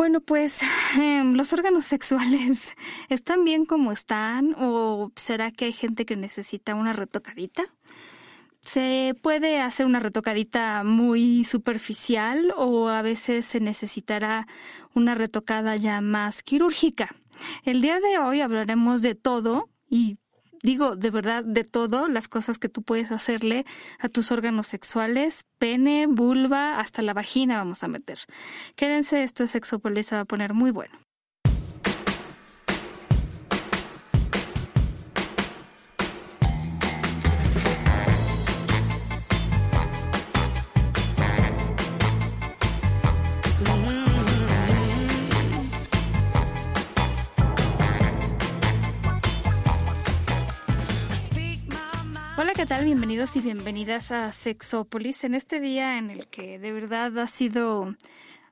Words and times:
Bueno, 0.00 0.22
pues 0.22 0.62
em, 0.98 1.34
los 1.34 1.52
órganos 1.52 1.84
sexuales 1.84 2.74
están 3.10 3.44
bien 3.44 3.66
como 3.66 3.92
están 3.92 4.56
o 4.58 5.12
será 5.14 5.50
que 5.50 5.66
hay 5.66 5.72
gente 5.74 6.06
que 6.06 6.16
necesita 6.16 6.74
una 6.74 6.94
retocadita? 6.94 7.64
Se 8.62 9.14
puede 9.20 9.60
hacer 9.60 9.84
una 9.84 10.00
retocadita 10.00 10.84
muy 10.84 11.44
superficial 11.44 12.54
o 12.56 12.88
a 12.88 13.02
veces 13.02 13.44
se 13.44 13.60
necesitará 13.60 14.46
una 14.94 15.14
retocada 15.14 15.76
ya 15.76 16.00
más 16.00 16.42
quirúrgica. 16.42 17.14
El 17.64 17.82
día 17.82 18.00
de 18.00 18.16
hoy 18.16 18.40
hablaremos 18.40 19.02
de 19.02 19.14
todo 19.14 19.68
y 19.90 20.16
digo 20.62 20.96
de 20.96 21.10
verdad 21.10 21.44
de 21.44 21.64
todo, 21.64 22.08
las 22.08 22.28
cosas 22.28 22.58
que 22.58 22.68
tú 22.68 22.82
puedes 22.82 23.10
hacerle 23.12 23.64
a 23.98 24.08
tus 24.08 24.32
órganos 24.32 24.66
sexuales, 24.66 25.44
pene, 25.58 26.06
vulva, 26.06 26.78
hasta 26.78 27.02
la 27.02 27.14
vagina 27.14 27.58
vamos 27.58 27.82
a 27.84 27.88
meter. 27.88 28.18
Quédense, 28.76 29.22
esto 29.22 29.44
es 29.44 29.50
Sexopolis, 29.52 30.06
se 30.08 30.14
va 30.16 30.22
a 30.22 30.24
poner 30.24 30.54
muy 30.54 30.70
bueno. 30.70 30.98
Tal? 52.70 52.84
Bienvenidos 52.84 53.34
y 53.34 53.40
bienvenidas 53.40 54.12
a 54.12 54.30
Sexópolis. 54.30 55.24
En 55.24 55.34
este 55.34 55.58
día 55.58 55.98
en 55.98 56.08
el 56.08 56.28
que 56.28 56.60
de 56.60 56.72
verdad 56.72 57.18
ha 57.18 57.26
sido 57.26 57.96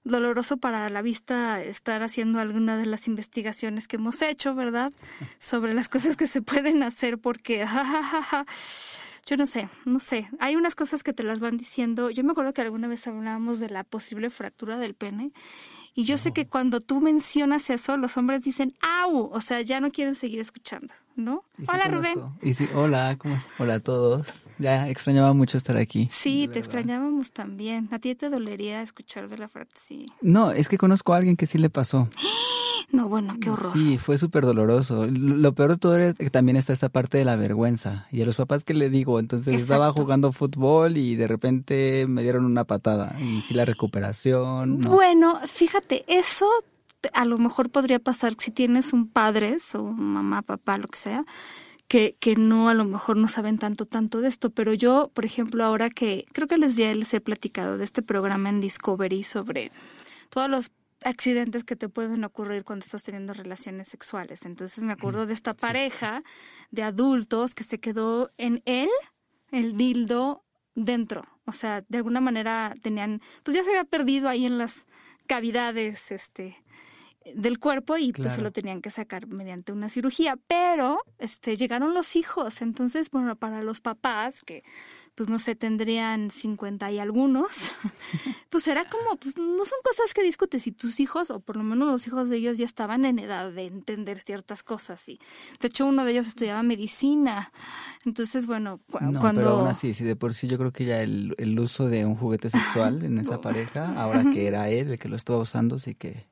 doloroso 0.03 0.57
para 0.57 0.91
la 0.91 1.03
vista 1.03 1.63
estar 1.63 2.03
haciendo 2.03 2.41
alguna 2.41 2.77
de 2.77 2.87
las 2.87 3.07
investigaciones 3.07 3.87
que 3.87 3.95
hemos 3.95 4.21
hecho, 4.21 4.57
¿verdad? 4.57 4.93
Sobre 5.39 5.73
las 5.73 5.89
cosas 5.89 6.17
que 6.17 6.27
se 6.27 6.43
pueden 6.43 6.83
hacer 6.83 7.19
porque, 7.19 7.65
yo 9.27 9.37
no 9.37 9.47
sé, 9.47 9.69
no 9.85 10.01
sé. 10.01 10.29
Hay 10.41 10.57
unas 10.57 10.75
cosas 10.75 11.05
que 11.05 11.13
te 11.13 11.23
las 11.23 11.39
van 11.39 11.57
diciendo. 11.57 12.11
Yo 12.11 12.25
me 12.25 12.33
acuerdo 12.33 12.53
que 12.53 12.63
alguna 12.63 12.89
vez 12.89 13.07
hablábamos 13.07 13.61
de 13.61 13.71
la 13.71 13.85
posible 13.85 14.31
fractura 14.31 14.79
del 14.79 14.95
pene 14.95 15.31
y 15.95 16.03
yo 16.03 16.19
sé 16.19 16.33
que 16.33 16.49
cuando 16.49 16.81
tú 16.81 17.01
mencionas 17.01 17.71
eso, 17.71 17.97
los 17.97 18.17
hombres 18.17 18.43
dicen, 18.43 18.75
¡au! 18.81 19.31
O 19.33 19.41
sea, 19.41 19.61
ya 19.63 19.79
no 19.79 19.93
quieren 19.93 20.17
seguir 20.17 20.41
escuchando, 20.41 20.93
¿no? 21.19 21.45
hola, 21.67 21.89
Rubén. 21.89 22.21
Y 22.41 22.55
sí, 22.55 22.69
hola, 22.75 23.17
¿cómo 23.19 23.35
estás? 23.35 23.53
Hola 23.59 23.75
a 23.75 23.81
todos. 23.81 24.27
Ya 24.59 24.89
extrañaba 24.89 25.33
mucho 25.35 25.59
estar 25.59 25.77
aquí. 25.77 26.09
Sí, 26.11 26.49
te 26.51 26.61
extrañábamos 26.61 27.33
también. 27.33 27.89
¿A 27.93 27.99
ti 27.99 28.15
te 28.15 28.31
dolería 28.31 28.83
escuchar 28.83 29.29
de 29.29 29.37
la 29.37 29.49
fractura? 29.49 29.69
No, 30.23 30.53
es 30.53 30.69
que 30.69 30.79
conozco 30.79 31.13
a 31.13 31.19
alguien 31.19 31.37
que 31.37 31.47
sí 31.47 31.59
le 31.59 31.71
pasó. 31.71 32.09
No, 32.91 33.07
bueno, 33.07 33.37
qué 33.39 33.51
horror. 33.51 33.71
Sí, 33.75 33.99
fue 33.99 34.17
súper 34.17 34.47
doloroso. 34.47 35.07
Lo 35.07 35.53
peor 35.53 35.73
de 35.73 35.77
todo 35.77 35.99
es 35.99 36.15
que 36.15 36.31
también 36.31 36.57
está 36.57 36.73
esta 36.73 36.89
parte 36.89 37.19
de 37.19 37.27
la 37.27 37.37
vergüenza. 37.37 38.07
Y 38.11 38.23
a 38.23 38.25
los 38.25 38.37
papás, 38.37 38.65
¿qué 38.65 38.73
le 38.73 38.89
digo? 38.89 39.21
Entonces 39.21 39.61
estaba 39.61 39.93
jugando 39.93 40.33
fútbol 40.33 40.97
y 40.97 41.15
de 41.15 41.29
repente 41.29 42.07
me 42.09 42.23
dieron 42.23 42.47
una 42.47 42.65
patada. 42.65 43.15
Y 43.21 43.43
sí, 43.43 43.53
la 43.53 43.67
recuperación. 43.67 44.81
Bueno, 44.81 45.39
fíjate, 45.47 46.07
eso 46.09 46.49
a 47.13 47.25
lo 47.25 47.39
mejor 47.39 47.71
podría 47.71 47.99
pasar 47.99 48.35
si 48.39 48.51
tienes 48.51 48.93
un 48.93 49.09
padre 49.09 49.57
o 49.75 49.83
mamá, 49.83 50.43
papá, 50.43 50.79
lo 50.79 50.89
que 50.89 50.99
sea, 50.99 51.25
que, 51.87 52.17
que 52.21 52.37
no 52.37 52.69
a 52.69 52.75
lo 52.75 52.85
mejor 52.85 53.17
no 53.17 53.29
saben 53.29 53.59
tanto, 53.59 53.87
tanto 53.87 54.21
de 54.21 54.29
esto. 54.29 54.51
Pero 54.51 54.73
yo, 54.75 55.11
por 55.15 55.25
ejemplo, 55.25 55.65
ahora 55.65 55.91
que 55.91 56.27
creo 56.33 56.49
que 56.49 56.59
les 56.59 56.77
ya 56.77 56.93
les 56.95 57.15
he 57.15 57.21
platicado 57.21 57.79
de 57.79 57.85
este 57.85 58.03
programa 58.03 58.49
en 58.49 58.61
Discovery 58.61 59.25
sobre 59.25 59.73
todos 60.29 60.51
los 60.51 60.71
accidentes 61.05 61.65
que 61.65 61.77
te 61.77 61.89
pueden 61.89 62.25
ocurrir 62.25 62.65
cuando 62.65 62.85
estás 62.85 63.05
teniendo 63.05 63.33
relaciones 63.33 63.89
sexuales. 63.89 64.45
Entonces 64.45 64.85
me 64.85 64.93
acuerdo 64.93 65.27
de 65.27 65.35
esta 65.35 65.55
pareja 65.55 66.23
de 66.71 66.83
adultos 66.83 67.55
que 67.55 67.65
se 67.65 67.79
quedó 67.79 68.31
en 68.37 68.63
él, 68.67 68.91
el 69.51 69.77
dildo, 69.77 70.45
dentro. 70.75 71.23
O 71.45 71.53
sea, 71.53 71.85
de 71.89 71.99
alguna 71.99 72.21
manera 72.21 72.75
tenían, 72.83 73.21
pues 73.43 73.57
ya 73.57 73.63
se 73.63 73.71
había 73.71 73.85
perdido 73.85 74.29
ahí 74.29 74.47
en 74.47 74.59
las 74.59 74.87
cavidades, 75.27 76.11
este, 76.11 76.57
del 77.35 77.59
cuerpo 77.59 77.97
y 77.97 78.13
pues 78.13 78.35
se 78.35 78.43
lo 78.43 78.53
tenían 78.53 78.81
que 78.81 78.91
sacar 78.91 79.27
mediante 79.27 79.73
una 79.73 79.89
cirugía, 79.89 80.39
pero 80.47 81.01
este 81.19 81.57
llegaron 81.57 81.95
los 81.95 82.17
hijos, 82.17 82.63
entonces 82.63 83.11
bueno, 83.11 83.37
para 83.37 83.63
los 83.63 83.81
papás 83.81 84.43
que 84.43 84.63
pues 85.19 85.29
no 85.29 85.41
sé, 85.41 85.57
tendrían 85.57 86.31
50 86.31 86.93
y 86.93 87.01
algunos, 87.01 87.73
pues 88.51 88.69
era 88.69 88.89
como 88.89 89.17
pues 89.17 89.37
no 89.37 89.65
son 89.65 89.79
cosas 89.83 90.15
que 90.15 90.23
discutes. 90.23 90.69
Y 90.69 90.71
tus 90.71 91.01
hijos 91.01 91.33
o 91.33 91.41
por 91.41 91.57
lo 91.57 91.65
menos 91.65 91.89
los 91.89 92.07
hijos 92.07 92.29
de 92.29 92.37
ellos 92.37 92.57
ya 92.57 92.65
estaban 92.65 93.05
en 93.05 93.19
edad 93.19 93.51
de 93.51 93.67
entender 93.67 94.21
ciertas 94.21 94.63
cosas 94.63 95.09
y 95.09 95.19
de 95.59 95.67
hecho 95.67 95.87
uno 95.87 96.05
de 96.05 96.13
ellos 96.13 96.29
estudiaba 96.29 96.63
medicina. 96.63 97.53
Entonces, 98.05 98.47
bueno, 98.47 98.81
no, 99.01 99.21
cuando 99.21 99.41
pero 99.41 99.59
aún 99.59 99.67
así, 99.67 99.93
sí 99.93 100.05
de 100.05 100.15
por 100.15 100.35
sí 100.35 100.47
yo 100.47 100.57
creo 100.57 100.73
que 100.73 100.85
ya 100.85 101.03
el, 101.03 101.35
el 101.37 101.59
uso 101.59 101.89
de 101.89 102.07
un 102.07 102.15
juguete 102.15 102.49
sexual 102.49 103.05
en 103.05 103.19
esa 103.19 103.41
pareja, 103.41 104.01
ahora 104.01 104.23
que 104.33 104.47
era 104.47 104.69
él 104.71 104.93
el 104.93 104.99
que 105.01 105.09
lo 105.09 105.17
estaba 105.17 105.41
usando, 105.41 105.81
sí 105.81 105.97
que 105.97 106.29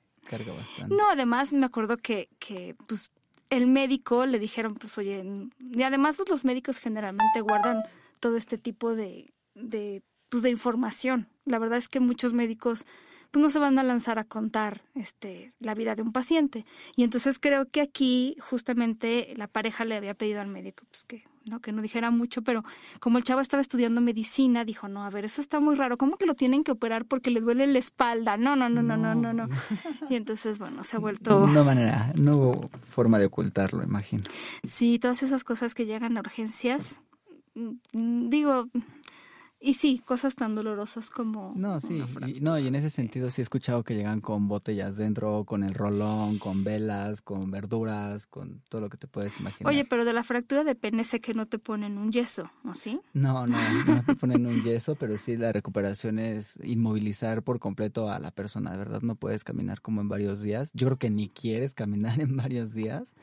bastante. 0.54 0.94
No, 0.94 1.09
además 1.10 1.53
me 1.53 1.66
acuerdo 1.66 1.97
que, 1.97 2.28
que 2.38 2.75
pues 2.87 3.10
el 3.50 3.66
médico 3.66 4.26
le 4.26 4.38
dijeron, 4.38 4.75
pues 4.75 4.98
oye, 4.98 5.25
y 5.72 5.82
además 5.82 6.16
pues, 6.16 6.28
los 6.28 6.44
médicos 6.44 6.78
generalmente 6.78 7.41
guardan 7.41 7.82
todo 8.20 8.37
este 8.37 8.59
tipo 8.59 8.94
de, 8.94 9.32
de, 9.54 10.03
pues, 10.28 10.42
de 10.42 10.50
información. 10.50 11.28
La 11.44 11.59
verdad 11.59 11.78
es 11.78 11.88
que 11.88 12.00
muchos 12.00 12.32
médicos 12.32 12.87
pues 13.31 13.42
no 13.42 13.50
se 13.50 13.59
van 13.59 13.78
a 13.78 13.82
lanzar 13.82 14.19
a 14.19 14.25
contar 14.25 14.82
este 14.94 15.53
la 15.59 15.75
vida 15.75 15.94
de 15.94 16.03
un 16.03 16.12
paciente. 16.12 16.64
Y 16.97 17.04
entonces 17.04 17.38
creo 17.38 17.69
que 17.69 17.81
aquí 17.81 18.37
justamente 18.41 19.34
la 19.37 19.48
pareja 19.48 19.84
le 19.84 19.97
había 19.97 20.14
pedido 20.14 20.41
al 20.41 20.48
médico 20.48 20.84
pues 20.91 21.04
que 21.04 21.25
no 21.46 21.60
que 21.60 21.72
no 21.72 21.82
dijera 21.82 22.10
mucho, 22.10 22.42
pero 22.42 22.64
como 23.00 23.18
el 23.18 23.24
chavo 23.24 23.40
estaba 23.40 23.60
estudiando 23.60 24.00
medicina, 24.00 24.64
dijo, 24.64 24.88
"No, 24.88 25.04
a 25.04 25.10
ver, 25.10 25.24
eso 25.24 25.40
está 25.40 25.60
muy 25.60 25.74
raro, 25.74 25.96
¿cómo 25.96 26.16
que 26.16 26.26
lo 26.26 26.34
tienen 26.34 26.64
que 26.64 26.72
operar 26.72 27.04
porque 27.04 27.30
le 27.30 27.40
duele 27.40 27.66
la 27.66 27.78
espalda?" 27.78 28.36
No, 28.36 28.56
no, 28.56 28.68
no, 28.68 28.82
no, 28.82 28.96
no, 28.96 29.14
no, 29.14 29.32
no. 29.32 29.48
Y 30.10 30.14
entonces, 30.16 30.58
bueno, 30.58 30.84
se 30.84 30.96
ha 30.96 30.98
vuelto 30.98 31.46
No 31.46 31.64
manera, 31.64 32.12
no 32.16 32.36
hubo 32.36 32.70
forma 32.88 33.18
de 33.18 33.26
ocultarlo, 33.26 33.82
imagino. 33.82 34.24
Sí, 34.64 34.98
todas 34.98 35.22
esas 35.22 35.44
cosas 35.44 35.74
que 35.74 35.86
llegan 35.86 36.16
a 36.16 36.20
urgencias 36.20 37.00
mm, 37.54 38.28
digo, 38.28 38.68
y 39.59 39.75
sí, 39.75 40.03
cosas 40.05 40.34
tan 40.34 40.55
dolorosas 40.55 41.09
como. 41.11 41.55
No, 41.56 41.81
sí. 41.81 42.03
Y, 42.27 42.41
no, 42.41 42.59
y 42.59 42.67
en 42.67 42.75
ese 42.75 42.91
sentido 42.91 43.31
sí 43.31 43.41
he 43.41 43.43
escuchado 43.43 43.84
que 43.84 43.94
llegan 43.94 44.21
con 44.21 44.49
botellas 44.49 44.97
dentro, 44.99 45.44
con 45.44 45.65
el 45.65 45.75
rolón, 45.75 46.39
con 46.39 46.62
velas, 46.62 47.22
con 47.22 47.50
verduras, 47.50 48.27
con 48.27 48.61
todo 48.69 48.83
lo 48.83 48.91
que 48.91 48.99
te 48.99 49.06
puedes 49.06 49.41
imaginar. 49.41 49.72
Oye, 49.72 49.84
pero 49.87 50.05
de 50.05 50.12
la 50.12 50.25
fractura 50.25 50.62
de 50.62 50.75
pene 50.75 51.05
sé 51.05 51.21
que 51.21 51.33
no 51.33 51.47
te 51.47 51.59
ponen 51.59 51.97
un 51.97 52.12
yeso, 52.12 52.50
¿o 52.65 52.75
sí? 52.75 53.00
No, 53.15 53.47
no, 53.47 53.56
no 53.87 54.03
te 54.05 54.15
ponen 54.15 54.47
un 54.47 54.62
yeso, 54.62 54.94
pero 54.94 55.17
sí 55.17 55.37
la 55.37 55.53
recuperación 55.53 56.19
es 56.19 56.59
inmovilizar 56.62 57.43
por 57.43 57.59
completo 57.59 58.11
a 58.11 58.19
la 58.19 58.31
persona. 58.31 58.73
De 58.73 58.78
verdad 58.78 59.00
no 59.00 59.17
puedes 59.17 59.43
caminar 59.43 59.81
como 59.81 60.03
en 60.03 60.09
varios 60.09 60.43
días. 60.43 60.71
Yo 60.75 60.88
creo 60.88 60.99
que 60.99 61.11
ni 61.11 61.28
quieres 61.31 61.73
caminar 61.73 62.21
en 62.21 62.37
varios 62.37 62.75
días. 62.75 63.15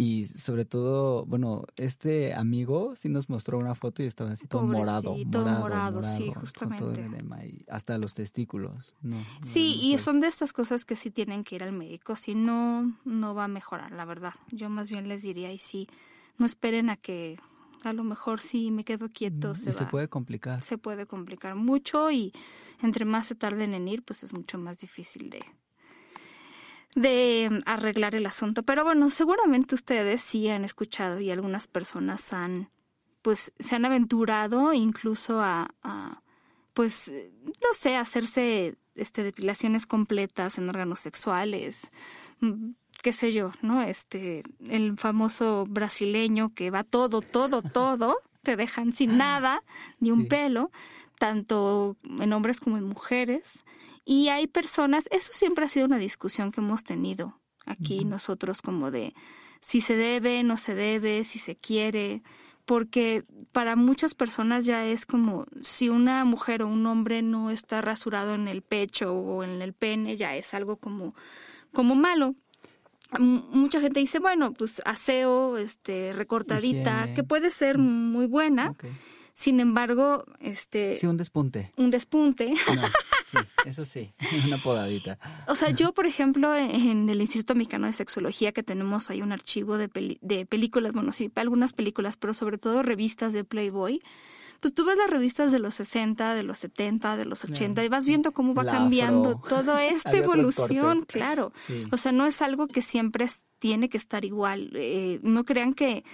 Y 0.00 0.24
sobre 0.24 0.64
todo, 0.64 1.26
bueno, 1.26 1.66
este 1.76 2.32
amigo 2.32 2.94
sí 2.96 3.10
nos 3.10 3.28
mostró 3.28 3.58
una 3.58 3.74
foto 3.74 4.02
y 4.02 4.06
estaba 4.06 4.30
así 4.30 4.46
todo 4.46 4.62
morado, 4.62 5.14
morado, 5.14 5.60
morado, 5.60 6.02
sí, 6.02 6.32
justamente. 6.32 7.06
y 7.46 7.66
hasta 7.68 7.98
los 7.98 8.14
testículos. 8.14 8.96
No, 9.02 9.18
sí, 9.44 9.78
y 9.82 9.98
son 9.98 10.20
de 10.20 10.28
estas 10.28 10.54
cosas 10.54 10.86
que 10.86 10.96
sí 10.96 11.10
tienen 11.10 11.44
que 11.44 11.56
ir 11.56 11.64
al 11.64 11.74
médico, 11.74 12.16
si 12.16 12.34
no, 12.34 12.96
no 13.04 13.34
va 13.34 13.44
a 13.44 13.48
mejorar, 13.48 13.92
la 13.92 14.06
verdad. 14.06 14.32
Yo 14.50 14.70
más 14.70 14.88
bien 14.88 15.06
les 15.06 15.20
diría, 15.20 15.52
y 15.52 15.58
sí, 15.58 15.86
no 16.38 16.46
esperen 16.46 16.88
a 16.88 16.96
que 16.96 17.36
a 17.82 17.92
lo 17.92 18.02
mejor 18.02 18.40
si 18.40 18.70
me 18.70 18.84
quedo 18.84 19.10
quieto 19.10 19.54
se, 19.54 19.70
se 19.70 19.84
puede 19.84 20.08
complicar. 20.08 20.62
Se 20.64 20.78
puede 20.78 21.04
complicar 21.04 21.56
mucho 21.56 22.10
y 22.10 22.32
entre 22.80 23.04
más 23.04 23.26
se 23.26 23.34
tarden 23.34 23.74
en 23.74 23.86
ir, 23.86 24.02
pues 24.02 24.22
es 24.22 24.32
mucho 24.32 24.56
más 24.56 24.78
difícil 24.78 25.28
de, 25.28 25.44
de 26.94 27.62
arreglar 27.66 28.14
el 28.14 28.26
asunto. 28.26 28.62
Pero 28.62 28.84
bueno, 28.84 29.10
seguramente 29.10 29.74
ustedes 29.74 30.22
sí 30.22 30.48
han 30.48 30.64
escuchado 30.64 31.20
y 31.20 31.30
algunas 31.30 31.66
personas 31.66 32.32
han, 32.32 32.70
pues, 33.22 33.52
se 33.58 33.76
han 33.76 33.84
aventurado 33.84 34.72
incluso 34.72 35.40
a, 35.40 35.70
pues, 36.74 37.12
no 37.44 37.74
sé, 37.74 37.96
hacerse 37.96 38.76
este 38.94 39.22
depilaciones 39.22 39.86
completas 39.86 40.58
en 40.58 40.68
órganos 40.68 41.00
sexuales, 41.00 41.90
mm, 42.40 42.70
qué 43.02 43.12
sé 43.12 43.32
yo, 43.32 43.52
¿no? 43.62 43.82
Este, 43.82 44.42
el 44.68 44.98
famoso 44.98 45.64
brasileño 45.66 46.52
que 46.54 46.70
va 46.70 46.84
todo, 46.84 47.22
todo, 47.22 47.62
todo, 47.62 48.18
te 48.42 48.56
dejan 48.56 48.92
sin 48.92 49.16
nada, 49.18 49.62
ni 50.00 50.10
un 50.10 50.26
pelo, 50.26 50.70
tanto 51.20 51.98
en 52.18 52.32
hombres 52.32 52.60
como 52.60 52.78
en 52.78 52.84
mujeres. 52.84 53.66
Y 54.06 54.28
hay 54.28 54.46
personas, 54.46 55.04
eso 55.10 55.34
siempre 55.34 55.66
ha 55.66 55.68
sido 55.68 55.84
una 55.84 55.98
discusión 55.98 56.50
que 56.50 56.62
hemos 56.62 56.82
tenido 56.82 57.38
aquí 57.66 58.06
nosotros 58.06 58.62
como 58.62 58.90
de 58.90 59.12
si 59.60 59.82
se 59.82 59.96
debe, 59.96 60.42
no 60.42 60.56
se 60.56 60.74
debe, 60.74 61.24
si 61.24 61.38
se 61.38 61.56
quiere, 61.56 62.22
porque 62.64 63.24
para 63.52 63.76
muchas 63.76 64.14
personas 64.14 64.64
ya 64.64 64.86
es 64.86 65.04
como 65.04 65.44
si 65.60 65.90
una 65.90 66.24
mujer 66.24 66.62
o 66.62 66.68
un 66.68 66.86
hombre 66.86 67.20
no 67.20 67.50
está 67.50 67.82
rasurado 67.82 68.34
en 68.34 68.48
el 68.48 68.62
pecho 68.62 69.12
o 69.12 69.44
en 69.44 69.60
el 69.60 69.74
pene, 69.74 70.16
ya 70.16 70.34
es 70.36 70.54
algo 70.54 70.78
como, 70.78 71.10
como 71.74 71.94
malo. 71.94 72.34
Mucha 73.18 73.78
gente 73.82 74.00
dice, 74.00 74.20
bueno, 74.20 74.54
pues 74.54 74.80
aseo, 74.86 75.58
este, 75.58 76.14
recortadita, 76.14 77.12
que 77.12 77.24
puede 77.24 77.50
ser 77.50 77.76
muy 77.76 78.24
buena. 78.24 78.74
Sin 79.34 79.60
embargo, 79.60 80.24
este... 80.40 80.96
Sí, 80.96 81.06
un 81.06 81.16
despunte. 81.16 81.72
Un 81.76 81.90
despunte. 81.90 82.54
sí, 83.30 83.38
eso 83.64 83.84
sí, 83.84 84.12
una 84.46 84.58
podadita. 84.58 85.18
O 85.46 85.54
sea, 85.54 85.70
yo, 85.70 85.92
por 85.92 86.06
ejemplo, 86.06 86.54
en 86.54 87.08
el 87.08 87.20
Instituto 87.20 87.54
Mexicano 87.54 87.86
de 87.86 87.92
Sexología, 87.92 88.52
que 88.52 88.62
tenemos 88.62 89.10
ahí 89.10 89.22
un 89.22 89.32
archivo 89.32 89.78
de, 89.78 90.18
de 90.20 90.46
películas, 90.46 90.92
bueno, 90.92 91.12
sí, 91.12 91.30
algunas 91.34 91.72
películas, 91.72 92.16
pero 92.16 92.34
sobre 92.34 92.58
todo 92.58 92.82
revistas 92.82 93.32
de 93.32 93.44
Playboy, 93.44 94.02
pues 94.60 94.74
tú 94.74 94.84
ves 94.84 94.96
las 94.96 95.08
revistas 95.08 95.52
de 95.52 95.58
los 95.58 95.74
60, 95.74 96.34
de 96.34 96.42
los 96.42 96.58
70, 96.58 97.16
de 97.16 97.24
los 97.24 97.44
80 97.44 97.82
y 97.82 97.88
vas 97.88 98.06
viendo 98.06 98.32
cómo 98.32 98.54
va 98.54 98.66
cambiando 98.66 99.36
toda 99.36 99.84
esta 99.86 100.16
evolución, 100.16 101.04
claro. 101.06 101.52
O 101.90 101.96
sea, 101.96 102.12
no 102.12 102.26
es 102.26 102.42
algo 102.42 102.68
que 102.68 102.82
siempre 102.82 103.26
tiene 103.58 103.88
que 103.88 103.96
estar 103.96 104.24
igual. 104.24 104.70
Eh, 104.74 105.18
no 105.22 105.44
crean 105.44 105.72
que 105.72 106.04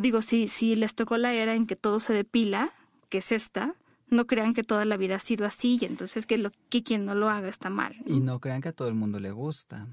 digo, 0.00 0.22
si, 0.22 0.48
si 0.48 0.74
les 0.76 0.94
tocó 0.94 1.16
la 1.16 1.32
era 1.32 1.54
en 1.54 1.66
que 1.66 1.76
todo 1.76 2.00
se 2.00 2.12
depila, 2.12 2.72
que 3.08 3.18
es 3.18 3.32
esta, 3.32 3.74
no 4.08 4.26
crean 4.26 4.54
que 4.54 4.64
toda 4.64 4.84
la 4.84 4.96
vida 4.96 5.16
ha 5.16 5.20
sido 5.20 5.46
así 5.46 5.78
y 5.80 5.84
entonces 5.84 6.26
que, 6.26 6.38
lo, 6.38 6.50
que 6.68 6.82
quien 6.82 7.04
no 7.04 7.14
lo 7.14 7.28
haga 7.28 7.48
está 7.48 7.70
mal. 7.70 7.96
Y 8.06 8.20
no 8.20 8.40
crean 8.40 8.60
que 8.60 8.68
a 8.68 8.72
todo 8.72 8.88
el 8.88 8.94
mundo 8.94 9.20
le 9.20 9.30
gusta. 9.30 9.86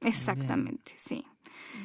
Exactamente, 0.00 0.94
sí. 0.98 1.24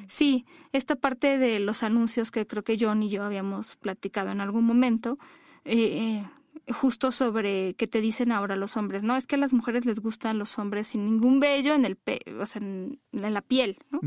Sí, 0.07 0.45
esta 0.73 0.95
parte 0.95 1.37
de 1.37 1.59
los 1.59 1.83
anuncios 1.83 2.29
que 2.29 2.45
creo 2.45 2.63
que 2.63 2.77
John 2.79 3.03
y 3.03 3.09
yo 3.09 3.23
habíamos 3.23 3.77
platicado 3.77 4.31
en 4.31 4.41
algún 4.41 4.65
momento, 4.65 5.17
eh, 5.65 6.23
justo 6.67 7.11
sobre 7.11 7.73
qué 7.75 7.87
te 7.87 8.01
dicen 8.01 8.31
ahora 8.31 8.55
los 8.55 8.77
hombres, 8.77 9.03
¿no? 9.03 9.15
Es 9.15 9.27
que 9.27 9.35
a 9.35 9.39
las 9.39 9.53
mujeres 9.53 9.85
les 9.85 9.99
gustan 9.99 10.37
los 10.37 10.59
hombres 10.59 10.87
sin 10.87 11.05
ningún 11.05 11.39
vello 11.39 11.73
en 11.73 11.85
el 11.85 11.95
pe 11.95 12.19
o 12.39 12.45
sea, 12.45 12.61
en, 12.61 12.99
la 13.11 13.41
piel, 13.41 13.79
¿no? 13.89 13.99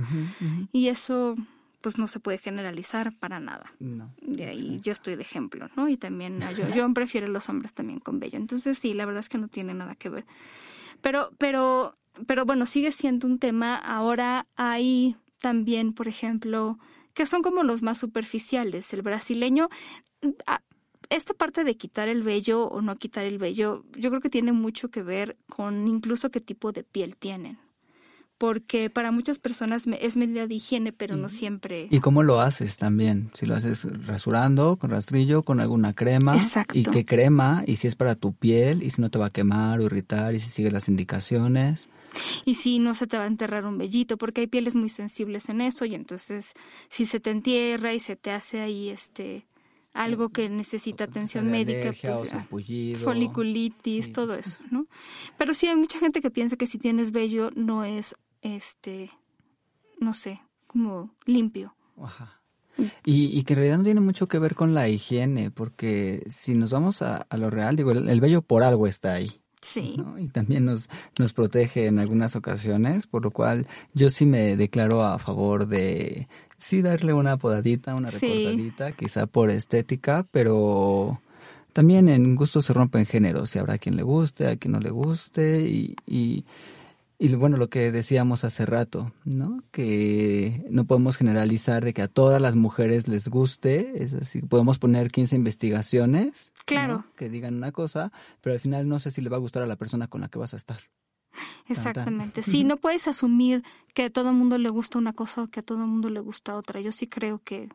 Y 0.72 0.88
eso 0.88 1.34
pues 1.84 1.98
no 1.98 2.08
se 2.08 2.18
puede 2.18 2.38
generalizar 2.38 3.14
para 3.18 3.40
nada. 3.40 3.70
No. 3.78 4.10
Y 4.22 4.40
ahí 4.44 4.80
yo 4.82 4.90
estoy 4.90 5.16
de 5.16 5.22
ejemplo, 5.22 5.68
¿no? 5.76 5.86
Y 5.86 5.98
también 5.98 6.40
yo, 6.56 6.66
yo 6.74 6.90
prefiero 6.94 7.26
los 7.26 7.50
hombres 7.50 7.74
también 7.74 8.00
con 8.00 8.20
vello. 8.20 8.38
Entonces 8.38 8.78
sí, 8.78 8.94
la 8.94 9.04
verdad 9.04 9.20
es 9.20 9.28
que 9.28 9.36
no 9.36 9.48
tiene 9.48 9.74
nada 9.74 9.94
que 9.94 10.08
ver. 10.08 10.24
Pero, 11.02 11.28
pero, 11.36 11.98
pero 12.26 12.46
bueno, 12.46 12.64
sigue 12.64 12.90
siendo 12.90 13.26
un 13.26 13.38
tema. 13.38 13.76
Ahora 13.76 14.46
hay 14.56 15.14
también, 15.42 15.92
por 15.92 16.08
ejemplo, 16.08 16.78
que 17.12 17.26
son 17.26 17.42
como 17.42 17.64
los 17.64 17.82
más 17.82 17.98
superficiales. 17.98 18.90
El 18.94 19.02
brasileño, 19.02 19.68
ah, 20.46 20.62
esta 21.10 21.34
parte 21.34 21.64
de 21.64 21.76
quitar 21.76 22.08
el 22.08 22.22
vello 22.22 22.64
o 22.64 22.80
no 22.80 22.96
quitar 22.96 23.26
el 23.26 23.36
vello, 23.36 23.84
yo 23.94 24.08
creo 24.08 24.22
que 24.22 24.30
tiene 24.30 24.52
mucho 24.52 24.90
que 24.90 25.02
ver 25.02 25.36
con 25.50 25.86
incluso 25.86 26.30
qué 26.30 26.40
tipo 26.40 26.72
de 26.72 26.82
piel 26.82 27.14
tienen 27.14 27.58
porque 28.38 28.90
para 28.90 29.12
muchas 29.12 29.38
personas 29.38 29.86
es 30.00 30.16
medida 30.16 30.46
de 30.46 30.56
higiene, 30.56 30.92
pero 30.92 31.16
no 31.16 31.28
siempre. 31.28 31.88
¿Y 31.90 32.00
cómo 32.00 32.22
lo 32.22 32.40
haces 32.40 32.76
también? 32.76 33.30
Si 33.34 33.46
lo 33.46 33.54
haces 33.54 33.86
rasurando, 34.06 34.76
con 34.76 34.90
rastrillo, 34.90 35.42
con 35.42 35.60
alguna 35.60 35.94
crema. 35.94 36.34
Exacto. 36.34 36.78
¿Y 36.78 36.82
qué 36.82 37.04
crema? 37.04 37.62
¿Y 37.66 37.76
si 37.76 37.86
es 37.86 37.94
para 37.94 38.14
tu 38.14 38.34
piel? 38.34 38.82
¿Y 38.82 38.90
si 38.90 39.00
no 39.00 39.10
te 39.10 39.18
va 39.18 39.26
a 39.26 39.30
quemar 39.30 39.80
o 39.80 39.84
irritar? 39.84 40.34
¿Y 40.34 40.40
si 40.40 40.48
sigues 40.48 40.72
las 40.72 40.88
indicaciones? 40.88 41.88
Y 42.44 42.56
si 42.56 42.78
no 42.78 42.94
se 42.94 43.06
te 43.06 43.18
va 43.18 43.24
a 43.24 43.28
enterrar 43.28 43.64
un 43.66 43.78
vellito, 43.78 44.16
porque 44.18 44.42
hay 44.42 44.46
pieles 44.46 44.74
muy 44.74 44.88
sensibles 44.88 45.48
en 45.48 45.60
eso, 45.60 45.84
y 45.84 45.94
entonces 45.94 46.52
si 46.88 47.06
se 47.06 47.20
te 47.20 47.30
entierra 47.30 47.94
y 47.94 48.00
se 48.00 48.16
te 48.16 48.30
hace 48.30 48.60
ahí 48.60 48.88
este 48.88 49.46
algo 49.94 50.30
que 50.30 50.48
necesita 50.48 51.04
atención 51.04 51.50
médica, 51.50 51.94
pues 52.50 52.98
foliculitis, 52.98 54.12
todo 54.12 54.34
eso, 54.34 54.58
¿no? 54.72 54.86
Pero 55.38 55.54
sí 55.54 55.68
hay 55.68 55.76
mucha 55.76 56.00
gente 56.00 56.20
que 56.20 56.32
piensa 56.32 56.56
que 56.56 56.66
si 56.66 56.78
tienes 56.78 57.12
vello 57.12 57.52
no 57.54 57.84
es 57.84 58.16
este, 58.44 59.10
no 59.98 60.14
sé, 60.14 60.40
como 60.68 61.10
limpio. 61.26 61.74
Ajá. 62.00 62.40
Y, 63.04 63.42
que 63.44 63.52
en 63.52 63.56
realidad 63.58 63.78
no 63.78 63.84
tiene 63.84 64.00
mucho 64.00 64.26
que 64.26 64.38
ver 64.38 64.54
con 64.54 64.74
la 64.74 64.88
higiene, 64.88 65.50
porque 65.50 66.24
si 66.28 66.54
nos 66.54 66.70
vamos 66.70 67.02
a, 67.02 67.26
lo 67.36 67.50
real, 67.50 67.76
digo, 67.76 67.92
el, 67.92 68.20
vello 68.20 68.42
por 68.42 68.62
algo 68.62 68.86
está 68.86 69.14
ahí. 69.14 69.30
Sí. 69.60 69.96
Y 70.18 70.26
también 70.28 70.64
nos, 70.64 70.90
nos 71.18 71.32
protege 71.32 71.86
en 71.86 71.98
algunas 71.98 72.36
ocasiones, 72.36 73.06
por 73.06 73.22
lo 73.22 73.30
cual 73.30 73.66
yo 73.94 74.10
sí 74.10 74.26
me 74.26 74.56
declaro 74.56 75.02
a 75.02 75.18
favor 75.18 75.68
de, 75.68 76.28
sí, 76.58 76.82
darle 76.82 77.12
una 77.12 77.36
podadita, 77.36 77.94
una 77.94 78.10
recortadita, 78.10 78.92
quizá 78.92 79.26
por 79.26 79.50
estética, 79.50 80.26
pero 80.30 81.20
también 81.72 82.08
en 82.08 82.34
gusto 82.34 82.60
se 82.60 82.72
rompen 82.72 83.06
géneros, 83.06 83.54
y 83.54 83.60
habrá 83.60 83.78
quien 83.78 83.96
le 83.96 84.02
guste, 84.02 84.48
a 84.48 84.56
quien 84.56 84.72
no 84.72 84.80
le 84.80 84.90
guste, 84.90 85.62
y, 85.62 85.94
y 86.06 86.44
y 87.24 87.34
bueno, 87.36 87.56
lo 87.56 87.70
que 87.70 87.90
decíamos 87.90 88.44
hace 88.44 88.66
rato, 88.66 89.10
¿no? 89.24 89.62
Que 89.70 90.62
no 90.68 90.84
podemos 90.84 91.16
generalizar 91.16 91.82
de 91.82 91.94
que 91.94 92.02
a 92.02 92.08
todas 92.08 92.38
las 92.38 92.54
mujeres 92.54 93.08
les 93.08 93.28
guste, 93.28 94.02
es 94.04 94.12
así, 94.12 94.42
podemos 94.42 94.78
poner 94.78 95.10
15 95.10 95.34
investigaciones 95.34 96.52
claro. 96.66 97.06
que 97.16 97.30
digan 97.30 97.54
una 97.54 97.72
cosa, 97.72 98.12
pero 98.42 98.52
al 98.52 98.60
final 98.60 98.88
no 98.88 99.00
sé 99.00 99.10
si 99.10 99.22
le 99.22 99.30
va 99.30 99.38
a 99.38 99.40
gustar 99.40 99.62
a 99.62 99.66
la 99.66 99.76
persona 99.76 100.06
con 100.06 100.20
la 100.20 100.28
que 100.28 100.38
vas 100.38 100.52
a 100.52 100.58
estar. 100.58 100.80
Exactamente. 101.66 102.42
Sí, 102.44 102.62
no 102.62 102.76
puedes 102.76 103.08
asumir 103.08 103.64
que 103.94 104.04
a 104.04 104.10
todo 104.10 104.28
el 104.28 104.36
mundo 104.36 104.58
le 104.58 104.68
gusta 104.68 104.98
una 104.98 105.14
cosa 105.14 105.44
o 105.44 105.46
que 105.46 105.60
a 105.60 105.62
todo 105.62 105.80
el 105.82 105.88
mundo 105.88 106.10
le 106.10 106.20
gusta 106.20 106.56
otra. 106.56 106.82
Yo 106.82 106.92
sí 106.92 107.06
creo 107.06 107.40
que, 107.42 107.70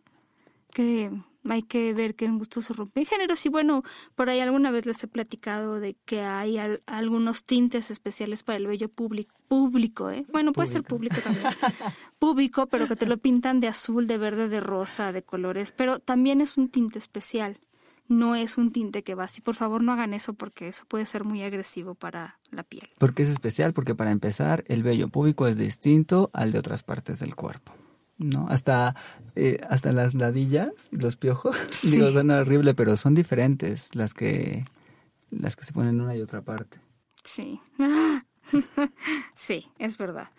que 0.74 1.12
hay 1.48 1.64
que 1.64 1.94
ver 1.94 2.16
que 2.16 2.26
en 2.26 2.38
gusto 2.38 2.62
se 2.62 2.74
rompen 2.74 3.06
géneros. 3.06 3.46
Y 3.46 3.50
bueno, 3.50 3.84
por 4.16 4.30
ahí 4.30 4.40
alguna 4.40 4.72
vez 4.72 4.86
les 4.86 5.04
he 5.04 5.08
platicado 5.08 5.80
de 5.80 5.96
que 6.06 6.22
hay 6.22 6.58
algunos 6.86 7.46
tintes 7.46 7.92
especiales 7.92 8.44
para 8.44 8.58
el 8.58 8.68
vello 8.68 8.90
público, 8.90 9.34
público 9.48 10.10
¿eh? 10.12 10.26
Bueno, 10.32 10.52
puede 10.54 10.68
ser 10.68 10.84
público 10.84 11.18
también. 11.22 11.46
público, 12.20 12.68
pero 12.68 12.88
que 12.88 12.96
te 12.96 13.06
lo 13.06 13.18
pintan 13.18 13.60
de 13.60 13.68
azul, 13.68 14.08
de 14.08 14.18
verde, 14.18 14.50
de 14.50 14.60
rosa, 14.60 15.12
de 15.12 15.24
colores. 15.24 15.72
Pero 15.72 16.00
también 16.00 16.42
es 16.42 16.58
un 16.58 16.70
tinte 16.70 17.00
especial. 17.00 17.60
No 18.08 18.36
es 18.36 18.58
un 18.58 18.72
tinte 18.72 19.04
que 19.04 19.14
va 19.14 19.26
así. 19.26 19.40
Por 19.40 19.54
favor, 19.54 19.84
no 19.84 19.92
hagan 19.92 20.16
eso 20.16 20.34
porque 20.34 20.68
eso 20.68 20.84
puede 20.88 21.06
ser 21.06 21.24
muy 21.24 21.44
agresivo 21.44 21.94
para 21.94 22.40
la 22.50 22.64
piel. 22.64 22.90
¿Por 22.98 23.14
qué 23.14 23.22
es 23.22 23.30
especial? 23.30 23.74
Porque 23.74 23.94
para 23.94 24.10
empezar, 24.10 24.64
el 24.68 24.82
vello 24.82 25.10
público 25.10 25.46
es 25.46 25.60
distinto 25.60 26.32
al 26.34 26.52
de 26.52 26.58
otras 26.58 26.82
partes 26.82 27.20
del 27.20 27.36
cuerpo. 27.36 27.72
¿No? 28.20 28.48
Hasta, 28.50 28.96
eh, 29.36 29.60
hasta 29.68 29.92
las 29.92 30.14
ladillas 30.14 30.72
y 30.92 30.98
los 30.98 31.16
piojos. 31.16 31.56
Digo, 31.84 32.12
son 32.12 32.30
horrible, 32.30 32.76
pero 32.76 32.96
son 32.98 33.16
diferentes 33.16 33.96
las 33.96 34.14
que, 34.14 34.66
las 35.32 35.56
que 35.56 35.66
se 35.66 35.74
ponen 35.74 35.96
en 35.96 36.02
una 36.02 36.16
y 36.16 36.22
otra 36.22 36.42
parte. 36.42 36.80
Sí. 37.24 37.60
sí, 39.34 39.68
es 39.80 39.98
verdad. 39.98 40.30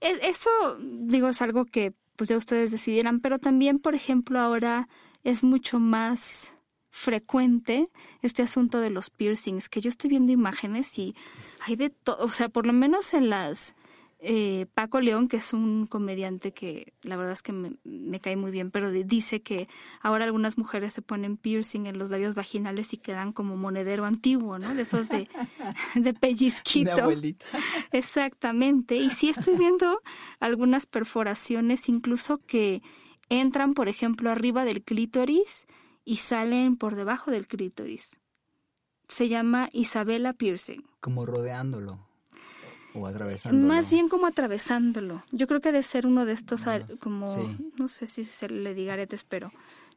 Eso, 0.00 0.50
digo, 0.80 1.28
es 1.28 1.42
algo 1.42 1.64
que 1.64 1.94
pues 2.16 2.28
ya 2.28 2.36
ustedes 2.36 2.70
decidieran, 2.70 3.20
pero 3.20 3.38
también, 3.38 3.78
por 3.78 3.94
ejemplo, 3.94 4.38
ahora 4.38 4.88
es 5.24 5.42
mucho 5.42 5.78
más 5.78 6.52
frecuente 6.90 7.90
este 8.22 8.42
asunto 8.42 8.80
de 8.80 8.88
los 8.88 9.10
piercings, 9.10 9.68
que 9.68 9.82
yo 9.82 9.90
estoy 9.90 10.08
viendo 10.08 10.32
imágenes 10.32 10.98
y 10.98 11.14
hay 11.66 11.76
de 11.76 11.90
todo, 11.90 12.24
o 12.24 12.30
sea, 12.30 12.48
por 12.48 12.66
lo 12.66 12.72
menos 12.72 13.12
en 13.12 13.28
las 13.28 13.74
eh, 14.18 14.66
Paco 14.72 15.00
León, 15.00 15.28
que 15.28 15.36
es 15.36 15.52
un 15.52 15.86
comediante 15.86 16.52
que 16.52 16.94
la 17.02 17.16
verdad 17.16 17.32
es 17.34 17.42
que 17.42 17.52
me, 17.52 18.20
cae 18.20 18.36
muy 18.36 18.50
bien, 18.50 18.70
pero 18.70 18.90
dice 18.90 19.42
que 19.42 19.68
ahora 20.00 20.24
algunas 20.24 20.56
mujeres 20.56 20.94
se 20.94 21.02
ponen 21.02 21.36
piercing 21.36 21.86
en 21.86 21.98
los 21.98 22.08
labios 22.08 22.34
vaginales 22.34 22.94
y 22.94 22.96
quedan 22.96 23.32
como 23.32 23.56
monedero 23.56 24.06
antiguo, 24.06 24.58
¿no? 24.58 24.74
De 24.74 24.82
esos 24.82 25.10
de, 25.10 25.28
de 25.94 26.14
pellizquito. 26.14 27.10
Exactamente. 27.92 28.96
Y 28.96 29.10
sí 29.10 29.28
estoy 29.28 29.56
viendo 29.56 30.00
algunas 30.40 30.86
perforaciones, 30.86 31.88
incluso 31.90 32.38
que 32.38 32.82
entran, 33.28 33.74
por 33.74 33.88
ejemplo, 33.88 34.30
arriba 34.30 34.64
del 34.64 34.82
clítoris 34.82 35.66
y 36.04 36.16
salen 36.16 36.76
por 36.76 36.94
debajo 36.94 37.30
del 37.30 37.46
clítoris. 37.46 38.18
Se 39.08 39.28
llama 39.28 39.68
Isabela 39.72 40.32
Piercing. 40.32 40.84
Como 41.00 41.26
rodeándolo. 41.26 42.05
O 42.96 43.06
atravesándolo. 43.06 43.66
Más 43.66 43.90
bien 43.90 44.08
como 44.08 44.26
atravesándolo. 44.26 45.22
Yo 45.30 45.46
creo 45.46 45.60
que 45.60 45.72
de 45.72 45.82
ser 45.82 46.06
uno 46.06 46.24
de 46.24 46.32
estos, 46.32 46.66
como, 47.00 47.26
no 47.76 47.88
sé 47.88 48.06
si 48.06 48.24
se 48.24 48.48
le 48.48 48.74
diga 48.74 48.94
aretes, 48.94 49.24
pero 49.24 49.52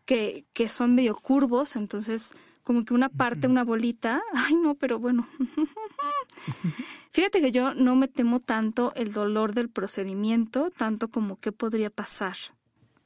que, 0.06 0.46
que 0.54 0.70
son 0.70 0.96
medio 0.96 1.16
curvos, 1.16 1.76
entonces 1.76 2.34
como 2.64 2.86
que 2.86 2.94
una 2.94 3.10
parte, 3.10 3.48
una 3.48 3.64
bolita, 3.64 4.22
ay 4.34 4.56
no, 4.56 4.76
pero 4.76 5.00
bueno. 5.00 5.28
Fíjate 7.12 7.42
que 7.42 7.52
yo 7.52 7.74
no 7.74 7.96
me 7.96 8.08
temo 8.08 8.40
tanto 8.40 8.94
el 8.96 9.12
dolor 9.12 9.56
del 9.56 9.70
procedimiento, 9.70 10.70
tanto 10.70 11.08
como 11.08 11.38
qué 11.38 11.52
podría 11.52 11.90
pasar. 11.90 12.36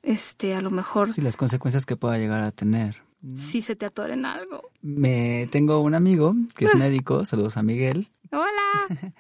Este, 0.01 0.53
a 0.53 0.59
lo 0.59 0.69
mejor. 0.69 1.13
Sí, 1.13 1.21
las 1.21 1.38
consecuencias 1.38 1.85
que 1.85 1.95
pueda 1.95 2.17
llegar 2.17 2.41
a 2.41 2.51
tener. 2.51 3.03
Si 3.38 3.62
se 3.62 3.77
te 3.77 3.85
atoren 3.85 4.25
algo. 4.25 4.69
Me 4.81 5.47
tengo 5.50 5.79
un 5.79 5.95
amigo 5.95 6.33
que 6.55 6.65
es 6.65 6.75
médico, 6.77 7.23
saludos 7.23 7.55
a 7.55 7.63
Miguel. 7.63 8.09
Hola. 8.31 9.13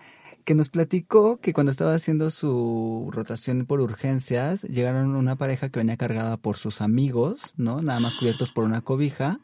Que 0.43 0.55
nos 0.55 0.69
platicó 0.69 1.39
que 1.39 1.53
cuando 1.53 1.71
estaba 1.71 1.93
haciendo 1.93 2.29
su 2.29 3.09
rotación 3.11 3.65
por 3.65 3.79
urgencias, 3.79 4.63
llegaron 4.63 5.15
una 5.15 5.35
pareja 5.35 5.69
que 5.69 5.79
venía 5.79 5.97
cargada 5.97 6.37
por 6.37 6.57
sus 6.57 6.81
amigos, 6.81 7.53
¿no? 7.57 7.81
Nada 7.81 7.99
más 7.99 8.15
cubiertos 8.15 8.51
por 8.51 8.63
una 8.63 8.81
cobija. 8.81 9.39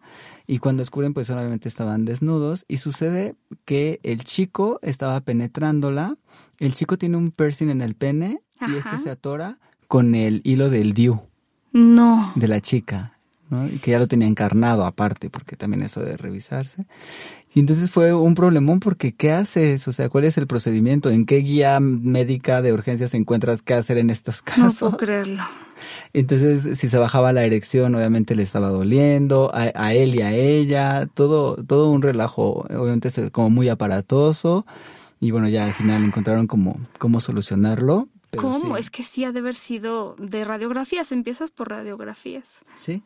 Y 0.47 0.59
cuando 0.59 0.81
descubren, 0.81 1.13
pues 1.13 1.29
obviamente 1.29 1.69
estaban 1.69 2.05
desnudos. 2.05 2.65
Y 2.67 2.77
sucede 2.77 3.35
que 3.65 3.99
el 4.03 4.23
chico 4.23 4.79
estaba 4.81 5.21
penetrándola. 5.21 6.17
El 6.59 6.73
chico 6.73 6.97
tiene 6.97 7.17
un 7.17 7.31
piercing 7.31 7.69
en 7.69 7.81
el 7.81 7.95
pene 7.95 8.41
y 8.67 8.75
este 8.75 8.97
se 8.97 9.09
atora 9.09 9.59
con 9.87 10.15
el 10.15 10.41
hilo 10.43 10.69
del 10.69 10.93
DIU. 10.93 11.21
No. 11.71 12.31
De 12.35 12.47
la 12.47 12.61
chica. 12.61 13.19
¿no? 13.49 13.67
Y 13.67 13.79
que 13.79 13.91
ya 13.91 13.99
lo 13.99 14.07
tenía 14.07 14.27
encarnado 14.27 14.85
aparte, 14.85 15.29
porque 15.29 15.55
también 15.55 15.83
eso 15.83 16.01
de 16.01 16.17
revisarse. 16.17 16.83
Y 17.53 17.59
entonces 17.59 17.89
fue 17.89 18.13
un 18.13 18.35
problemón 18.35 18.79
porque 18.79 19.13
¿qué 19.13 19.31
haces? 19.31 19.87
O 19.87 19.91
sea, 19.91 20.07
¿cuál 20.09 20.25
es 20.25 20.37
el 20.37 20.45
procedimiento? 20.45 21.09
¿En 21.09 21.25
qué 21.25 21.37
guía 21.37 21.79
médica 21.79 22.61
de 22.61 22.73
urgencias 22.73 23.15
encuentras 23.15 23.63
qué 23.63 23.73
hacer 23.73 23.97
en 23.97 24.11
estos 24.11 24.41
casos? 24.43 24.81
No 24.81 24.89
puedo 24.89 24.97
creerlo. 24.97 25.43
Entonces, 26.13 26.77
si 26.77 26.89
se 26.89 26.97
bajaba 26.99 27.33
la 27.33 27.43
erección, 27.43 27.95
obviamente 27.95 28.35
le 28.35 28.43
estaba 28.43 28.69
doliendo, 28.69 29.49
a, 29.53 29.93
él 29.93 30.13
y 30.13 30.21
a 30.21 30.31
ella, 30.33 31.07
todo, 31.11 31.55
todo 31.63 31.89
un 31.89 32.03
relajo, 32.03 32.65
obviamente 32.69 33.09
como 33.31 33.49
muy 33.49 33.67
aparatoso. 33.69 34.65
Y 35.19 35.31
bueno, 35.31 35.49
ya 35.49 35.65
al 35.65 35.73
final 35.73 36.03
encontraron 36.03 36.45
como 36.45 36.79
cómo 36.99 37.19
solucionarlo. 37.19 38.09
¿Cómo? 38.37 38.77
Es 38.77 38.91
que 38.91 39.01
sí 39.01 39.23
ha 39.23 39.31
de 39.31 39.39
haber 39.39 39.55
sido 39.55 40.15
de 40.19 40.43
radiografías, 40.43 41.11
empiezas 41.11 41.49
por 41.49 41.69
radiografías. 41.69 42.63
Sí. 42.75 43.01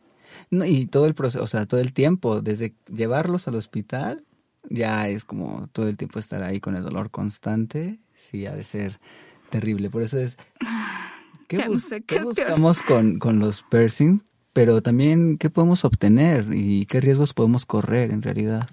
No, 0.50 0.66
y 0.66 0.86
todo 0.86 1.06
el 1.06 1.14
proceso, 1.14 1.42
o 1.42 1.46
sea, 1.46 1.64
todo 1.64 1.80
el 1.80 1.92
tiempo, 1.92 2.42
desde 2.42 2.74
llevarlos 2.92 3.48
al 3.48 3.54
hospital, 3.54 4.24
ya 4.70 5.08
es 5.08 5.24
como 5.24 5.68
todo 5.68 5.88
el 5.88 5.96
tiempo 5.96 6.18
estar 6.18 6.42
ahí 6.42 6.60
con 6.60 6.76
el 6.76 6.82
dolor 6.82 7.10
constante, 7.10 8.00
sí, 8.14 8.46
ha 8.46 8.54
de 8.54 8.64
ser 8.64 9.00
terrible. 9.50 9.90
Por 9.90 10.02
eso 10.02 10.18
es, 10.18 10.36
¿qué, 11.48 11.68
buscamos 11.68 12.82
con, 12.82 13.18
con 13.18 13.38
los 13.38 13.62
piercings? 13.62 14.24
Pero 14.52 14.82
también, 14.82 15.36
¿qué 15.36 15.50
podemos 15.50 15.84
obtener 15.84 16.54
y 16.54 16.86
qué 16.86 17.00
riesgos 17.00 17.34
podemos 17.34 17.66
correr 17.66 18.12
en 18.12 18.22
realidad? 18.22 18.68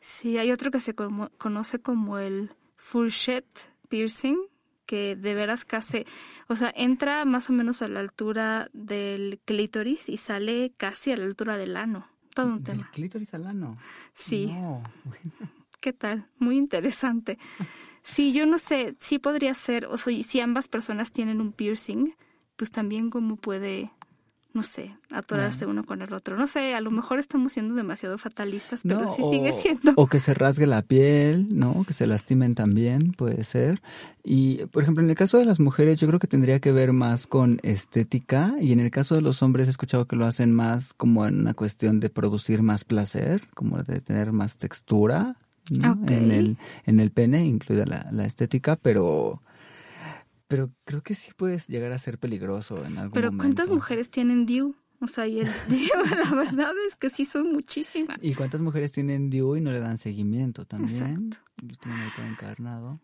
Sí, 0.00 0.36
hay 0.36 0.52
otro 0.52 0.70
que 0.70 0.80
se 0.80 0.94
conoce 0.94 1.80
como 1.80 2.18
el 2.18 2.50
fourchette 2.76 3.70
piercing, 3.88 4.36
que 4.84 5.16
de 5.16 5.34
veras 5.34 5.64
casi, 5.64 6.04
o 6.46 6.56
sea, 6.56 6.70
entra 6.76 7.24
más 7.24 7.48
o 7.48 7.54
menos 7.54 7.80
a 7.80 7.88
la 7.88 8.00
altura 8.00 8.68
del 8.74 9.40
clítoris 9.46 10.10
y 10.10 10.18
sale 10.18 10.74
casi 10.76 11.12
a 11.12 11.16
la 11.16 11.24
altura 11.24 11.56
del 11.56 11.76
ano. 11.78 12.06
Todo 12.34 12.52
un 12.52 12.64
tema. 12.64 12.90
clítoris 12.92 13.32
al 13.34 13.46
ano? 13.46 13.78
Sí. 14.12 14.52
¿Qué 15.80 15.92
tal? 15.92 16.28
Muy 16.38 16.56
interesante. 16.56 17.38
Sí, 18.02 18.32
yo 18.32 18.44
no 18.44 18.58
sé, 18.58 18.96
sí 19.00 19.18
podría 19.18 19.54
ser, 19.54 19.86
o 19.86 19.96
sea, 19.96 20.22
si 20.22 20.40
ambas 20.40 20.68
personas 20.68 21.12
tienen 21.12 21.40
un 21.40 21.52
piercing, 21.52 22.14
pues 22.56 22.70
también 22.70 23.10
cómo 23.10 23.36
puede 23.36 23.92
no 24.54 24.62
sé, 24.62 24.94
atorarse 25.10 25.66
uno 25.66 25.84
con 25.84 26.00
el 26.00 26.12
otro. 26.12 26.38
No 26.38 26.46
sé, 26.46 26.74
a 26.74 26.80
lo 26.80 26.92
mejor 26.92 27.18
estamos 27.18 27.52
siendo 27.52 27.74
demasiado 27.74 28.18
fatalistas, 28.18 28.82
pero 28.84 29.08
sí 29.08 29.22
sigue 29.28 29.50
siendo. 29.60 29.92
O 29.96 30.06
que 30.06 30.20
se 30.20 30.32
rasgue 30.32 30.68
la 30.68 30.82
piel, 30.82 31.48
¿no? 31.50 31.84
Que 31.84 31.92
se 31.92 32.06
lastimen 32.06 32.54
también, 32.54 33.12
puede 33.12 33.42
ser. 33.42 33.82
Y, 34.22 34.64
por 34.66 34.84
ejemplo, 34.84 35.02
en 35.02 35.10
el 35.10 35.16
caso 35.16 35.38
de 35.38 35.44
las 35.44 35.58
mujeres, 35.58 35.98
yo 35.98 36.06
creo 36.06 36.20
que 36.20 36.28
tendría 36.28 36.60
que 36.60 36.70
ver 36.70 36.92
más 36.92 37.26
con 37.26 37.58
estética. 37.64 38.54
Y 38.60 38.70
en 38.70 38.78
el 38.78 38.92
caso 38.92 39.16
de 39.16 39.22
los 39.22 39.42
hombres, 39.42 39.66
he 39.66 39.72
escuchado 39.72 40.06
que 40.06 40.14
lo 40.14 40.24
hacen 40.24 40.54
más 40.54 40.94
como 40.94 41.26
en 41.26 41.40
una 41.40 41.54
cuestión 41.54 41.98
de 41.98 42.08
producir 42.08 42.62
más 42.62 42.84
placer, 42.84 43.42
como 43.54 43.82
de 43.82 44.00
tener 44.00 44.30
más 44.30 44.56
textura 44.56 45.36
en, 45.68 46.30
el, 46.30 46.56
en 46.86 47.00
el 47.00 47.10
pene, 47.10 47.44
incluida 47.44 47.86
la, 47.86 48.08
la 48.12 48.24
estética, 48.24 48.76
pero 48.76 49.42
pero 50.54 50.70
creo 50.84 51.02
que 51.02 51.16
sí 51.16 51.32
puedes 51.36 51.66
llegar 51.66 51.90
a 51.90 51.98
ser 51.98 52.20
peligroso 52.20 52.84
en 52.84 52.96
algún 52.96 53.10
Pero 53.10 53.32
¿cuántas 53.36 53.70
mujeres 53.70 54.08
tienen 54.08 54.46
DIU? 54.46 54.76
O 55.00 55.08
sea, 55.08 55.26
y 55.26 55.40
el 55.40 55.48
DIU, 55.68 55.88
la 56.24 56.30
verdad 56.32 56.70
es 56.86 56.94
que 56.94 57.10
sí 57.10 57.24
son 57.24 57.52
muchísimas. 57.52 58.18
¿Y 58.22 58.34
cuántas 58.34 58.60
mujeres 58.60 58.92
tienen 58.92 59.30
DIU 59.30 59.56
y 59.56 59.60
no 59.60 59.72
le 59.72 59.80
dan 59.80 59.98
seguimiento 59.98 60.64
también? 60.64 60.94
Exacto. 60.94 61.38
tienen 61.56 62.08
todo 62.14 62.26
encarnado. 62.26 63.00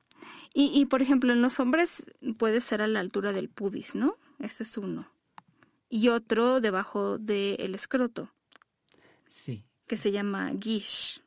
Y, 0.54 0.70
y, 0.72 0.86
por 0.86 1.02
ejemplo, 1.02 1.32
en 1.32 1.42
los 1.42 1.58
hombres 1.58 2.12
puede 2.38 2.60
ser 2.60 2.82
a 2.82 2.86
la 2.86 3.00
altura 3.00 3.32
del 3.32 3.48
pubis, 3.48 3.96
¿no? 3.96 4.14
Ese 4.38 4.62
es 4.62 4.78
uno. 4.78 5.08
Y 5.88 6.06
otro 6.06 6.60
debajo 6.60 7.18
del 7.18 7.74
escroto. 7.74 8.32
Sí. 9.28 9.64
Que 9.88 9.96
se 9.96 10.12
llama 10.12 10.52
guiche. 10.52 11.20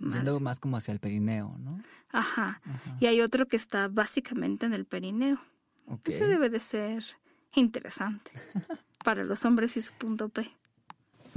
Yendo 0.00 0.40
más 0.40 0.58
como 0.58 0.78
hacia 0.78 0.90
el 0.90 0.98
perineo, 0.98 1.56
¿no? 1.60 1.80
Ajá. 2.10 2.60
Y 2.98 3.06
hay 3.06 3.20
otro 3.20 3.46
que 3.46 3.54
está 3.54 3.86
básicamente 3.86 4.66
en 4.66 4.72
el 4.72 4.84
perineo. 4.84 5.38
Ese 6.04 6.26
debe 6.26 6.50
de 6.50 6.60
ser 6.60 7.04
interesante 7.54 8.30
para 9.04 9.24
los 9.24 9.44
hombres 9.44 9.76
y 9.76 9.80
su 9.80 9.92
punto 9.94 10.28
P. 10.28 10.50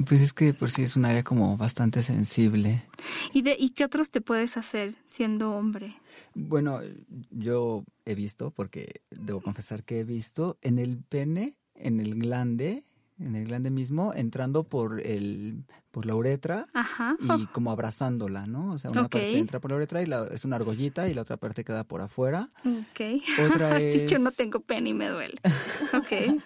Pues 0.08 0.22
es 0.22 0.34
que 0.34 0.54
por 0.54 0.72
sí 0.72 0.84
es 0.84 0.96
un 0.96 1.06
área 1.06 1.24
como 1.24 1.56
bastante 1.56 2.02
sensible. 2.02 2.84
¿Y, 3.32 3.44
de, 3.44 3.56
¿Y 3.60 3.70
qué 3.72 3.86
otros 3.86 4.10
te 4.10 4.22
puedes 4.22 4.58
hacer 4.58 4.96
siendo 5.08 5.54
hombre? 5.54 5.96
Bueno, 6.34 6.80
yo 7.30 7.84
he 8.06 8.16
visto, 8.16 8.50
porque 8.50 9.02
debo 9.12 9.42
confesar 9.42 9.84
que 9.84 10.00
he 10.00 10.04
visto 10.04 10.58
en 10.62 10.80
el 10.80 10.98
pene, 10.98 11.56
en 11.76 12.00
el 12.00 12.16
glande, 12.16 12.84
en 13.24 13.36
el 13.36 13.46
glande 13.46 13.70
mismo, 13.70 14.14
entrando 14.16 14.64
por 14.64 15.00
el 15.00 15.64
por 15.92 16.08
la 16.08 16.16
uretra 16.16 16.68
y 17.20 17.46
como 17.48 17.70
abrazándola, 17.70 18.48
¿no? 18.48 18.72
O 18.72 18.80
sea, 18.80 18.90
una 18.90 19.04
parte 19.04 19.38
entra 19.38 19.60
por 19.60 19.70
la 19.70 19.78
uretra 19.78 20.02
y 20.02 20.08
la, 20.08 20.26
es 20.26 20.44
una 20.44 20.56
argollita 20.56 21.08
y 21.08 21.14
la 21.14 21.22
otra 21.22 21.38
parte 21.38 21.64
queda 21.64 21.84
por 21.84 22.02
afuera. 22.02 22.50
Ok. 22.66 23.22
Otra 23.52 23.78
es... 23.80 24.10
yo 24.10 24.18
no 24.18 24.32
tengo 24.32 24.60
pene 24.62 24.90
y 24.90 24.94
me 24.94 25.08
duele. 25.08 25.40
Ok. 25.94 26.42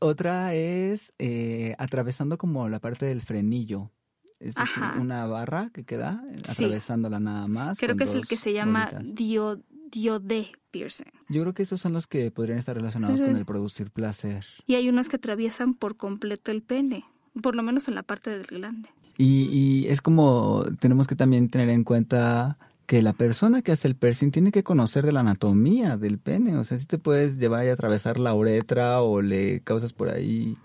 Otra 0.00 0.54
es 0.54 1.14
eh, 1.18 1.74
atravesando 1.78 2.36
como 2.36 2.68
la 2.68 2.80
parte 2.80 3.06
del 3.06 3.22
frenillo. 3.22 3.90
Es 4.38 4.56
decir, 4.56 4.82
una 5.00 5.26
barra 5.26 5.70
que 5.72 5.84
queda 5.84 6.22
eh, 6.30 6.42
atravesándola 6.46 7.18
nada 7.18 7.48
más. 7.48 7.78
Creo 7.78 7.96
que 7.96 8.04
es 8.04 8.14
el 8.14 8.26
que 8.26 8.36
se 8.36 8.52
llama 8.52 8.90
dio, 9.02 9.62
diode 9.90 10.52
piercing. 10.70 11.12
Yo 11.28 11.42
creo 11.42 11.54
que 11.54 11.62
estos 11.62 11.80
son 11.80 11.92
los 11.92 12.06
que 12.06 12.30
podrían 12.30 12.58
estar 12.58 12.76
relacionados 12.76 13.20
con 13.20 13.36
el 13.36 13.44
producir 13.44 13.90
placer. 13.90 14.44
Y 14.66 14.74
hay 14.74 14.88
unos 14.88 15.08
que 15.08 15.16
atraviesan 15.16 15.74
por 15.74 15.96
completo 15.96 16.50
el 16.50 16.62
pene 16.62 17.04
por 17.42 17.56
lo 17.56 17.62
menos 17.62 17.88
en 17.88 17.94
la 17.94 18.02
parte 18.02 18.30
del 18.30 18.44
glande. 18.44 18.88
Y, 19.16 19.48
y 19.50 19.88
es 19.88 20.00
como 20.00 20.64
tenemos 20.80 21.06
que 21.06 21.16
también 21.16 21.48
tener 21.48 21.70
en 21.70 21.84
cuenta 21.84 22.58
que 22.86 23.00
la 23.00 23.12
persona 23.12 23.62
que 23.62 23.72
hace 23.72 23.88
el 23.88 23.96
piercing 23.96 24.30
tiene 24.30 24.52
que 24.52 24.62
conocer 24.62 25.06
de 25.06 25.12
la 25.12 25.20
anatomía 25.20 25.96
del 25.96 26.18
pene. 26.18 26.56
O 26.56 26.64
sea, 26.64 26.78
si 26.78 26.86
te 26.86 26.98
puedes 26.98 27.38
llevar 27.38 27.64
y 27.64 27.68
atravesar 27.68 28.18
la 28.18 28.34
uretra 28.34 29.00
o 29.00 29.22
le 29.22 29.60
causas 29.60 29.92
por 29.92 30.10
ahí, 30.10 30.56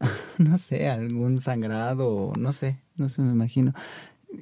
no 0.38 0.58
sé, 0.58 0.88
algún 0.88 1.40
sangrado, 1.40 2.32
no 2.38 2.52
sé, 2.52 2.80
no 2.96 3.08
sé, 3.08 3.22
me 3.22 3.32
imagino. 3.32 3.72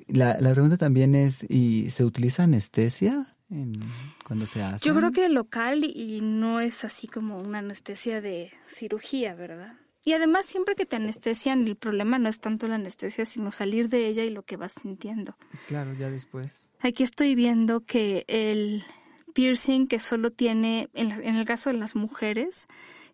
La, 0.09 0.41
la 0.41 0.53
pregunta 0.53 0.77
también 0.77 1.15
es, 1.15 1.47
¿y 1.49 1.91
se 1.91 2.05
utiliza 2.05 2.45
anestesia 2.45 3.27
en, 3.55 3.81
cuando 4.27 4.47
se 4.47 4.63
hace? 4.63 4.87
Yo 4.87 4.95
creo 4.95 5.13
que 5.13 5.29
local 5.29 5.85
y 5.85 6.21
no 6.21 6.61
es 6.61 6.85
así 6.85 7.07
como 7.07 7.39
una 7.39 7.59
anestesia 7.59 8.21
de 8.21 8.51
cirugía, 8.67 9.35
¿verdad? 9.35 9.75
Y 10.05 10.13
además, 10.13 10.45
siempre 10.45 10.75
que 10.75 10.85
te 10.85 10.97
anestesian, 10.97 11.67
el 11.67 11.77
problema 11.77 12.19
no 12.19 12.29
es 12.29 12.39
tanto 12.39 12.69
la 12.69 12.75
anestesia, 12.75 13.25
sino 13.25 13.51
salir 13.51 13.89
de 13.89 14.07
ella 14.07 14.23
y 14.23 14.31
lo 14.31 14.43
que 14.43 14.59
vas 14.59 14.75
sintiendo. 14.75 15.35
Claro, 15.67 15.95
ya 15.95 16.11
después. 16.11 16.71
Aquí 16.81 17.03
estoy 17.03 17.35
viendo 17.35 17.81
que 17.81 18.27
el 18.29 18.85
piercing 19.33 19.87
que 19.87 19.99
solo 19.99 20.31
tiene, 20.31 20.91
en, 20.93 21.13
el 21.13 21.47
caso 21.47 21.71
de 21.71 21.79
las 21.79 21.97
mujeres, 21.97 22.69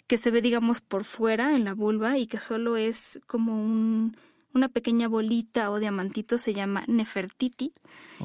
que 0.09 0.19
se 0.19 0.33
ve, 0.33 0.43
digamos, 0.43 0.81
por 0.81 1.05
fuera 1.05 1.55
en 1.55 1.65
la 1.65 1.75
vulva 1.75 2.19
y 2.19 2.27
que 2.27 2.41
solo 2.41 2.77
es 2.77 3.21
como 3.29 3.55
un, 3.55 4.17
una 4.55 4.69
pequeña 4.69 5.09
bolita 5.09 5.71
o 5.71 5.79
diamantito, 5.79 6.39
se 6.39 6.55
llama 6.55 6.85
Nefertiti. 6.87 7.73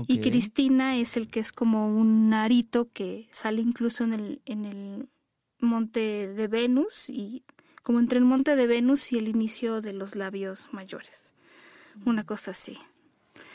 Y 0.08 0.20
Cristina 0.20 0.98
es 0.98 1.16
el 1.18 1.28
que 1.28 1.40
es 1.40 1.52
como 1.52 1.88
un 1.88 2.34
arito 2.34 2.90
que 2.92 3.28
sale 3.32 3.62
incluso 3.62 4.04
en 4.04 4.14
el, 4.14 4.42
en 4.46 4.66
el 4.66 5.10
monte 5.60 6.28
de 6.28 6.48
Venus 6.48 7.10
y 7.10 7.44
como 7.84 8.00
entre 8.00 8.20
el 8.20 8.26
monte 8.26 8.56
de 8.56 8.68
Venus 8.68 9.12
y 9.14 9.18
el 9.18 9.28
inicio 9.28 9.82
de 9.82 9.94
los 9.94 10.16
labios 10.16 10.70
mayores. 10.72 11.34
Una 12.06 12.26
cosa 12.26 12.52
así. 12.52 12.78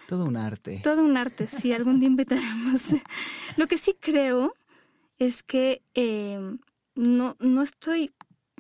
Todo 0.07 0.25
un 0.25 0.37
arte. 0.37 0.81
Todo 0.83 1.03
un 1.03 1.17
arte, 1.17 1.47
sí, 1.47 1.73
algún 1.73 2.01
día 2.01 2.09
invitaremos. 2.09 2.83
Lo 3.57 3.67
que 3.67 3.77
sí 3.77 3.97
creo 3.99 4.55
es 5.19 5.43
que 5.43 5.83
em, 5.95 6.59
no, 6.95 7.37
no 7.39 7.63
estoy 7.63 8.13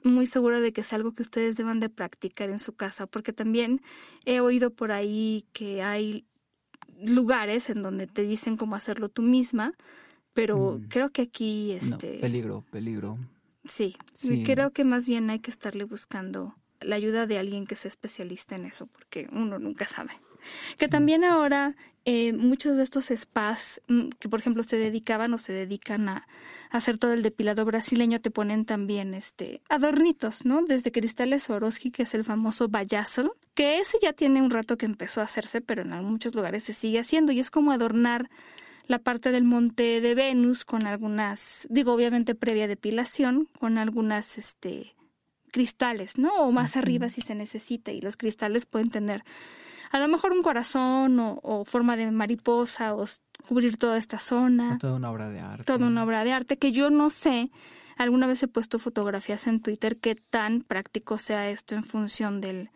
muy 0.04 0.26
segura 0.26 0.61
de 0.61 0.73
que 0.73 0.80
es 0.83 0.92
algo 0.92 1.12
que 1.12 1.23
ustedes 1.23 1.57
deban 1.57 1.80
de 1.80 1.88
practicar 1.88 2.50
en 2.50 2.59
su 2.59 2.75
casa, 2.75 3.07
porque 3.07 3.33
también 3.33 3.80
he 4.25 4.40
oído 4.40 4.71
por 4.71 4.92
ahí 4.92 5.45
que 5.52 5.83
hay 5.83 6.25
lugares 7.02 7.71
en 7.71 7.83
donde 7.83 8.07
te 8.07 8.23
dicen 8.23 8.57
cómo 8.57 8.76
hacerlo 8.76 9.09
tú 9.09 9.23
misma, 9.23 9.75
pero 10.33 10.78
mm. 10.78 10.88
creo 10.88 11.11
que 11.11 11.23
aquí 11.23 11.73
este 11.73 12.19
peligro, 12.19 12.64
peligro. 12.71 13.19
Sí, 13.64 13.95
creo 14.45 14.73
que 14.73 14.85
más 14.85 15.07
bien 15.07 15.28
hay 15.30 15.40
que 15.40 15.50
estarle 15.50 15.85
buscando 15.85 16.54
la 16.80 16.97
ayuda 16.97 17.26
de 17.26 17.38
alguien 17.38 17.66
que 17.66 17.76
sea 17.76 17.90
especialista 17.90 18.57
en 18.57 18.64
eso, 18.64 18.87
porque 18.87 19.28
uno 19.33 19.59
nunca 19.59 19.85
sabe. 19.85 20.12
Que 20.79 20.89
también 20.89 21.25
ahora 21.25 21.77
eh, 22.07 22.33
muchos 22.33 22.77
de 22.77 22.83
estos 22.83 23.13
spas 23.15 23.83
mm, 23.89 24.11
que, 24.19 24.29
por 24.29 24.41
ejemplo, 24.41 24.63
se 24.63 24.77
dedicaban 24.77 25.35
o 25.35 25.39
se 25.39 25.53
dedican 25.53 26.09
a, 26.09 26.27
hacer 26.71 26.99
todo 26.99 27.13
el 27.13 27.23
depilado 27.23 27.65
brasileño, 27.65 28.21
te 28.21 28.31
ponen 28.31 28.65
también 28.65 29.13
este 29.13 29.61
adornitos, 29.69 30.45
¿no? 30.45 30.63
Desde 30.63 30.93
cristales 30.93 31.43
Swarovski, 31.45 31.91
que 31.91 32.05
es 32.05 32.15
el 32.15 32.25
famoso 32.25 32.69
Bayazel, 32.69 33.31
que 33.55 33.81
ese 33.81 33.99
ya 34.01 34.13
tiene 34.13 34.41
un 34.41 34.51
rato 34.51 34.79
que 34.79 34.87
empezó 34.87 35.21
a 35.21 35.25
hacerse, 35.25 35.61
pero 35.61 35.83
en 35.83 35.91
muchos 36.05 36.35
lugares 36.35 36.65
se 36.65 36.73
sigue 36.73 37.01
haciendo 37.01 37.33
y 37.33 37.41
es 37.41 37.51
como 37.51 37.73
adornar 37.73 38.31
la 38.87 39.01
parte 39.01 39.31
del 39.31 39.45
monte 39.45 40.01
de 40.01 40.15
Venus 40.15 40.65
con 40.65 40.87
algunas, 40.87 41.67
digo, 41.71 41.93
obviamente 41.93 42.35
previa 42.35 42.67
depilación, 42.67 43.49
con 43.59 43.77
algunas, 43.77 44.39
este, 44.39 44.95
cristales, 45.51 46.19
¿no? 46.19 46.33
O 46.37 46.53
más 46.53 46.77
arriba 46.77 47.09
si 47.09 47.21
se 47.21 47.35
necesita 47.35 47.93
y 47.93 48.01
los 48.01 48.17
cristales 48.17 48.67
pueden 48.67 48.89
tener 48.89 49.25
a 49.91 49.99
lo 49.99 50.09
mejor 50.09 50.33
un 50.33 50.43
corazón 50.43 51.19
o, 51.21 51.65
forma 51.65 51.97
de 51.97 52.11
mariposa 52.11 52.95
o 52.95 53.05
cubrir 53.47 53.77
toda 53.77 53.99
esta 53.99 54.19
zona. 54.19 54.79
toda 54.79 54.95
una 54.95 55.11
obra 55.11 55.29
de 55.29 55.41
arte. 55.41 55.65
Toda 55.65 55.87
una 55.87 56.05
obra 56.05 56.25
de 56.25 56.33
arte 56.33 56.57
que 56.57 56.73
yo 56.73 56.91
no 56.91 57.11
sé, 57.11 57.51
alguna 57.97 58.27
vez 58.27 58.43
he 58.43 58.49
puesto 58.49 58.79
fotografías 58.79 59.47
en 59.47 59.61
Twitter, 59.61 59.99
qué 59.99 60.15
tan 60.15 60.63
práctico 60.63 61.19
sea 61.19 61.51
esto 61.51 61.75
en 61.75 61.85
función 61.85 62.41
del, 62.41 62.71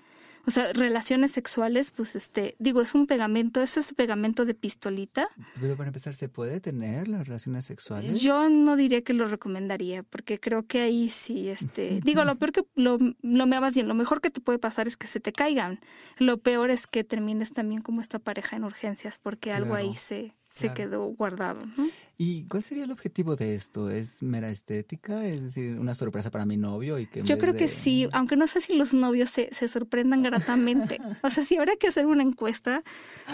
o 0.47 0.51
sea, 0.51 0.73
relaciones 0.73 1.33
sexuales, 1.33 1.91
pues 1.91 2.17
este, 2.17 2.55
digo, 2.59 2.83
es 2.83 2.95
un 2.95 3.07
pegamento, 3.07 3.63
es 3.63 3.77
ese 3.77 3.95
pegamento 3.95 4.45
de 4.45 4.55
pistolita. 4.55 5.29
Pero 5.61 5.77
para 5.77 5.89
empezar, 5.89 6.15
¿se 6.15 6.29
puede 6.29 6.61
tener 6.61 7.09
las 7.09 7.27
relaciones 7.27 7.65
sexuales? 7.65 8.21
Yo 8.21 8.49
no 8.51 8.77
diría 8.77 9.03
que 9.03 9.15
lo 9.15 9.27
recomendaría, 9.27 10.03
porque 10.03 10.39
creo 10.39 10.67
que 10.67 10.83
ahí 10.83 11.09
sí, 11.09 11.49
este, 11.49 12.01
digo, 12.05 12.25
lo 12.25 12.37
peor 12.37 12.53
que, 12.53 12.65
lo, 12.75 12.99
lo 13.23 13.47
me 13.47 13.71
bien, 13.71 13.89
lo 13.89 13.95
mejor 13.95 14.21
que 14.21 14.31
te 14.31 14.41
puede 14.41 14.59
pasar 14.59 14.87
es 14.87 14.97
que 14.97 15.07
se 15.07 15.21
te 15.21 15.33
caigan. 15.33 15.81
Lo 16.19 16.39
peor 16.39 16.71
es 16.71 16.87
que 16.87 17.05
termines 17.05 17.53
también 17.53 17.81
como 17.81 18.01
esta 18.01 18.19
pareja 18.19 18.57
en 18.57 18.65
urgencias, 18.65 19.19
porque 19.23 19.53
algo 19.53 19.75
ahí 19.75 19.95
se, 19.95 20.35
se 20.55 20.73
quedó 20.73 21.07
guardado. 21.07 21.63
¿Y 22.17 22.45
cuál 22.45 22.63
sería 22.63 22.85
el 22.85 22.93
objetivo 22.93 23.35
de 23.35 23.57
esto? 23.57 23.91
¿Es 23.91 24.23
mera 24.23 24.51
estética? 24.51 25.27
¿Es 25.27 25.43
decir, 25.43 25.81
una 25.81 25.97
sorpresa 25.97 26.31
para 26.31 26.47
mi 26.47 26.57
novio? 26.57 26.97
y 27.01 27.07
que 27.07 27.25
Yo 27.25 27.39
creo 27.39 27.57
que 27.57 27.67
sí, 27.67 28.07
aunque 28.13 28.37
no 28.37 28.47
sé 28.47 28.61
si 28.61 28.77
los 28.77 28.95
novios 28.95 29.31
se, 29.31 29.53
se 29.53 29.67
sorprendan 29.67 30.23
gratamente. 30.23 31.01
o 31.25 31.31
sea, 31.31 31.45
si 31.45 31.57
habrá 31.57 31.75
que 31.75 31.89
hacer 31.89 32.07
una 32.07 32.23
encuesta 32.23 32.85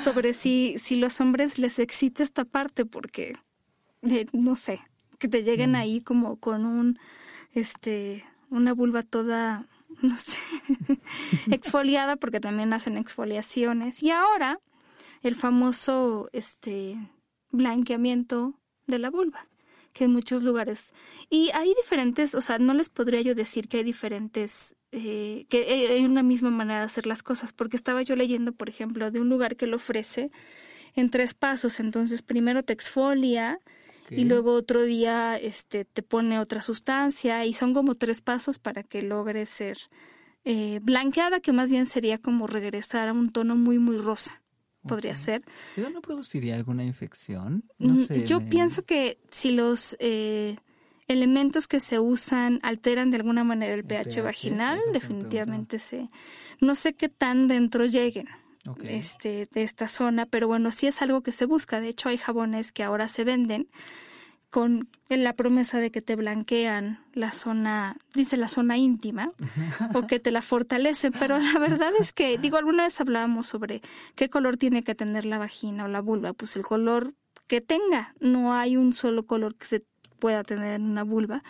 sobre 0.03 0.33
si, 0.33 0.77
si 0.79 0.97
los 0.97 1.21
hombres 1.21 1.59
les 1.59 1.79
excita 1.79 2.23
esta 2.23 2.47
parte, 2.47 2.87
porque, 2.87 3.35
eh, 4.00 4.25
no 4.33 4.57
sé, 4.57 4.81
que 5.19 5.29
te 5.29 5.43
lleguen 5.43 5.73
mm. 5.73 5.77
ahí 5.77 6.00
como 6.00 6.37
con 6.37 6.65
un, 6.65 6.99
este, 7.53 8.25
una 8.49 8.73
vulva 8.73 9.03
toda, 9.03 9.67
no 10.00 10.17
sé, 10.17 10.39
exfoliada, 11.50 12.17
porque 12.17 12.41
también 12.41 12.73
hacen 12.73 12.97
exfoliaciones. 12.97 14.03
Y 14.03 14.11
ahora 14.11 14.59
el 15.23 15.35
famoso 15.35 16.29
este 16.33 16.97
blanqueamiento 17.50 18.55
de 18.87 18.99
la 18.99 19.11
vulva, 19.11 19.47
que 19.93 20.05
en 20.05 20.12
muchos 20.12 20.43
lugares. 20.43 20.93
Y 21.29 21.50
hay 21.55 21.75
diferentes, 21.75 22.35
o 22.35 22.43
sea, 22.43 22.59
no 22.59 22.75
les 22.75 22.89
podría 22.89 23.21
yo 23.21 23.35
decir 23.35 23.69
que 23.69 23.79
hay 23.79 23.85
diferentes, 23.85 24.77
eh, 24.93 25.47
que 25.49 25.65
hay 25.91 26.05
una 26.05 26.23
misma 26.23 26.50
manera 26.50 26.81
de 26.81 26.87
hacer 26.87 27.07
las 27.07 27.23
cosas, 27.23 27.53
porque 27.53 27.77
estaba 27.77 28.03
yo 28.03 28.17
leyendo, 28.17 28.53
por 28.53 28.69
ejemplo, 28.69 29.11
de 29.11 29.21
un 29.21 29.29
lugar 29.29 29.57
que 29.57 29.67
lo 29.67 29.77
ofrece 29.77 30.31
en 30.95 31.11
tres 31.11 31.35
pasos. 31.35 31.81
Entonces, 31.81 32.23
primero 32.23 32.62
te 32.62 32.73
exfolia, 32.73 33.61
y 34.11 34.25
luego 34.25 34.55
otro 34.55 34.83
día 34.83 35.37
este 35.37 35.85
te 35.85 36.03
pone 36.03 36.39
otra 36.39 36.62
sustancia 36.62 37.47
y 37.47 37.55
son 37.55 37.73
como 37.73 37.95
tres 37.95 38.21
pasos 38.21 38.59
para 38.59 38.83
que 38.83 39.03
logres 39.03 39.49
ser 39.49 39.79
eh, 40.45 40.81
blanqueada 40.83 41.41
que 41.41 41.53
más 41.53 41.71
bien 41.71 41.87
sería 41.87 42.19
como 42.19 42.47
regresar 42.47 43.09
a 43.09 43.12
un 43.12 43.31
tono 43.31 43.55
muy 43.55 43.79
muy 43.79 43.99
rosa 43.99 44.39
podría 44.87 45.17
ser. 45.17 45.43
¿Eso 45.77 45.91
no 45.91 46.01
produciría 46.01 46.55
alguna 46.55 46.85
infección? 46.85 47.65
No 47.79 47.95
mm, 47.95 48.05
sé, 48.05 48.27
Yo 48.27 48.41
pienso 48.41 48.83
que 48.83 49.19
si 49.29 49.53
los 49.53 49.97
eh, 50.01 50.57
elementos 51.09 51.69
que 51.69 51.81
se 51.81 51.99
usan 51.99 52.61
alteran 52.63 53.11
de 53.11 53.17
alguna 53.17 53.45
manera 53.45 53.75
el, 53.75 53.85
pH, 53.85 54.23
vaginal, 54.23 54.81
definitivamente 54.93 55.79
se... 55.79 56.09
No 56.61 56.75
sé 56.75 56.95
qué 56.95 57.09
tan 57.09 57.49
dentro 57.49 57.87
lleguen. 57.87 58.29
Este, 58.85 59.49
de 59.53 59.63
esta 59.63 59.89
zona, 59.89 60.27
pero 60.27 60.47
bueno, 60.47 60.71
sí 60.71 60.87
es 60.87 61.01
algo 61.03 61.23
que 61.23 61.33
se 61.33 61.47
busca. 61.47 61.81
De 61.81 61.89
hecho, 61.89 62.09
hay 62.11 62.19
jabones 62.19 62.73
que 62.73 62.85
ahora 62.85 63.09
se 63.09 63.25
venden 63.25 63.69
con 64.50 64.88
la 65.09 65.35
promesa 65.35 65.78
de 65.78 65.90
que 65.90 66.02
te 66.02 66.16
blanquean 66.16 67.04
la 67.12 67.30
zona, 67.30 67.97
dice 68.14 68.37
la 68.37 68.49
zona 68.49 68.76
íntima, 68.76 69.33
o 69.94 70.07
que 70.07 70.18
te 70.18 70.31
la 70.31 70.42
fortalece, 70.42 71.11
pero 71.11 71.38
la 71.38 71.59
verdad 71.59 71.92
es 71.98 72.12
que, 72.12 72.37
digo, 72.38 72.57
alguna 72.57 72.85
vez 72.85 73.01
hablábamos 73.01 73.46
sobre 73.46 73.81
qué 74.14 74.29
color 74.29 74.57
tiene 74.57 74.83
que 74.83 74.94
tener 74.94 75.25
la 75.25 75.38
vagina 75.38 75.85
o 75.85 75.88
la 75.88 76.01
vulva, 76.01 76.33
pues 76.33 76.57
el 76.57 76.62
color 76.62 77.14
que 77.46 77.61
tenga, 77.61 78.14
no 78.20 78.55
hay 78.55 78.77
un 78.77 78.92
solo 78.92 79.27
color 79.27 79.57
que 79.57 79.66
se 79.66 79.83
pueda 80.20 80.44
tener 80.44 80.74
en 80.74 80.83
una 80.83 81.02
vulva. 81.02 81.42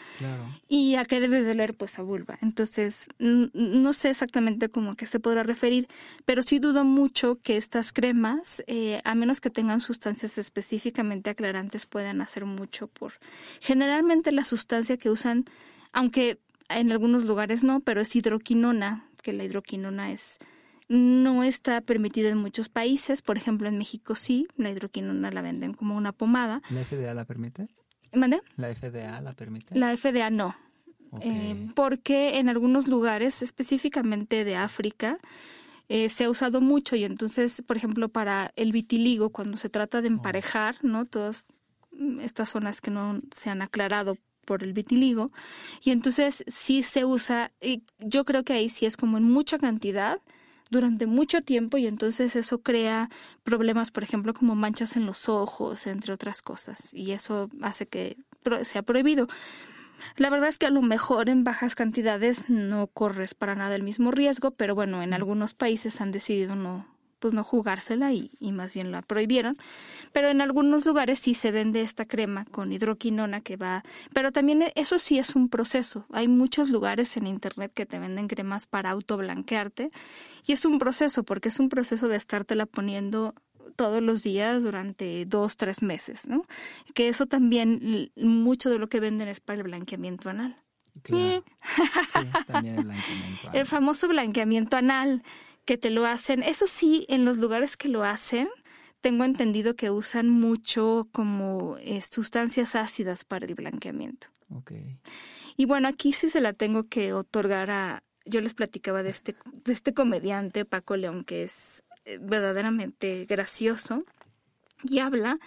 Y 0.68 0.94
a 0.94 1.04
qué 1.04 1.20
debe 1.20 1.42
doler, 1.42 1.74
pues 1.74 1.98
a 1.98 2.02
vulva. 2.02 2.38
Entonces, 2.40 3.06
no 3.18 3.92
sé 3.92 4.10
exactamente 4.10 4.70
cómo 4.70 4.94
que 4.94 5.06
se 5.06 5.20
podrá 5.20 5.42
referir, 5.42 5.88
pero 6.24 6.42
sí 6.42 6.58
dudo 6.58 6.84
mucho 6.84 7.40
que 7.42 7.56
estas 7.56 7.92
cremas, 7.92 8.62
eh, 8.66 9.02
a 9.04 9.14
menos 9.14 9.40
que 9.40 9.50
tengan 9.50 9.80
sustancias 9.80 10.38
específicamente 10.38 11.30
aclarantes, 11.30 11.86
puedan 11.86 12.20
hacer 12.22 12.46
mucho 12.46 12.86
por... 12.86 13.12
Generalmente 13.60 14.32
la 14.32 14.44
sustancia 14.44 14.96
que 14.96 15.10
usan, 15.10 15.44
aunque 15.92 16.38
en 16.68 16.92
algunos 16.92 17.24
lugares 17.24 17.64
no, 17.64 17.80
pero 17.80 18.00
es 18.00 18.14
hidroquinona, 18.14 19.04
que 19.22 19.32
la 19.32 19.44
hidroquinona 19.44 20.12
es 20.12 20.38
no 20.90 21.44
está 21.44 21.80
permitida 21.82 22.30
en 22.30 22.38
muchos 22.38 22.68
países, 22.68 23.22
por 23.22 23.36
ejemplo 23.36 23.68
en 23.68 23.78
México 23.78 24.16
sí, 24.16 24.48
la 24.56 24.70
hidroquinona 24.70 25.30
la 25.30 25.40
venden 25.40 25.72
como 25.72 25.96
una 25.96 26.10
pomada. 26.10 26.62
¿La 26.68 26.84
FDA 26.84 27.14
la 27.14 27.24
permite? 27.24 27.68
¿La 28.56 28.74
FDA 28.74 29.20
la 29.20 29.32
permite? 29.32 29.78
La 29.78 29.96
FDA 29.96 30.30
no. 30.30 30.56
Eh, 31.20 31.68
porque 31.74 32.38
en 32.38 32.48
algunos 32.48 32.86
lugares, 32.86 33.42
específicamente 33.42 34.44
de 34.44 34.56
África, 34.56 35.18
eh, 35.88 36.08
se 36.08 36.24
ha 36.24 36.30
usado 36.30 36.60
mucho 36.60 36.94
y 36.94 37.04
entonces, 37.04 37.62
por 37.66 37.76
ejemplo, 37.76 38.08
para 38.08 38.52
el 38.54 38.70
vitiligo, 38.70 39.30
cuando 39.30 39.56
se 39.56 39.68
trata 39.68 40.00
de 40.00 40.08
oh. 40.08 40.12
emparejar, 40.12 40.76
¿no? 40.82 41.04
Todas 41.04 41.46
estas 42.20 42.50
zonas 42.50 42.80
que 42.80 42.92
no 42.92 43.20
se 43.34 43.50
han 43.50 43.60
aclarado 43.60 44.16
por 44.44 44.62
el 44.62 44.72
vitiligo, 44.72 45.32
y 45.82 45.90
entonces 45.90 46.44
sí 46.48 46.82
se 46.82 47.04
usa, 47.04 47.52
y 47.60 47.82
yo 47.98 48.24
creo 48.24 48.44
que 48.44 48.52
ahí 48.52 48.68
sí 48.68 48.86
es 48.86 48.96
como 48.96 49.18
en 49.18 49.24
mucha 49.24 49.58
cantidad, 49.58 50.20
durante 50.70 51.06
mucho 51.06 51.42
tiempo 51.42 51.76
y 51.76 51.86
entonces 51.86 52.36
eso 52.36 52.62
crea 52.62 53.10
problemas, 53.44 53.90
por 53.90 54.02
ejemplo, 54.02 54.32
como 54.34 54.54
manchas 54.54 54.96
en 54.96 55.04
los 55.04 55.28
ojos, 55.28 55.86
entre 55.86 56.12
otras 56.12 56.42
cosas, 56.42 56.94
y 56.94 57.12
eso 57.12 57.50
hace 57.60 57.86
que 57.86 58.16
sea 58.62 58.82
prohibido. 58.82 59.28
La 60.16 60.30
verdad 60.30 60.48
es 60.48 60.58
que 60.58 60.66
a 60.66 60.70
lo 60.70 60.80
mejor 60.80 61.28
en 61.28 61.44
bajas 61.44 61.74
cantidades 61.74 62.48
no 62.48 62.86
corres 62.86 63.34
para 63.34 63.54
nada 63.54 63.74
el 63.74 63.82
mismo 63.82 64.10
riesgo, 64.10 64.52
pero 64.52 64.74
bueno, 64.74 65.02
en 65.02 65.12
algunos 65.12 65.54
países 65.54 66.00
han 66.00 66.10
decidido 66.10 66.56
no 66.56 66.86
pues 67.20 67.34
no 67.34 67.44
jugársela 67.44 68.12
y, 68.12 68.32
más 68.40 68.74
bien 68.74 68.90
la 68.90 69.02
prohibieron. 69.02 69.56
Pero 70.12 70.30
en 70.30 70.40
algunos 70.40 70.84
lugares 70.86 71.20
sí 71.20 71.34
se 71.34 71.52
vende 71.52 71.82
esta 71.82 72.06
crema 72.06 72.46
con 72.46 72.72
hidroquinona 72.72 73.42
que 73.42 73.56
va, 73.56 73.84
pero 74.12 74.32
también 74.32 74.64
eso 74.74 74.98
sí 74.98 75.18
es 75.18 75.36
un 75.36 75.48
proceso. 75.48 76.06
Hay 76.10 76.26
muchos 76.26 76.70
lugares 76.70 77.16
en 77.16 77.26
internet 77.26 77.72
que 77.72 77.86
te 77.86 77.98
venden 77.98 78.26
cremas 78.26 78.66
para 78.66 78.90
autoblanquearte 78.90 79.90
y 80.46 80.52
es 80.52 80.64
un 80.64 80.78
proceso 80.78 81.22
porque 81.22 81.50
es 81.50 81.60
un 81.60 81.68
proceso 81.68 82.08
de 82.08 82.16
estártela 82.16 82.66
poniendo 82.66 83.34
todos 83.76 84.02
los 84.02 84.22
días 84.22 84.62
durante 84.62 85.24
dos, 85.26 85.56
tres 85.56 85.82
meses, 85.82 86.26
¿no? 86.28 86.44
Que 86.94 87.08
eso 87.08 87.26
también, 87.26 88.10
mucho 88.16 88.70
de 88.70 88.78
lo 88.78 88.88
que 88.88 89.00
venden 89.00 89.28
es 89.28 89.40
para 89.40 89.58
el 89.58 89.62
blanqueamiento 89.64 90.30
anal. 90.30 90.56
Claro. 91.02 91.44
también 92.46 92.78
el 92.78 92.84
blanqueamiento 92.84 93.48
anal. 93.48 93.60
El 93.60 93.66
famoso 93.66 94.08
blanqueamiento 94.08 94.76
anal 94.76 95.22
que 95.70 95.78
te 95.78 95.90
lo 95.90 96.04
hacen. 96.04 96.42
Eso 96.42 96.66
sí, 96.66 97.06
en 97.08 97.24
los 97.24 97.38
lugares 97.38 97.76
que 97.76 97.86
lo 97.86 98.02
hacen, 98.02 98.48
tengo 99.00 99.22
entendido 99.22 99.76
que 99.76 99.92
usan 99.92 100.28
mucho 100.28 101.06
como 101.12 101.76
eh, 101.78 102.02
sustancias 102.02 102.74
ácidas 102.74 103.22
para 103.24 103.46
el 103.46 103.54
blanqueamiento. 103.54 104.26
Okay. 104.52 104.98
Y 105.56 105.66
bueno, 105.66 105.86
aquí 105.86 106.12
sí 106.12 106.28
se 106.28 106.40
la 106.40 106.54
tengo 106.54 106.88
que 106.88 107.12
otorgar 107.12 107.70
a, 107.70 108.02
yo 108.24 108.40
les 108.40 108.54
platicaba 108.54 109.04
de 109.04 109.10
este, 109.10 109.36
de 109.64 109.72
este 109.72 109.94
comediante, 109.94 110.64
Paco 110.64 110.96
León, 110.96 111.22
que 111.22 111.44
es 111.44 111.84
eh, 112.04 112.18
verdaderamente 112.20 113.24
gracioso 113.26 114.02
y 114.82 114.98
habla 114.98 115.38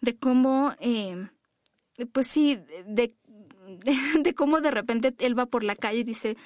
de 0.00 0.16
cómo, 0.16 0.72
eh, 0.80 1.28
pues 2.12 2.26
sí, 2.26 2.58
de, 2.86 3.14
de 4.22 4.34
cómo 4.34 4.62
de 4.62 4.70
repente 4.70 5.14
él 5.18 5.38
va 5.38 5.44
por 5.44 5.62
la 5.62 5.76
calle 5.76 5.98
y 5.98 6.04
dice, 6.04 6.38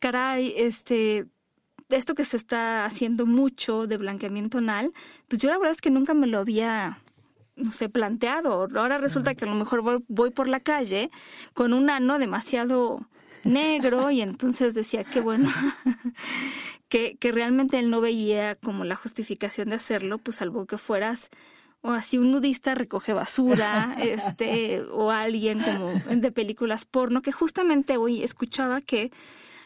caray, 0.00 0.52
este, 0.54 1.28
esto 1.88 2.14
que 2.14 2.24
se 2.24 2.36
está 2.36 2.84
haciendo 2.84 3.26
mucho 3.26 3.86
de 3.86 3.96
blanqueamiento 3.96 4.58
anal, 4.58 4.92
pues 5.28 5.40
yo 5.40 5.50
la 5.50 5.58
verdad 5.58 5.72
es 5.72 5.80
que 5.80 5.90
nunca 5.90 6.14
me 6.14 6.26
lo 6.26 6.38
había 6.38 6.98
no 7.56 7.72
sé, 7.72 7.88
planteado. 7.88 8.68
Ahora 8.76 8.98
resulta 8.98 9.34
que 9.34 9.44
a 9.44 9.48
lo 9.48 9.54
mejor 9.54 10.02
voy, 10.08 10.30
por 10.30 10.48
la 10.48 10.60
calle 10.60 11.10
con 11.54 11.72
un 11.72 11.90
ano 11.90 12.18
demasiado 12.18 13.08
negro 13.44 14.10
y 14.10 14.20
entonces 14.20 14.74
decía, 14.74 15.04
qué 15.04 15.20
bueno, 15.20 15.50
que, 16.88 17.16
que 17.18 17.32
realmente 17.32 17.78
él 17.78 17.90
no 17.90 18.00
veía 18.00 18.54
como 18.54 18.84
la 18.84 18.94
justificación 18.94 19.70
de 19.70 19.76
hacerlo, 19.76 20.18
pues 20.18 20.36
salvo 20.36 20.66
que 20.66 20.78
fueras 20.78 21.30
o 21.80 21.90
así 21.90 22.18
un 22.18 22.32
nudista 22.32 22.74
recoge 22.74 23.12
basura, 23.12 23.96
este, 24.00 24.82
o 24.92 25.10
alguien 25.10 25.60
como 25.60 25.92
de 25.92 26.32
películas 26.32 26.84
porno, 26.84 27.22
que 27.22 27.32
justamente 27.32 27.96
hoy 27.96 28.22
escuchaba 28.22 28.80
que 28.80 29.10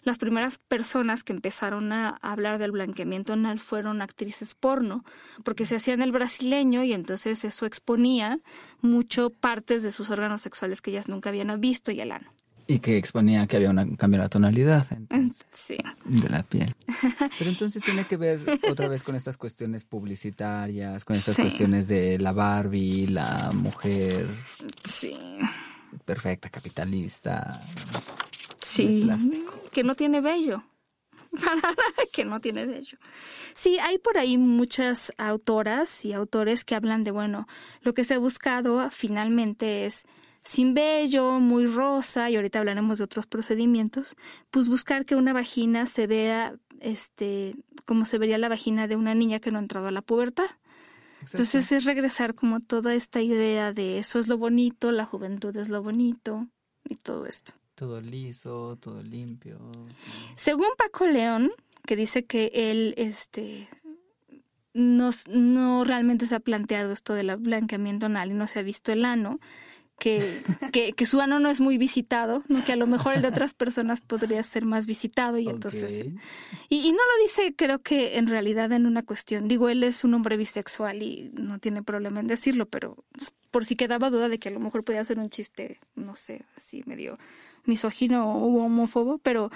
las 0.03 0.19
primeras 0.19 0.59
personas 0.59 1.23
que 1.23 1.33
empezaron 1.33 1.93
a 1.93 2.11
hablar 2.23 2.59
del 2.59 2.73
blanqueamiento 2.73 3.33
anal 3.33 3.61
fueron 3.61 4.03
actrices 4.03 4.55
porno, 4.55 5.05
porque 5.45 5.67
se 5.67 5.77
hacían 5.77 6.03
el 6.03 6.13
brasileño 6.13 6.83
y 6.85 6.93
entonces 6.93 7.45
eso 7.45 7.67
exponía 7.67 8.41
mucho 8.81 9.31
partes 9.31 9.83
de 9.83 9.93
sus 9.93 10.11
órganos 10.11 10.41
sexuales 10.41 10.83
que 10.83 10.91
ellas 10.91 11.09
nunca 11.09 11.31
habían 11.31 11.61
visto 11.61 11.91
y 11.91 12.01
el 12.01 12.13
ano. 12.13 12.33
Y 12.67 12.79
que 12.79 12.97
exponía 12.97 13.47
que 13.47 13.57
había 13.57 13.71
un 13.71 13.97
cambio 13.97 14.19
de 14.19 14.25
la 14.25 14.29
tonalidad 14.29 14.87
sí. 15.51 15.77
de 16.05 16.31
la 16.31 16.43
piel. 16.45 16.75
Pero 17.39 17.51
entonces 17.51 17.83
tiene 17.83 18.05
que 18.05 18.17
ver 18.17 18.41
otra 18.71 18.89
vez 18.89 19.03
con 19.03 19.17
estas 19.17 19.37
cuestiones 19.37 19.85
publicitarias, 19.85 21.05
con 21.05 21.17
estas 21.17 21.37
cuestiones 21.37 21.89
de 21.89 22.19
la 22.19 22.33
Barbie, 22.33 23.09
la 23.09 23.51
mujer 23.53 24.29
sí. 24.85 25.19
Perfecta, 26.05 26.51
capitalista. 26.51 27.61
Sí, 28.61 29.11
que 29.71 29.85
no 29.85 29.95
tiene 29.95 30.21
vello. 30.21 30.63
que 32.13 32.25
no 32.25 32.41
tiene 32.41 32.67
vello. 32.67 32.99
Sí, 33.55 33.79
hay 33.79 33.99
por 33.99 34.19
ahí 34.19 34.39
muchas 34.39 35.13
autoras 35.19 36.05
y 36.05 36.13
autores 36.13 36.65
que 36.65 36.75
hablan 36.75 37.03
de, 37.03 37.11
bueno, 37.11 37.47
lo 37.81 37.95
que 37.95 38.05
se 38.05 38.15
ha 38.15 38.19
buscado 38.19 38.91
finalmente 38.91 39.87
es 39.87 40.07
sin 40.45 40.75
vello, 40.75 41.39
muy 41.39 41.67
rosa, 41.67 42.29
y 42.31 42.37
ahorita 42.37 42.59
hablaremos 42.59 42.99
de 42.99 43.05
otros 43.05 43.27
procedimientos, 43.27 44.17
pues 44.51 44.69
buscar 44.69 45.05
que 45.05 45.15
una 45.15 45.33
vagina 45.33 45.87
se 45.87 46.07
vea 46.07 46.55
este 46.81 47.55
como 47.85 48.05
se 48.05 48.19
vería 48.19 48.39
la 48.39 48.49
vagina 48.49 48.87
de 48.87 48.97
una 48.97 49.15
niña 49.15 49.41
que 49.41 49.51
no 49.51 49.59
ha 49.59 49.63
entrado 49.63 49.89
a 49.89 49.93
la 49.93 50.03
pubertad. 50.03 50.47
Entonces 51.23 51.73
es 51.73 51.85
regresar 51.85 52.35
como 52.35 52.61
toda 52.61 52.95
esta 52.95 53.21
idea 53.21 53.73
de 53.73 53.99
eso 53.99 54.19
es 54.19 54.29
lo 54.29 54.39
bonito, 54.39 54.93
la 54.93 55.05
juventud 55.05 55.57
es 55.57 55.69
lo 55.69 55.83
bonito 55.83 56.49
y 56.85 56.97
todo 56.97 57.27
esto. 57.27 57.53
Todo 57.75 58.01
liso, 58.01 58.77
todo 58.81 59.03
limpio. 59.03 59.59
Según 60.37 60.69
Paco 60.77 61.07
León, 61.07 61.51
que 61.87 61.97
dice 61.97 62.25
que 62.25 62.51
él 62.55 62.95
este 62.97 63.69
no, 64.75 65.11
no 65.29 65.85
realmente 65.85 66.27
se 66.27 66.35
ha 66.35 66.41
planteado 66.41 66.93
esto 66.93 67.15
del 67.15 67.37
blanqueamiento 67.37 68.07
anal 68.07 68.31
y 68.31 68.35
no 68.35 68.47
se 68.47 68.59
ha 68.59 68.63
visto 68.63 68.93
el 68.93 69.05
ano, 69.05 69.39
que, 70.03 70.43
que, 70.97 71.07
su 71.07 71.21
ano 71.21 71.39
no 71.39 71.49
es 71.49 71.61
muy 71.61 71.79
visitado, 71.79 72.43
que 72.67 72.73
a 72.73 72.77
lo 72.77 72.89
mejor 72.89 73.15
el 73.15 73.23
de 73.23 73.29
otras 73.29 73.55
personas 73.55 74.01
podría 74.01 74.43
ser 74.43 74.65
más 74.65 74.85
visitado 74.85 75.39
y 75.39 75.49
entonces... 75.49 76.07
Y, 76.69 76.91
no 76.91 76.99
lo 76.99 77.23
dice 77.23 77.55
creo 77.55 77.79
que 77.79 78.19
en 78.19 78.27
realidad 78.27 78.73
en 78.73 78.87
una 78.87 79.05
cuestión, 79.05 79.47
digo, 79.47 79.69
él 79.69 79.85
es 79.85 80.03
un 80.03 80.15
hombre 80.15 80.37
bisexual 80.37 81.03
y 81.03 81.31
no 81.35 81.61
tiene 81.61 81.85
problema 81.85 82.19
en 82.19 82.27
decirlo, 82.27 82.67
pero 82.67 82.97
por 83.53 83.65
si 83.65 83.77
quedaba 83.77 84.11
duda 84.11 84.29
de 84.29 84.41
que 84.41 84.49
a 84.49 84.53
lo 84.53 84.59
mejor 84.59 84.83
podía 84.83 85.05
ser 85.05 85.21
un 85.21 85.31
chiste, 85.31 85.79
no 85.95 86.17
sé, 86.17 86.47
así 86.57 86.83
medio 86.85 87.15
misógino 87.65 88.35
o 88.35 88.65
homófobo, 88.65 89.19
pero... 89.19 89.51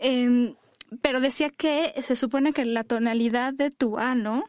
Em, 0.00 0.56
pero 1.00 1.20
decía 1.20 1.48
que 1.48 1.94
se 2.02 2.16
supone 2.16 2.52
que 2.52 2.66
la 2.66 2.84
tonalidad 2.84 3.54
de 3.54 3.70
tu 3.70 3.98
ano 3.98 4.44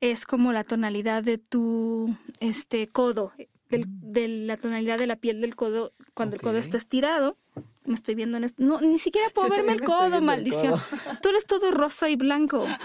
es 0.00 0.24
como 0.24 0.54
la 0.54 0.64
tonalidad 0.64 1.22
de 1.22 1.36
tu 1.36 2.16
este 2.38 2.86
codo 2.86 3.32
del, 3.70 3.86
de 3.88 4.28
la 4.28 4.56
tonalidad 4.56 4.98
de 4.98 5.06
la 5.06 5.16
piel 5.16 5.40
del 5.40 5.56
codo 5.56 5.92
cuando 6.14 6.36
el 6.36 6.42
codo 6.42 6.58
está 6.58 6.76
estirado. 6.76 7.36
Me 7.84 7.94
estoy 7.94 8.14
viendo 8.14 8.36
en 8.36 8.44
esto. 8.44 8.62
No, 8.62 8.80
ni 8.80 8.98
siquiera 8.98 9.30
puedo 9.30 9.48
verme 9.48 9.72
el 9.72 9.80
codo, 9.80 10.20
maldición. 10.20 10.74
Tú 11.22 11.30
eres 11.30 11.46
todo 11.46 11.70
rosa 11.70 12.08
y 12.10 12.16
blanco. 12.16 12.66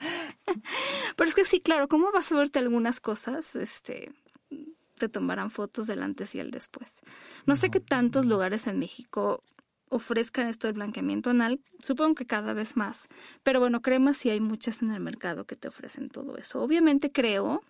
Pero 1.16 1.28
es 1.28 1.34
que 1.34 1.44
sí, 1.44 1.60
claro, 1.60 1.88
¿cómo 1.88 2.12
vas 2.12 2.30
a 2.32 2.36
verte 2.36 2.58
algunas 2.58 3.00
cosas? 3.00 3.56
Este, 3.56 4.12
te 4.98 5.08
tomarán 5.08 5.50
fotos 5.50 5.86
del 5.86 6.02
antes 6.02 6.34
y 6.34 6.40
el 6.40 6.50
después. 6.50 7.00
No 7.46 7.56
sé 7.56 7.70
qué 7.70 7.80
tantos 7.80 8.26
lugares 8.26 8.66
en 8.66 8.78
México 8.78 9.42
ofrezcan 9.88 10.46
esto 10.46 10.68
del 10.68 10.74
blanqueamiento 10.74 11.30
anal, 11.30 11.60
supongo 11.80 12.14
que 12.14 12.26
cada 12.26 12.52
vez 12.52 12.76
más. 12.76 13.08
Pero 13.42 13.58
bueno, 13.58 13.82
cremas 13.82 14.18
sí 14.18 14.30
hay 14.30 14.40
muchas 14.40 14.82
en 14.82 14.92
el 14.92 15.00
mercado 15.00 15.46
que 15.46 15.56
te 15.56 15.68
ofrecen 15.68 16.10
todo 16.10 16.36
eso. 16.36 16.62
Obviamente 16.62 17.10
creo 17.10 17.62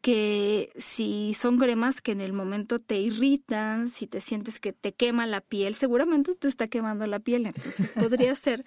que 0.00 0.72
si 0.76 1.34
son 1.34 1.58
cremas 1.58 2.00
que 2.00 2.12
en 2.12 2.20
el 2.20 2.32
momento 2.32 2.78
te 2.78 2.98
irritan, 2.98 3.88
si 3.88 4.06
te 4.06 4.20
sientes 4.20 4.58
que 4.58 4.72
te 4.72 4.92
quema 4.92 5.26
la 5.26 5.40
piel, 5.40 5.74
seguramente 5.74 6.34
te 6.34 6.48
está 6.48 6.68
quemando 6.68 7.06
la 7.06 7.20
piel, 7.20 7.46
entonces 7.46 7.92
podría 7.92 8.34
ser 8.34 8.64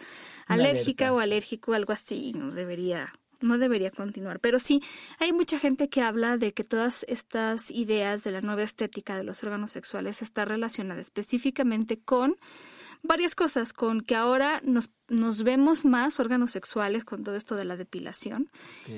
alérgica 0.48 1.12
o 1.14 1.20
alérgico 1.20 1.72
o 1.72 1.74
algo 1.74 1.94
así, 1.94 2.34
no 2.34 2.52
debería 2.52 3.14
no 3.44 3.58
debería 3.58 3.92
continuar. 3.92 4.40
Pero 4.40 4.58
sí, 4.58 4.82
hay 5.20 5.34
mucha 5.34 5.60
gente 5.60 5.90
que 5.90 6.02
habla 6.02 6.38
de 6.38 6.54
que 6.54 6.64
todas 6.64 7.06
estas 7.10 7.70
ideas 7.72 8.24
de 8.24 8.32
la 8.32 8.40
nueva 8.40 8.64
estética 8.64 9.18
de 9.18 9.26
los 9.26 9.44
órganos 9.44 9.72
sexuales 9.72 10.22
está 10.22 10.46
relacionada 10.46 11.02
específicamente 11.02 12.00
con 12.00 12.38
varias 13.04 13.36
cosas, 13.36 13.74
con 13.74 14.02
que 14.02 14.16
ahora 14.16 14.62
nos, 14.64 14.90
nos 15.10 15.44
vemos 15.44 15.86
más 15.86 16.20
órganos 16.20 16.52
sexuales 16.52 17.06
con 17.06 17.24
todo 17.24 17.36
esto 17.36 17.56
de 17.56 17.66
la 17.66 17.76
depilación 17.76 18.50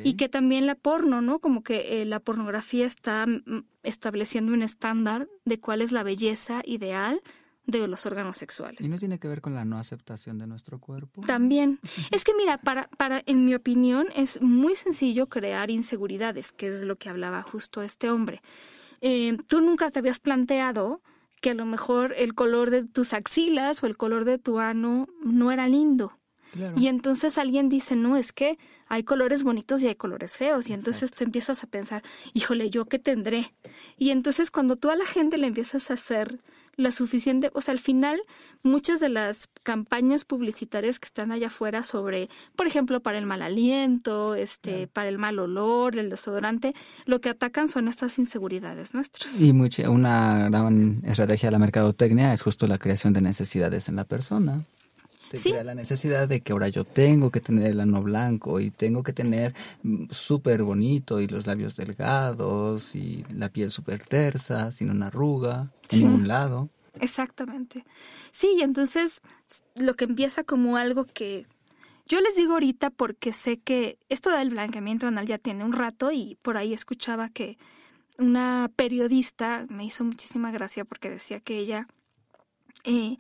y 0.03 0.13
que 0.13 0.29
también 0.29 0.67
la 0.67 0.75
porno, 0.75 1.21
¿no? 1.21 1.39
Como 1.39 1.63
que 1.63 2.01
eh, 2.01 2.05
la 2.05 2.19
pornografía 2.19 2.85
está 2.85 3.25
mm, 3.25 3.65
estableciendo 3.83 4.53
un 4.53 4.61
estándar 4.61 5.27
de 5.43 5.59
cuál 5.59 5.81
es 5.81 5.91
la 5.91 6.03
belleza 6.03 6.61
ideal 6.65 7.21
de 7.65 7.87
los 7.87 8.05
órganos 8.05 8.37
sexuales. 8.37 8.81
¿Y 8.81 8.89
no 8.89 8.97
tiene 8.97 9.19
que 9.19 9.27
ver 9.27 9.41
con 9.41 9.55
la 9.55 9.65
no 9.65 9.79
aceptación 9.79 10.37
de 10.37 10.45
nuestro 10.45 10.79
cuerpo? 10.79 11.21
También. 11.21 11.79
es 12.11 12.23
que 12.23 12.33
mira, 12.35 12.59
para, 12.59 12.87
para, 12.89 13.23
en 13.25 13.43
mi 13.43 13.55
opinión, 13.55 14.07
es 14.15 14.39
muy 14.39 14.75
sencillo 14.75 15.27
crear 15.27 15.71
inseguridades, 15.71 16.51
que 16.51 16.67
es 16.67 16.83
lo 16.83 16.95
que 16.97 17.09
hablaba 17.09 17.41
justo 17.41 17.81
este 17.81 18.09
hombre. 18.09 18.41
Eh, 19.01 19.37
tú 19.47 19.61
nunca 19.61 19.89
te 19.89 19.99
habías 19.99 20.19
planteado 20.19 21.01
que 21.45 21.51
a 21.51 21.53
lo 21.53 21.65
mejor 21.67 22.15
el 22.17 22.33
color 22.33 22.71
de 22.71 22.83
tus 22.85 23.13
axilas 23.13 23.83
o 23.83 23.85
el 23.85 23.97
color 23.97 24.25
de 24.25 24.39
tu 24.39 24.57
ano 24.57 25.05
no 25.23 25.51
era 25.51 25.67
lindo. 25.67 26.17
Y 26.75 26.87
entonces 26.87 27.37
alguien 27.37 27.69
dice, 27.69 27.95
no, 27.95 28.17
es 28.17 28.31
que 28.31 28.57
hay 28.87 29.03
colores 29.03 29.43
bonitos 29.43 29.81
y 29.81 29.87
hay 29.87 29.95
colores 29.95 30.37
feos. 30.37 30.69
Y 30.69 30.73
entonces 30.73 31.11
tú 31.11 31.23
empiezas 31.23 31.63
a 31.63 31.67
pensar, 31.67 32.03
híjole, 32.33 32.69
¿yo 32.69 32.85
qué 32.85 32.99
tendré? 32.99 33.53
Y 33.97 34.11
entonces 34.11 34.51
cuando 34.51 34.75
tú 34.75 34.89
a 34.89 34.95
la 34.95 35.05
gente 35.05 35.37
le 35.37 35.47
empiezas 35.47 35.91
a 35.91 35.95
hacer 35.95 36.39
la 36.77 36.91
suficiente, 36.91 37.51
o 37.53 37.61
sea, 37.61 37.71
al 37.71 37.79
final 37.79 38.21
muchas 38.61 38.99
de 38.99 39.09
las 39.09 39.47
campañas 39.63 40.25
publicitarias 40.25 40.99
que 40.99 41.05
están 41.05 41.31
allá 41.31 41.47
afuera 41.47 41.83
sobre, 41.83 42.29
por 42.55 42.67
ejemplo, 42.67 43.01
para 43.01 43.17
el 43.17 43.25
mal 43.25 43.41
aliento, 43.41 44.35
este, 44.35 44.87
para 44.87 45.09
el 45.09 45.17
mal 45.17 45.39
olor, 45.39 45.97
el 45.97 46.09
desodorante, 46.09 46.73
lo 47.05 47.21
que 47.21 47.29
atacan 47.29 47.69
son 47.69 47.87
estas 47.87 48.19
inseguridades 48.19 48.93
nuestras. 48.93 49.39
Y 49.39 49.53
mucha, 49.53 49.89
una 49.89 50.49
gran 50.49 51.01
estrategia 51.05 51.47
de 51.47 51.51
la 51.51 51.59
mercadotecnia 51.59 52.33
es 52.33 52.41
justo 52.41 52.67
la 52.67 52.77
creación 52.77 53.13
de 53.13 53.21
necesidades 53.21 53.87
en 53.87 53.95
la 53.95 54.03
persona. 54.03 54.65
Te 55.35 55.41
¿Sí? 55.41 55.49
crea 55.49 55.65
la 55.65 55.75
necesidad 55.75 56.29
de 56.29 56.39
que 56.39 56.53
ahora 56.53 56.69
yo 56.69 56.85
tengo 56.85 57.29
que 57.29 57.41
tener 57.41 57.69
el 57.69 57.81
ano 57.81 58.01
blanco 58.01 58.61
y 58.61 58.71
tengo 58.71 59.03
que 59.03 59.11
tener 59.11 59.53
mm, 59.83 60.05
súper 60.09 60.63
bonito 60.63 61.19
y 61.19 61.27
los 61.27 61.45
labios 61.45 61.75
delgados 61.75 62.95
y 62.95 63.25
la 63.33 63.49
piel 63.49 63.69
súper 63.69 64.05
tersa, 64.05 64.71
sin 64.71 64.89
una 64.89 65.07
arruga 65.07 65.73
en 65.91 66.03
ningún 66.03 66.29
lado. 66.29 66.69
Exactamente. 67.01 67.83
Sí, 68.31 68.55
y 68.57 68.61
entonces 68.61 69.19
lo 69.75 69.95
que 69.95 70.05
empieza 70.05 70.45
como 70.45 70.77
algo 70.77 71.03
que 71.03 71.45
yo 72.05 72.21
les 72.21 72.37
digo 72.37 72.53
ahorita 72.53 72.89
porque 72.89 73.33
sé 73.33 73.57
que 73.57 73.97
esto 74.07 74.29
del 74.29 74.51
blanqueamiento 74.51 75.05
anal 75.05 75.27
ya 75.27 75.37
tiene 75.37 75.65
un 75.65 75.73
rato 75.73 76.13
y 76.13 76.37
por 76.43 76.55
ahí 76.55 76.73
escuchaba 76.73 77.27
que 77.27 77.57
una 78.17 78.71
periodista 78.73 79.65
me 79.67 79.83
hizo 79.83 80.05
muchísima 80.05 80.49
gracia 80.51 80.85
porque 80.85 81.09
decía 81.09 81.41
que 81.41 81.57
ella 81.57 81.89
eh, 82.85 83.17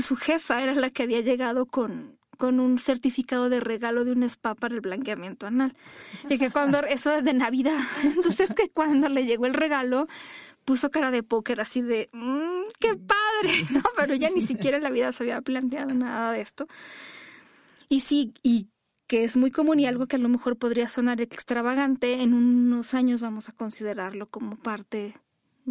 su 0.00 0.16
jefa 0.16 0.62
era 0.62 0.74
la 0.74 0.90
que 0.90 1.02
había 1.04 1.20
llegado 1.20 1.66
con, 1.66 2.18
con 2.38 2.60
un 2.60 2.78
certificado 2.78 3.50
de 3.50 3.60
regalo 3.60 4.04
de 4.04 4.12
un 4.12 4.22
spa 4.22 4.54
para 4.54 4.74
el 4.74 4.80
blanqueamiento 4.80 5.46
anal. 5.46 5.74
Y 6.30 6.38
que 6.38 6.50
cuando, 6.50 6.78
eso 6.84 7.12
es 7.12 7.24
de 7.24 7.34
Navidad, 7.34 7.78
entonces 8.04 8.54
que 8.54 8.70
cuando 8.70 9.08
le 9.08 9.26
llegó 9.26 9.46
el 9.46 9.54
regalo, 9.54 10.06
puso 10.64 10.90
cara 10.90 11.10
de 11.10 11.22
póker 11.22 11.60
así 11.60 11.82
de, 11.82 12.08
mmm, 12.12 12.62
qué 12.78 12.94
padre, 12.94 13.66
¿no? 13.70 13.82
Pero 13.96 14.14
ya 14.14 14.30
ni 14.30 14.46
siquiera 14.46 14.76
en 14.76 14.84
la 14.84 14.90
vida 14.90 15.12
se 15.12 15.24
había 15.24 15.42
planteado 15.42 15.92
nada 15.92 16.32
de 16.32 16.40
esto. 16.40 16.66
Y 17.88 18.00
sí, 18.00 18.32
y 18.42 18.68
que 19.08 19.24
es 19.24 19.36
muy 19.36 19.50
común 19.50 19.80
y 19.80 19.86
algo 19.86 20.06
que 20.06 20.16
a 20.16 20.18
lo 20.18 20.28
mejor 20.28 20.58
podría 20.58 20.88
sonar 20.88 21.20
extravagante, 21.20 22.22
en 22.22 22.34
unos 22.34 22.92
años 22.94 23.22
vamos 23.22 23.48
a 23.48 23.52
considerarlo 23.52 24.26
como 24.26 24.56
parte 24.56 25.14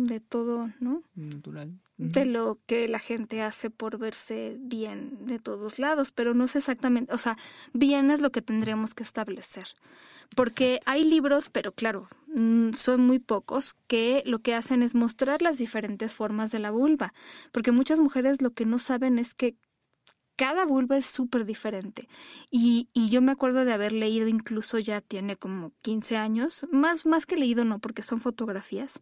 de 0.05 0.19
todo, 0.19 0.71
¿no? 0.79 1.01
Natural. 1.15 1.79
De 1.97 2.25
lo 2.25 2.59
que 2.67 2.87
la 2.87 2.99
gente 2.99 3.41
hace 3.41 3.71
por 3.71 3.97
verse 3.97 4.55
bien 4.59 5.25
de 5.25 5.39
todos 5.39 5.79
lados, 5.79 6.11
pero 6.11 6.35
no 6.35 6.47
sé 6.47 6.59
exactamente, 6.59 7.11
o 7.11 7.17
sea, 7.17 7.37
bien 7.73 8.11
es 8.11 8.21
lo 8.21 8.31
que 8.31 8.43
tendríamos 8.43 8.93
que 8.93 9.01
establecer. 9.01 9.69
Porque 10.35 10.81
hay 10.85 11.03
libros, 11.03 11.49
pero 11.49 11.71
claro, 11.71 12.07
mm, 12.27 12.73
son 12.73 13.07
muy 13.07 13.17
pocos, 13.17 13.75
que 13.87 14.21
lo 14.25 14.39
que 14.39 14.53
hacen 14.53 14.83
es 14.83 14.93
mostrar 14.93 15.41
las 15.41 15.57
diferentes 15.57 16.13
formas 16.13 16.51
de 16.51 16.59
la 16.59 16.69
vulva. 16.69 17.13
Porque 17.51 17.71
muchas 17.71 17.99
mujeres 17.99 18.41
lo 18.41 18.51
que 18.51 18.65
no 18.65 18.77
saben 18.77 19.17
es 19.17 19.33
que 19.33 19.55
cada 20.37 20.65
vulva 20.65 20.97
es 20.97 21.07
súper 21.07 21.45
diferente. 21.45 22.07
Y, 22.51 22.89
y, 22.93 23.09
yo 23.09 23.21
me 23.21 23.31
acuerdo 23.31 23.65
de 23.65 23.73
haber 23.73 23.91
leído, 23.91 24.27
incluso 24.27 24.77
ya 24.77 25.01
tiene 25.01 25.35
como 25.35 25.73
15 25.81 26.15
años, 26.15 26.65
más, 26.71 27.05
más 27.05 27.25
que 27.25 27.37
leído 27.37 27.65
no, 27.65 27.79
porque 27.79 28.03
son 28.03 28.21
fotografías, 28.21 29.01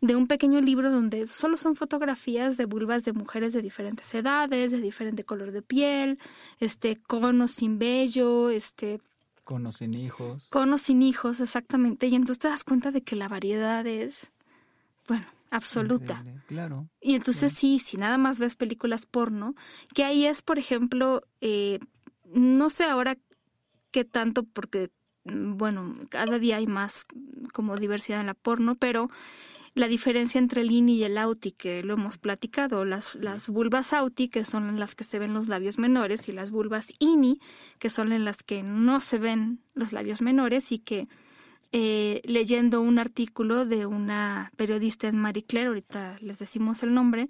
de 0.00 0.16
un 0.16 0.26
pequeño 0.26 0.60
libro 0.60 0.90
donde 0.90 1.26
solo 1.26 1.56
son 1.56 1.76
fotografías 1.76 2.56
de 2.56 2.64
vulvas 2.64 3.04
de 3.04 3.12
mujeres 3.12 3.52
de 3.52 3.62
diferentes 3.62 4.12
edades, 4.14 4.72
de 4.72 4.80
diferente 4.80 5.24
color 5.24 5.52
de 5.52 5.62
piel, 5.62 6.18
este, 6.58 6.96
con 6.96 7.40
o 7.40 7.48
sin 7.48 7.78
vello, 7.78 8.50
este... 8.50 9.00
Con 9.44 9.66
o 9.66 9.72
sin 9.72 9.96
hijos. 9.96 10.48
Con 10.50 10.72
o 10.72 10.78
sin 10.78 11.02
hijos, 11.02 11.40
exactamente. 11.40 12.08
Y 12.08 12.14
entonces 12.16 12.40
te 12.40 12.48
das 12.48 12.64
cuenta 12.64 12.90
de 12.90 13.02
que 13.02 13.14
la 13.14 13.28
variedad 13.28 13.86
es, 13.86 14.32
bueno, 15.06 15.24
absoluta. 15.50 16.24
claro. 16.46 16.88
Y 17.00 17.14
entonces 17.14 17.52
sí, 17.52 17.78
si 17.78 17.96
nada 17.96 18.18
más 18.18 18.38
ves 18.38 18.56
películas 18.56 19.06
porno, 19.06 19.54
que 19.94 20.04
ahí 20.04 20.26
es, 20.26 20.42
por 20.42 20.58
ejemplo, 20.58 21.22
eh, 21.40 21.78
no 22.24 22.70
sé 22.70 22.84
ahora 22.84 23.16
qué 23.92 24.04
tanto, 24.04 24.42
porque, 24.42 24.90
mm, 25.24 25.56
bueno, 25.56 25.96
cada 26.08 26.38
día 26.38 26.56
hay 26.56 26.66
más 26.66 27.06
como 27.52 27.76
diversidad 27.76 28.20
en 28.20 28.26
la 28.26 28.34
porno, 28.34 28.74
pero 28.74 29.10
la 29.76 29.88
diferencia 29.88 30.38
entre 30.38 30.62
el 30.62 30.70
INI 30.70 30.94
y 30.94 31.04
el 31.04 31.18
AUTI, 31.18 31.52
que 31.52 31.82
lo 31.82 31.94
hemos 31.94 32.16
platicado, 32.16 32.86
las, 32.86 33.14
las 33.16 33.50
vulvas 33.50 33.92
AUTI, 33.92 34.28
que 34.28 34.46
son 34.46 34.70
en 34.70 34.80
las 34.80 34.94
que 34.94 35.04
se 35.04 35.18
ven 35.18 35.34
los 35.34 35.48
labios 35.48 35.78
menores, 35.78 36.28
y 36.28 36.32
las 36.32 36.50
vulvas 36.50 36.94
INI, 36.98 37.38
que 37.78 37.90
son 37.90 38.12
en 38.12 38.24
las 38.24 38.42
que 38.42 38.62
no 38.62 39.00
se 39.00 39.18
ven 39.18 39.60
los 39.74 39.92
labios 39.92 40.22
menores 40.22 40.72
y 40.72 40.78
que 40.78 41.08
eh, 41.72 42.22
leyendo 42.24 42.80
un 42.80 42.98
artículo 42.98 43.66
de 43.66 43.86
una 43.86 44.50
periodista 44.56 45.08
en 45.08 45.18
Marie 45.18 45.44
Claire, 45.44 45.68
ahorita 45.68 46.16
les 46.20 46.38
decimos 46.38 46.82
el 46.82 46.94
nombre, 46.94 47.28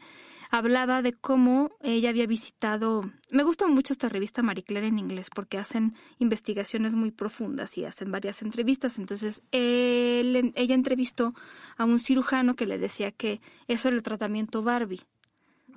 hablaba 0.50 1.02
de 1.02 1.12
cómo 1.12 1.70
ella 1.80 2.10
había 2.10 2.26
visitado, 2.26 3.10
me 3.30 3.42
gusta 3.42 3.66
mucho 3.66 3.92
esta 3.92 4.08
revista 4.08 4.42
Marie 4.42 4.62
Claire 4.64 4.88
en 4.88 4.98
inglés 4.98 5.28
porque 5.34 5.58
hacen 5.58 5.94
investigaciones 6.18 6.94
muy 6.94 7.10
profundas 7.10 7.76
y 7.78 7.84
hacen 7.84 8.10
varias 8.10 8.42
entrevistas, 8.42 8.98
entonces 8.98 9.42
ella 9.52 10.74
entrevistó 10.74 11.34
a 11.76 11.84
un 11.84 11.98
cirujano 11.98 12.56
que 12.56 12.66
le 12.66 12.78
decía 12.78 13.10
que 13.10 13.40
eso 13.68 13.88
era 13.88 13.96
el 13.96 14.02
tratamiento 14.02 14.62
Barbie. 14.62 15.02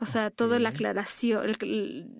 O 0.01 0.05
sea, 0.05 0.31
toda 0.31 0.59
la 0.59 0.69
aclaración, 0.69 1.45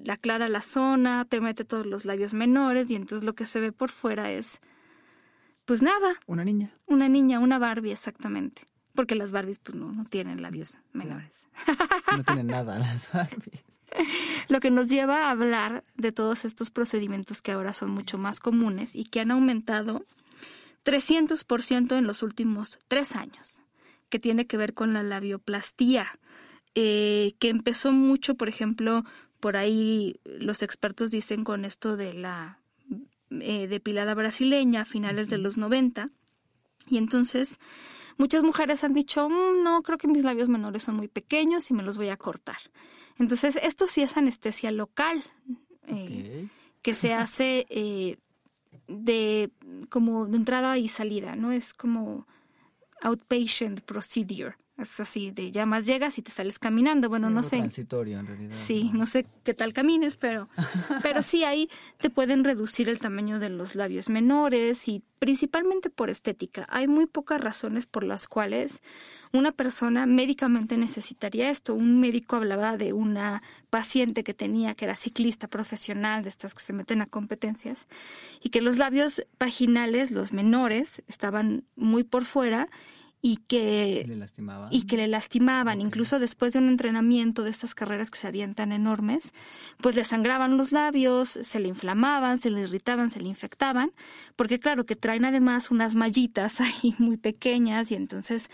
la 0.03 0.13
aclara 0.13 0.49
la 0.49 0.61
zona, 0.61 1.23
te 1.23 1.39
mete 1.39 1.63
todos 1.63 1.85
los 1.85 2.03
labios 2.03 2.33
menores 2.33 2.91
y 2.91 2.95
entonces 2.95 3.25
lo 3.25 3.35
que 3.35 3.45
se 3.45 3.61
ve 3.61 3.71
por 3.71 3.89
fuera 3.89 4.31
es 4.31 4.59
pues 5.69 5.83
nada. 5.83 6.15
Una 6.25 6.43
niña. 6.43 6.71
Una 6.87 7.07
niña, 7.07 7.37
una 7.37 7.59
Barbie, 7.59 7.91
exactamente. 7.91 8.63
Porque 8.95 9.13
las 9.13 9.29
Barbies, 9.29 9.59
pues 9.59 9.75
no, 9.77 9.85
no 9.91 10.03
tienen 10.03 10.41
labios 10.41 10.79
menores. 10.93 11.47
No 12.17 12.23
tienen 12.23 12.47
nada 12.47 12.79
las 12.79 13.11
Barbies. 13.13 13.61
Lo 14.47 14.61
que 14.61 14.71
nos 14.71 14.89
lleva 14.89 15.27
a 15.27 15.29
hablar 15.29 15.83
de 15.95 16.11
todos 16.11 16.43
estos 16.43 16.71
procedimientos 16.71 17.43
que 17.43 17.51
ahora 17.51 17.73
son 17.73 17.91
mucho 17.91 18.17
más 18.17 18.39
comunes 18.39 18.95
y 18.95 19.03
que 19.03 19.19
han 19.19 19.29
aumentado 19.29 20.07
300% 20.85 21.95
en 21.95 22.07
los 22.07 22.23
últimos 22.23 22.79
tres 22.87 23.15
años, 23.15 23.61
que 24.09 24.17
tiene 24.17 24.47
que 24.47 24.57
ver 24.57 24.73
con 24.73 24.93
la 24.93 25.03
labioplastía, 25.03 26.17
eh, 26.73 27.33
que 27.37 27.49
empezó 27.49 27.91
mucho, 27.91 28.33
por 28.33 28.49
ejemplo, 28.49 29.05
por 29.39 29.55
ahí 29.55 30.19
los 30.25 30.63
expertos 30.63 31.11
dicen 31.11 31.43
con 31.43 31.63
esto 31.63 31.95
de 31.95 32.13
la 32.13 32.58
eh, 33.31 33.67
depilada 33.67 34.13
brasileña 34.13 34.81
a 34.81 34.85
finales 34.85 35.29
de 35.29 35.37
los 35.37 35.57
90. 35.57 36.07
Y 36.89 36.97
entonces 36.97 37.59
muchas 38.17 38.43
mujeres 38.43 38.83
han 38.83 38.93
dicho, 38.93 39.29
mm, 39.29 39.63
no, 39.63 39.81
creo 39.83 39.97
que 39.97 40.07
mis 40.07 40.23
labios 40.23 40.49
menores 40.49 40.83
son 40.83 40.95
muy 40.95 41.07
pequeños 41.07 41.69
y 41.69 41.73
me 41.73 41.83
los 41.83 41.97
voy 41.97 42.09
a 42.09 42.17
cortar. 42.17 42.57
Entonces 43.17 43.57
esto 43.61 43.87
sí 43.87 44.01
es 44.01 44.17
anestesia 44.17 44.71
local, 44.71 45.23
eh, 45.87 46.47
que 46.81 46.95
se 46.95 47.13
hace 47.13 47.65
eh, 47.69 48.17
de 48.87 49.51
como 49.89 50.25
de 50.25 50.37
entrada 50.37 50.77
y 50.77 50.87
salida, 50.87 51.35
¿no? 51.35 51.51
Es 51.51 51.73
como 51.73 52.27
outpatient 53.01 53.81
procedure. 53.81 54.55
Es 54.79 54.99
así, 54.99 55.31
de 55.31 55.51
ya 55.51 55.65
más 55.65 55.85
llegas 55.85 56.17
y 56.17 56.21
te 56.21 56.31
sales 56.31 56.57
caminando. 56.57 57.09
Bueno, 57.09 57.29
no 57.29 57.43
sé. 57.43 57.57
Transitorio, 57.57 58.19
en 58.19 58.27
realidad. 58.27 58.55
Sí, 58.55 58.89
no 58.93 59.05
sé 59.05 59.25
qué 59.43 59.53
tal 59.53 59.73
camines, 59.73 60.15
pero, 60.15 60.47
pero 61.03 61.21
sí 61.21 61.43
ahí 61.43 61.69
te 61.99 62.09
pueden 62.09 62.43
reducir 62.45 62.87
el 62.87 62.99
tamaño 62.99 63.39
de 63.39 63.49
los 63.49 63.75
labios 63.75 64.09
menores 64.09 64.87
y 64.87 65.03
principalmente 65.19 65.89
por 65.89 66.09
estética. 66.09 66.65
Hay 66.69 66.87
muy 66.87 67.05
pocas 67.05 67.41
razones 67.41 67.85
por 67.85 68.05
las 68.05 68.29
cuales 68.29 68.81
una 69.33 69.51
persona 69.51 70.05
médicamente 70.05 70.77
necesitaría 70.77 71.49
esto. 71.49 71.75
Un 71.75 71.99
médico 71.99 72.37
hablaba 72.37 72.77
de 72.77 72.93
una 72.93 73.43
paciente 73.69 74.23
que 74.23 74.33
tenía, 74.33 74.75
que 74.75 74.85
era 74.85 74.95
ciclista 74.95 75.49
profesional, 75.49 76.23
de 76.23 76.29
estas 76.29 76.53
que 76.53 76.61
se 76.61 76.71
meten 76.71 77.01
a 77.01 77.05
competencias, 77.05 77.87
y 78.41 78.49
que 78.49 78.61
los 78.61 78.77
labios 78.77 79.21
vaginales, 79.37 80.11
los 80.11 80.31
menores, 80.31 81.03
estaban 81.07 81.65
muy 81.75 82.05
por 82.05 82.23
fuera 82.23 82.69
y 83.21 83.37
que 83.37 84.05
le 84.07 84.15
lastimaban. 84.15 84.69
y 84.71 84.83
que 84.83 84.97
le 84.97 85.07
lastimaban 85.07 85.81
incluso 85.81 86.19
después 86.19 86.53
de 86.53 86.59
un 86.59 86.69
entrenamiento 86.69 87.43
de 87.43 87.49
estas 87.49 87.75
carreras 87.75 88.09
que 88.09 88.17
se 88.17 88.27
avientan 88.27 88.71
enormes 88.71 89.33
pues 89.81 89.95
le 89.95 90.05
sangraban 90.05 90.57
los 90.57 90.71
labios 90.71 91.37
se 91.41 91.59
le 91.59 91.67
inflamaban 91.67 92.37
se 92.37 92.49
le 92.49 92.61
irritaban 92.61 93.11
se 93.11 93.19
le 93.19 93.27
infectaban 93.27 93.91
porque 94.35 94.59
claro 94.59 94.85
que 94.85 94.95
traen 94.95 95.25
además 95.25 95.69
unas 95.69 95.95
mallitas 95.95 96.61
ahí 96.61 96.95
muy 96.97 97.17
pequeñas 97.17 97.91
y 97.91 97.95
entonces 97.95 98.49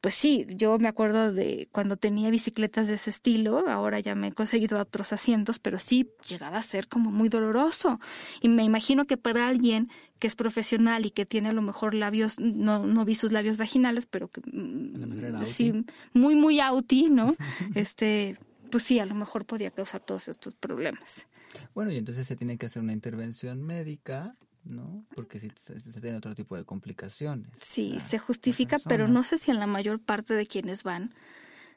pues 0.00 0.14
sí, 0.14 0.46
yo 0.50 0.78
me 0.78 0.88
acuerdo 0.88 1.32
de 1.32 1.68
cuando 1.72 1.96
tenía 1.96 2.30
bicicletas 2.30 2.88
de 2.88 2.94
ese 2.94 3.10
estilo, 3.10 3.68
ahora 3.68 4.00
ya 4.00 4.14
me 4.14 4.28
he 4.28 4.32
conseguido 4.32 4.78
otros 4.78 5.12
asientos, 5.12 5.58
pero 5.58 5.78
sí 5.78 6.10
llegaba 6.28 6.58
a 6.58 6.62
ser 6.62 6.88
como 6.88 7.10
muy 7.10 7.28
doloroso. 7.28 8.00
Y 8.40 8.48
me 8.48 8.64
imagino 8.64 9.06
que 9.06 9.16
para 9.16 9.46
alguien 9.46 9.88
que 10.18 10.26
es 10.26 10.36
profesional 10.36 11.06
y 11.06 11.10
que 11.10 11.26
tiene 11.26 11.50
a 11.50 11.52
lo 11.52 11.62
mejor 11.62 11.94
labios, 11.94 12.38
no, 12.38 12.86
no 12.86 13.04
vi 13.04 13.14
sus 13.14 13.32
labios 13.32 13.56
vaginales, 13.56 14.06
pero 14.06 14.28
que 14.28 14.40
mm, 14.44 15.42
sí, 15.42 15.84
muy, 16.12 16.34
muy 16.34 16.60
auti, 16.60 17.08
¿no? 17.10 17.36
este, 17.74 18.38
pues 18.70 18.82
sí, 18.82 18.98
a 18.98 19.06
lo 19.06 19.14
mejor 19.14 19.44
podía 19.44 19.70
causar 19.70 20.00
todos 20.00 20.28
estos 20.28 20.54
problemas. 20.54 21.28
Bueno, 21.74 21.90
y 21.92 21.96
entonces 21.96 22.26
se 22.26 22.36
tiene 22.36 22.58
que 22.58 22.66
hacer 22.66 22.82
una 22.82 22.92
intervención 22.92 23.62
médica 23.62 24.36
¿no? 24.72 25.04
Porque 25.14 25.38
si 25.38 25.50
se, 25.58 26.00
tiene 26.00 26.16
otro 26.16 26.34
tipo 26.34 26.56
de 26.56 26.64
complicaciones. 26.64 27.50
Sí, 27.60 27.98
se 28.00 28.18
justifica, 28.18 28.78
pero 28.86 29.08
no 29.08 29.24
sé 29.24 29.38
si 29.38 29.50
en 29.50 29.58
la 29.58 29.66
mayor 29.66 30.00
parte 30.00 30.34
de 30.34 30.46
quienes 30.46 30.82
van 30.82 31.14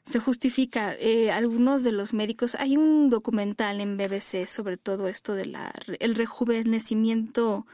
se 0.04 0.18
justifica. 0.18 0.94
Eh, 0.94 1.30
algunos 1.30 1.84
de 1.84 1.92
los 1.92 2.14
médicos, 2.14 2.54
hay 2.54 2.76
un 2.76 3.10
documental 3.10 3.80
en 3.80 3.96
BBC 3.96 4.46
sobre 4.46 4.76
todo 4.76 5.08
esto 5.08 5.34
del 5.34 5.56
el 5.98 6.14
rejuvenecimiento 6.14 7.66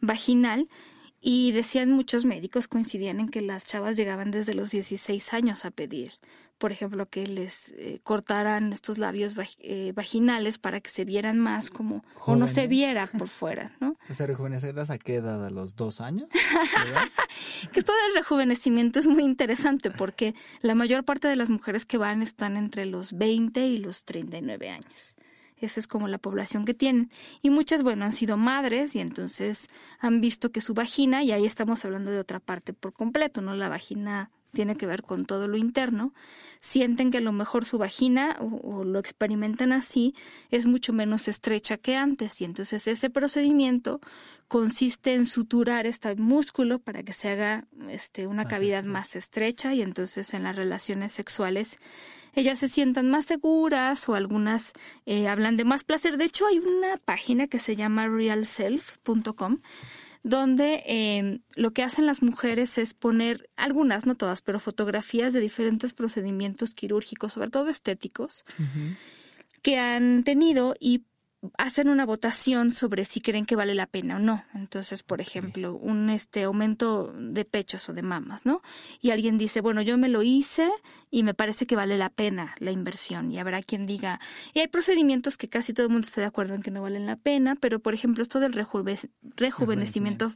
vaginal 0.00 0.68
y 1.20 1.52
decían 1.52 1.92
muchos 1.92 2.24
médicos 2.24 2.66
coincidían 2.66 3.20
en 3.20 3.28
que 3.28 3.42
las 3.42 3.66
chavas 3.66 3.96
llegaban 3.96 4.30
desde 4.30 4.54
los 4.54 4.70
16 4.70 5.34
años 5.34 5.64
a 5.64 5.70
pedir 5.70 6.12
por 6.60 6.72
ejemplo, 6.72 7.08
que 7.08 7.26
les 7.26 7.72
eh, 7.78 8.00
cortaran 8.04 8.74
estos 8.74 8.98
labios 8.98 9.34
eh, 9.60 9.92
vaginales 9.94 10.58
para 10.58 10.82
que 10.82 10.90
se 10.90 11.06
vieran 11.06 11.38
más 11.38 11.70
como, 11.70 12.04
o 12.26 12.36
no 12.36 12.48
se 12.48 12.66
viera 12.66 13.06
por 13.06 13.28
fuera, 13.28 13.74
¿no? 13.80 13.96
O 14.10 14.14
sea, 14.14 14.26
rejuvenecerlas 14.26 14.90
a 14.90 14.98
qué 14.98 15.16
edad, 15.16 15.42
a 15.44 15.48
los 15.48 15.74
dos 15.74 16.02
años? 16.02 16.28
que 17.72 17.80
esto 17.80 17.92
del 18.04 18.14
rejuvenecimiento 18.14 19.00
es 19.00 19.06
muy 19.06 19.22
interesante 19.22 19.90
porque 19.90 20.34
la 20.60 20.74
mayor 20.74 21.02
parte 21.04 21.28
de 21.28 21.36
las 21.36 21.48
mujeres 21.48 21.86
que 21.86 21.96
van 21.96 22.20
están 22.20 22.58
entre 22.58 22.84
los 22.84 23.14
20 23.14 23.66
y 23.66 23.78
los 23.78 24.04
39 24.04 24.68
años. 24.68 25.16
Esa 25.56 25.80
es 25.80 25.86
como 25.86 26.08
la 26.08 26.18
población 26.18 26.66
que 26.66 26.74
tienen. 26.74 27.10
Y 27.40 27.48
muchas, 27.48 27.82
bueno, 27.82 28.04
han 28.04 28.12
sido 28.12 28.36
madres 28.36 28.94
y 28.96 29.00
entonces 29.00 29.68
han 29.98 30.20
visto 30.20 30.52
que 30.52 30.60
su 30.60 30.74
vagina, 30.74 31.22
y 31.22 31.32
ahí 31.32 31.46
estamos 31.46 31.86
hablando 31.86 32.10
de 32.10 32.18
otra 32.18 32.38
parte 32.38 32.74
por 32.74 32.92
completo, 32.92 33.40
¿no? 33.40 33.54
La 33.54 33.70
vagina 33.70 34.30
tiene 34.52 34.76
que 34.76 34.86
ver 34.86 35.02
con 35.02 35.24
todo 35.26 35.48
lo 35.48 35.56
interno, 35.56 36.12
sienten 36.60 37.10
que 37.10 37.18
a 37.18 37.22
lo 37.22 37.32
mejor 37.32 37.64
su 37.64 37.78
vagina, 37.78 38.36
o, 38.40 38.84
lo 38.84 38.98
experimentan 38.98 39.72
así, 39.72 40.14
es 40.50 40.66
mucho 40.66 40.92
menos 40.92 41.28
estrecha 41.28 41.76
que 41.76 41.96
antes. 41.96 42.40
Y 42.40 42.44
entonces 42.44 42.86
ese 42.86 43.10
procedimiento 43.10 44.00
consiste 44.48 45.14
en 45.14 45.24
suturar 45.24 45.86
este 45.86 46.14
músculo 46.16 46.78
para 46.78 47.02
que 47.02 47.12
se 47.12 47.30
haga 47.30 47.66
este, 47.88 48.26
una 48.26 48.46
cavidad 48.46 48.84
más 48.84 49.16
estrecha 49.16 49.74
y 49.74 49.82
entonces 49.82 50.34
en 50.34 50.42
las 50.42 50.56
relaciones 50.56 51.12
sexuales 51.12 51.78
ellas 52.34 52.58
se 52.58 52.68
sientan 52.68 53.10
más 53.10 53.26
seguras 53.26 54.08
o 54.08 54.14
algunas 54.14 54.72
eh, 55.06 55.28
hablan 55.28 55.56
de 55.56 55.64
más 55.64 55.84
placer. 55.84 56.16
De 56.16 56.24
hecho, 56.24 56.46
hay 56.46 56.58
una 56.58 56.96
página 56.96 57.48
que 57.48 57.58
se 57.58 57.76
llama 57.76 58.06
realself.com 58.06 59.58
donde 60.22 60.82
em, 60.86 61.40
lo 61.54 61.72
que 61.72 61.82
hacen 61.82 62.06
las 62.06 62.22
mujeres 62.22 62.76
es 62.78 62.94
poner, 62.94 63.48
algunas, 63.56 64.06
no 64.06 64.16
todas, 64.16 64.42
pero 64.42 64.60
fotografías 64.60 65.32
de 65.32 65.40
diferentes 65.40 65.92
procedimientos 65.92 66.74
quirúrgicos, 66.74 67.32
sobre 67.32 67.50
todo 67.50 67.68
estéticos, 67.68 68.44
que 69.62 69.78
han 69.78 70.24
tenido 70.24 70.74
y 70.78 71.04
hacen 71.56 71.88
una 71.88 72.04
votación 72.04 72.70
sobre 72.70 73.04
si 73.04 73.20
creen 73.20 73.46
que 73.46 73.56
vale 73.56 73.74
la 73.74 73.86
pena 73.86 74.16
o 74.16 74.18
no. 74.18 74.44
Entonces, 74.54 75.02
por 75.02 75.20
ejemplo, 75.20 75.74
un 75.74 76.10
este 76.10 76.42
aumento 76.42 77.12
de 77.12 77.44
pechos 77.44 77.88
o 77.88 77.94
de 77.94 78.02
mamas, 78.02 78.44
¿no? 78.44 78.60
Y 79.00 79.10
alguien 79.10 79.38
dice, 79.38 79.60
bueno, 79.60 79.80
yo 79.80 79.96
me 79.96 80.08
lo 80.08 80.22
hice 80.22 80.70
y 81.10 81.22
me 81.22 81.32
parece 81.32 81.66
que 81.66 81.76
vale 81.76 81.96
la 81.96 82.10
pena 82.10 82.54
la 82.58 82.72
inversión. 82.72 83.32
Y 83.32 83.38
habrá 83.38 83.62
quien 83.62 83.86
diga, 83.86 84.20
y 84.52 84.60
hay 84.60 84.68
procedimientos 84.68 85.36
que 85.36 85.48
casi 85.48 85.72
todo 85.72 85.86
el 85.86 85.92
mundo 85.92 86.06
está 86.06 86.20
de 86.20 86.26
acuerdo 86.26 86.54
en 86.54 86.62
que 86.62 86.70
no 86.70 86.82
valen 86.82 87.06
la 87.06 87.16
pena, 87.16 87.56
pero 87.56 87.80
por 87.80 87.94
ejemplo, 87.94 88.22
esto 88.22 88.38
del 88.40 88.52
rejuvenecimiento 88.52 90.32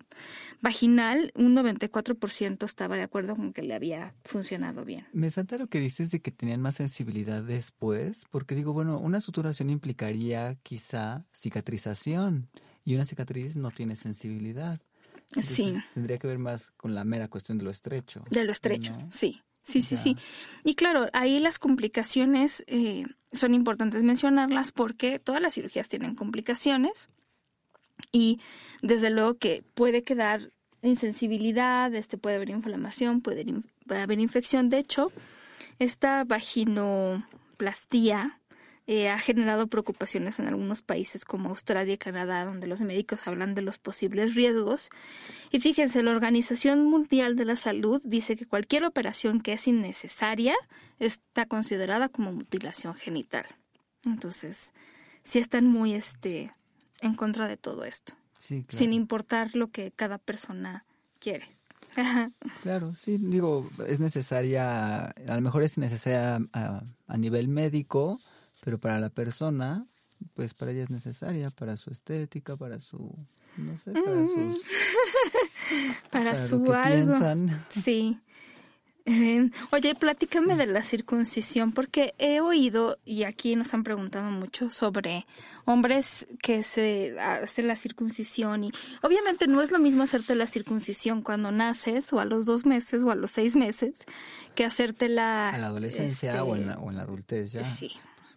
vaginal, 0.61 1.33
un 1.35 1.55
94% 1.55 2.65
estaba 2.65 2.97
de 2.97 3.03
acuerdo 3.03 3.37
con 3.37 3.53
que 3.53 3.63
le 3.63 3.75
había 3.75 4.15
funcionado 4.25 4.85
bien. 4.85 5.07
Me 5.13 5.31
salta 5.31 5.59
lo 5.59 5.67
que 5.67 5.81
dices 5.81 6.11
de 6.11 6.21
que 6.21 6.31
tenían 6.31 6.63
más 6.63 6.77
sensibilidad 6.77 7.43
después, 7.43 8.25
porque 8.31 8.55
digo, 8.55 8.73
bueno, 8.73 8.99
una 8.99 9.21
suturación 9.21 9.69
implicaría 9.69 10.57
cicatrización 11.33 12.49
y 12.85 12.95
una 12.95 13.05
cicatriz 13.05 13.57
no 13.57 13.71
tiene 13.71 13.97
sensibilidad. 13.97 14.81
sí. 15.43 15.75
Tendría 15.95 16.19
que 16.19 16.27
ver 16.27 16.39
más 16.39 16.73
con 16.77 16.95
la 16.95 17.05
mera 17.05 17.29
cuestión 17.29 17.59
de 17.59 17.65
lo 17.65 17.71
estrecho. 17.71 18.25
De 18.31 18.45
lo 18.45 18.53
estrecho, 18.53 18.95
sí. 19.11 19.41
Sí, 19.63 19.81
sí, 19.81 19.97
sí. 19.97 20.17
Y 20.63 20.75
claro, 20.75 21.09
ahí 21.15 21.39
las 21.39 21.59
complicaciones 21.59 22.65
eh, 22.67 23.07
son 23.33 23.55
importantes 23.55 24.03
mencionarlas 24.03 24.73
porque 24.73 25.19
todas 25.19 25.41
las 25.41 25.55
cirugías 25.55 25.89
tienen 25.89 26.15
complicaciones 26.15 27.09
y 28.13 28.41
desde 28.83 29.09
luego 29.09 29.39
que 29.39 29.65
puede 29.75 30.03
quedar 30.03 30.51
insensibilidad, 30.83 31.95
este 31.95 32.19
puede 32.19 32.37
haber 32.37 32.51
inflamación, 32.51 33.23
puede, 33.23 33.47
puede 33.87 34.03
haber 34.03 34.21
infección. 34.21 34.69
De 34.69 34.77
hecho, 34.79 35.11
esta 35.79 36.25
vaginoplastía 36.25 38.39
eh, 38.87 39.09
ha 39.09 39.19
generado 39.19 39.67
preocupaciones 39.67 40.39
en 40.39 40.47
algunos 40.47 40.83
países 40.83 41.25
como 41.25 41.49
Australia 41.49 41.95
y 41.95 41.99
Canadá, 41.99 42.45
donde 42.45 42.67
los 42.67 42.83
médicos 42.83 43.27
hablan 43.27 43.55
de 43.55 43.63
los 43.63 43.79
posibles 43.79 44.35
riesgos. 44.35 44.91
Y 45.51 45.61
fíjense, 45.61 46.03
la 46.03 46.11
Organización 46.11 46.85
Mundial 46.85 47.35
de 47.37 47.47
la 47.47 47.57
Salud 47.57 48.03
dice 48.05 48.37
que 48.37 48.45
cualquier 48.45 48.85
operación 48.85 49.41
que 49.41 49.55
es 49.55 49.67
innecesaria 49.67 50.55
está 50.99 51.47
considerada 51.47 52.11
como 52.11 52.33
mutilación 52.33 52.95
genital. 52.95 53.47
Entonces, 54.05 54.75
sí 55.23 55.39
están 55.39 55.67
muy 55.67 55.95
este, 55.95 56.53
en 57.01 57.15
contra 57.15 57.49
de 57.49 57.57
todo 57.57 57.85
esto, 57.85 58.13
sin 58.37 58.93
importar 58.93 59.57
lo 59.57 59.71
que 59.71 59.93
cada 59.93 60.19
persona 60.19 60.85
quiere. 61.19 61.49
Claro, 62.63 62.95
sí, 62.95 63.19
digo, 63.19 63.71
es 63.87 64.01
necesaria, 64.01 65.07
a 65.07 65.35
lo 65.37 65.41
mejor 65.41 65.63
es 65.63 65.79
necesaria 65.79 66.41
a, 66.53 66.83
a 67.07 67.17
nivel 67.17 67.47
médico, 67.47 68.21
pero 68.65 68.79
para 68.79 68.99
la 68.99 69.11
persona, 69.11 69.87
pues 70.33 70.55
para 70.55 70.73
ella 70.73 70.85
es 70.85 70.91
necesaria, 70.91 71.51
para 71.51 71.77
su 71.77 71.91
estética, 71.91 72.57
para 72.57 72.81
su, 72.81 73.15
no 73.59 73.79
sé, 73.79 73.93
para 73.93 74.17
mm. 74.17 74.55
sus... 74.55 74.63
para, 76.11 76.35
su 76.35 76.73
algo. 76.73 77.15
Sí. 77.69 78.19
Eh, 79.07 79.51
oye, 79.71 79.95
platícame 79.95 80.57
de 80.57 80.65
la 80.65 80.83
circuncisión, 80.83 81.73
porque 81.73 82.15
he 82.17 82.41
oído, 82.41 82.97
y 83.05 83.25
aquí 83.25 83.55
nos 83.55 83.75
han 83.75 83.85
preguntado 83.85 84.31
mucho 84.31 84.71
sobre 84.71 85.27
hombres 85.67 86.27
que 86.41 86.63
se 86.63 87.21
hacen 87.21 87.69
la 87.69 87.77
circuncisión, 87.77 88.65
y 88.65 88.73
obviamente 89.03 89.47
no 89.47 89.61
es 89.61 89.73
lo 89.73 89.79
mismo 89.79 90.05
hacerte 90.05 90.35
la 90.35 90.47
circuncisión 90.47 91.21
cuando 91.21 91.53
naces, 91.53 92.11
o 92.15 92.19
a 92.19 92.25
los 92.25 92.47
dos 92.47 92.65
meses, 92.65 93.03
o 93.03 93.11
a 93.11 93.15
los 93.15 93.31
seis 93.31 93.57
meses, 93.57 94.07
que 94.55 94.65
hacerte 94.65 95.11
la... 95.11 95.51
A 95.51 95.59
la 95.59 95.67
adolescencia 95.67 96.43
o, 96.43 96.57
en 96.57 96.69
la, 96.69 96.79
o 96.79 96.89
en 96.89 96.97
la 96.97 97.03
adultez 97.03 97.53
ya. 97.53 97.63
Sí, 97.63 97.91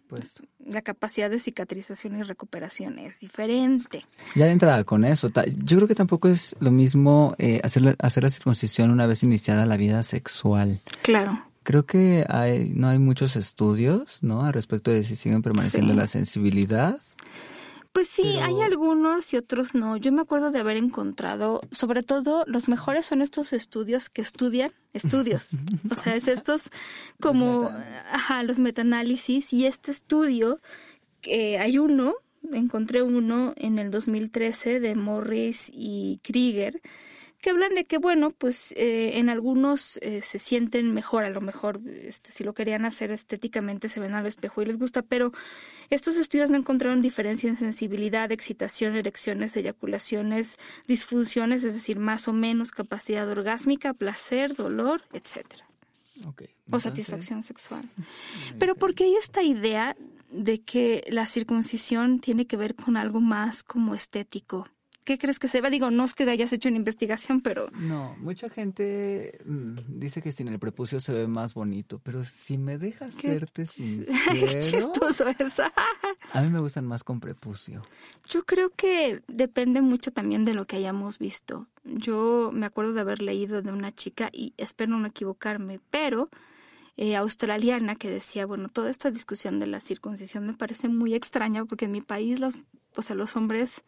pues 0.08 0.42
la 0.64 0.82
capacidad 0.82 1.30
de 1.30 1.38
cicatrización 1.38 2.18
y 2.18 2.22
recuperación 2.22 2.98
es 2.98 3.20
diferente. 3.20 4.04
Ya 4.34 4.46
de 4.46 4.52
entrada 4.52 4.84
con 4.84 5.04
eso, 5.04 5.28
yo 5.28 5.76
creo 5.76 5.88
que 5.88 5.94
tampoco 5.94 6.28
es 6.28 6.56
lo 6.60 6.70
mismo 6.70 7.34
eh, 7.38 7.60
hacer, 7.62 7.82
la, 7.82 7.94
hacer 7.98 8.22
la 8.22 8.30
circuncisión 8.30 8.90
una 8.90 9.06
vez 9.06 9.22
iniciada 9.22 9.66
la 9.66 9.76
vida 9.76 10.02
sexual. 10.02 10.80
Claro. 11.02 11.44
Creo 11.62 11.84
que 11.84 12.24
hay, 12.28 12.70
no 12.74 12.88
hay 12.88 12.98
muchos 12.98 13.36
estudios, 13.36 14.22
¿no? 14.22 14.44
Al 14.44 14.54
respecto 14.54 14.90
de 14.90 15.04
si 15.04 15.16
siguen 15.16 15.42
permaneciendo 15.42 15.92
la 15.92 16.06
sensibilidad. 16.06 16.98
Pues 17.98 18.10
sí, 18.10 18.38
hay 18.38 18.60
algunos 18.60 19.34
y 19.34 19.38
otros 19.38 19.74
no. 19.74 19.96
Yo 19.96 20.12
me 20.12 20.22
acuerdo 20.22 20.52
de 20.52 20.60
haber 20.60 20.76
encontrado, 20.76 21.60
sobre 21.72 22.04
todo, 22.04 22.44
los 22.46 22.68
mejores 22.68 23.06
son 23.06 23.22
estos 23.22 23.52
estudios 23.52 24.08
que 24.08 24.22
estudian 24.22 24.70
estudios. 24.92 25.50
o 25.90 25.96
sea, 25.96 26.14
es 26.14 26.28
estos 26.28 26.70
como, 27.20 27.62
los 27.62 27.72
ajá, 28.12 28.44
los 28.44 28.60
metaanálisis. 28.60 29.52
Y 29.52 29.66
este 29.66 29.90
estudio, 29.90 30.60
que 31.22 31.58
hay 31.58 31.80
uno, 31.80 32.14
encontré 32.52 33.02
uno 33.02 33.52
en 33.56 33.80
el 33.80 33.90
2013 33.90 34.78
de 34.78 34.94
Morris 34.94 35.68
y 35.74 36.20
Krieger, 36.22 36.80
que 37.40 37.50
hablan 37.50 37.74
de 37.74 37.84
que, 37.84 37.98
bueno, 37.98 38.30
pues 38.30 38.72
eh, 38.72 39.18
en 39.18 39.28
algunos 39.28 39.98
eh, 40.02 40.22
se 40.22 40.38
sienten 40.38 40.92
mejor, 40.92 41.24
a 41.24 41.30
lo 41.30 41.40
mejor 41.40 41.80
este, 41.86 42.32
si 42.32 42.42
lo 42.42 42.52
querían 42.52 42.84
hacer 42.84 43.12
estéticamente 43.12 43.88
se 43.88 44.00
ven 44.00 44.14
al 44.14 44.26
espejo 44.26 44.60
y 44.60 44.66
les 44.66 44.78
gusta, 44.78 45.02
pero 45.02 45.32
estos 45.88 46.16
estudios 46.16 46.50
no 46.50 46.56
encontraron 46.56 47.00
diferencia 47.00 47.48
en 47.48 47.56
sensibilidad, 47.56 48.32
excitación, 48.32 48.96
erecciones, 48.96 49.56
eyaculaciones, 49.56 50.58
disfunciones, 50.88 51.62
es 51.62 51.74
decir, 51.74 51.98
más 51.98 52.26
o 52.26 52.32
menos 52.32 52.72
capacidad 52.72 53.28
orgásmica, 53.28 53.94
placer, 53.94 54.56
dolor, 54.56 55.02
etcétera. 55.12 55.64
o 56.70 56.80
satisfacción 56.80 57.44
sexual. 57.44 57.88
Pero 58.58 58.74
¿por 58.74 58.94
qué 58.94 59.04
hay 59.04 59.14
esta 59.14 59.44
idea 59.44 59.96
de 60.30 60.60
que 60.60 61.04
la 61.08 61.24
circuncisión 61.24 62.18
tiene 62.18 62.46
que 62.46 62.56
ver 62.56 62.74
con 62.74 62.96
algo 62.96 63.20
más 63.20 63.62
como 63.62 63.94
estético? 63.94 64.68
¿Qué 65.08 65.16
crees 65.16 65.38
que 65.38 65.48
se 65.48 65.62
va? 65.62 65.70
Digo, 65.70 65.90
no 65.90 66.04
es 66.04 66.14
que 66.14 66.24
hayas 66.24 66.52
hecho 66.52 66.68
una 66.68 66.76
investigación, 66.76 67.40
pero... 67.40 67.70
No, 67.70 68.14
mucha 68.18 68.50
gente 68.50 69.38
mm, 69.46 69.78
dice 69.98 70.20
que 70.20 70.32
sin 70.32 70.48
el 70.48 70.58
prepucio 70.58 71.00
se 71.00 71.12
ve 71.12 71.26
más 71.26 71.54
bonito, 71.54 71.98
pero 71.98 72.26
si 72.26 72.58
me 72.58 72.76
dejas 72.76 73.14
serte 73.14 73.66
sincero... 73.66 74.12
Qué 74.34 74.58
chistoso 74.60 75.28
es. 75.28 75.60
a 76.34 76.42
mí 76.42 76.50
me 76.50 76.60
gustan 76.60 76.84
más 76.84 77.04
con 77.04 77.20
prepucio. 77.20 77.80
Yo 78.28 78.44
creo 78.44 78.68
que 78.68 79.22
depende 79.28 79.80
mucho 79.80 80.10
también 80.10 80.44
de 80.44 80.52
lo 80.52 80.66
que 80.66 80.76
hayamos 80.76 81.18
visto. 81.18 81.66
Yo 81.84 82.50
me 82.52 82.66
acuerdo 82.66 82.92
de 82.92 83.00
haber 83.00 83.22
leído 83.22 83.62
de 83.62 83.72
una 83.72 83.92
chica, 83.92 84.28
y 84.30 84.52
espero 84.58 84.98
no 84.98 85.06
equivocarme, 85.06 85.80
pero... 85.88 86.28
Eh, 87.00 87.14
australiana 87.14 87.94
que 87.94 88.10
decía, 88.10 88.44
bueno, 88.44 88.68
toda 88.68 88.90
esta 88.90 89.12
discusión 89.12 89.60
de 89.60 89.68
la 89.68 89.80
circuncisión 89.80 90.44
me 90.44 90.54
parece 90.54 90.88
muy 90.88 91.14
extraña 91.14 91.64
porque 91.64 91.84
en 91.84 91.92
mi 91.92 92.00
país 92.00 92.40
las, 92.40 92.58
o 92.96 93.02
sea, 93.02 93.14
los 93.14 93.36
hombres 93.36 93.84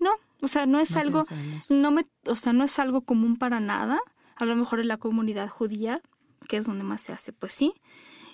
no, 0.00 0.10
o 0.40 0.48
sea, 0.48 0.66
no 0.66 0.80
es 0.80 0.96
algo, 0.96 1.24
no 1.68 1.90
me, 1.90 2.06
o 2.26 2.36
sea, 2.36 2.52
no 2.52 2.64
es 2.64 2.78
algo 2.78 3.02
común 3.02 3.36
para 3.36 3.60
nada. 3.60 4.00
A 4.36 4.44
lo 4.46 4.56
mejor 4.56 4.80
en 4.80 4.88
la 4.88 4.96
comunidad 4.96 5.48
judía, 5.48 6.00
que 6.48 6.56
es 6.56 6.66
donde 6.66 6.84
más 6.84 7.02
se 7.02 7.12
hace, 7.12 7.32
pues 7.32 7.52
sí. 7.52 7.74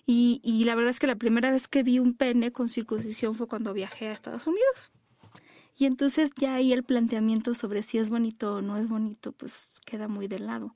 Y, 0.07 0.41
y 0.45 0.65
la 0.65 0.77
verdad 0.77 0.91
es 0.91 1.01
que 1.01 1.09
la 1.09 1.17
primera 1.17 1.51
vez 1.51 1.67
que 1.67 1.83
vi 1.83 1.99
un 1.99 2.15
pene 2.15 2.53
con 2.53 2.69
circuncisión 2.69 3.35
fue 3.35 3.49
cuando 3.49 3.75
viajé 3.75 4.09
a 4.09 4.13
Estados 4.13 4.47
Unidos. 4.47 4.93
Y 5.77 5.85
entonces 5.85 6.31
ya 6.37 6.55
ahí 6.55 6.73
el 6.73 6.85
planteamiento 6.85 7.55
sobre 7.55 7.83
si 7.83 7.99
es 7.99 8.09
bonito 8.09 8.57
o 8.57 8.63
no 8.63 8.77
es 8.77 8.89
bonito, 8.89 9.33
pues 9.33 9.73
queda 9.85 10.09
muy 10.09 10.27
de 10.29 10.39
lado. 10.39 10.75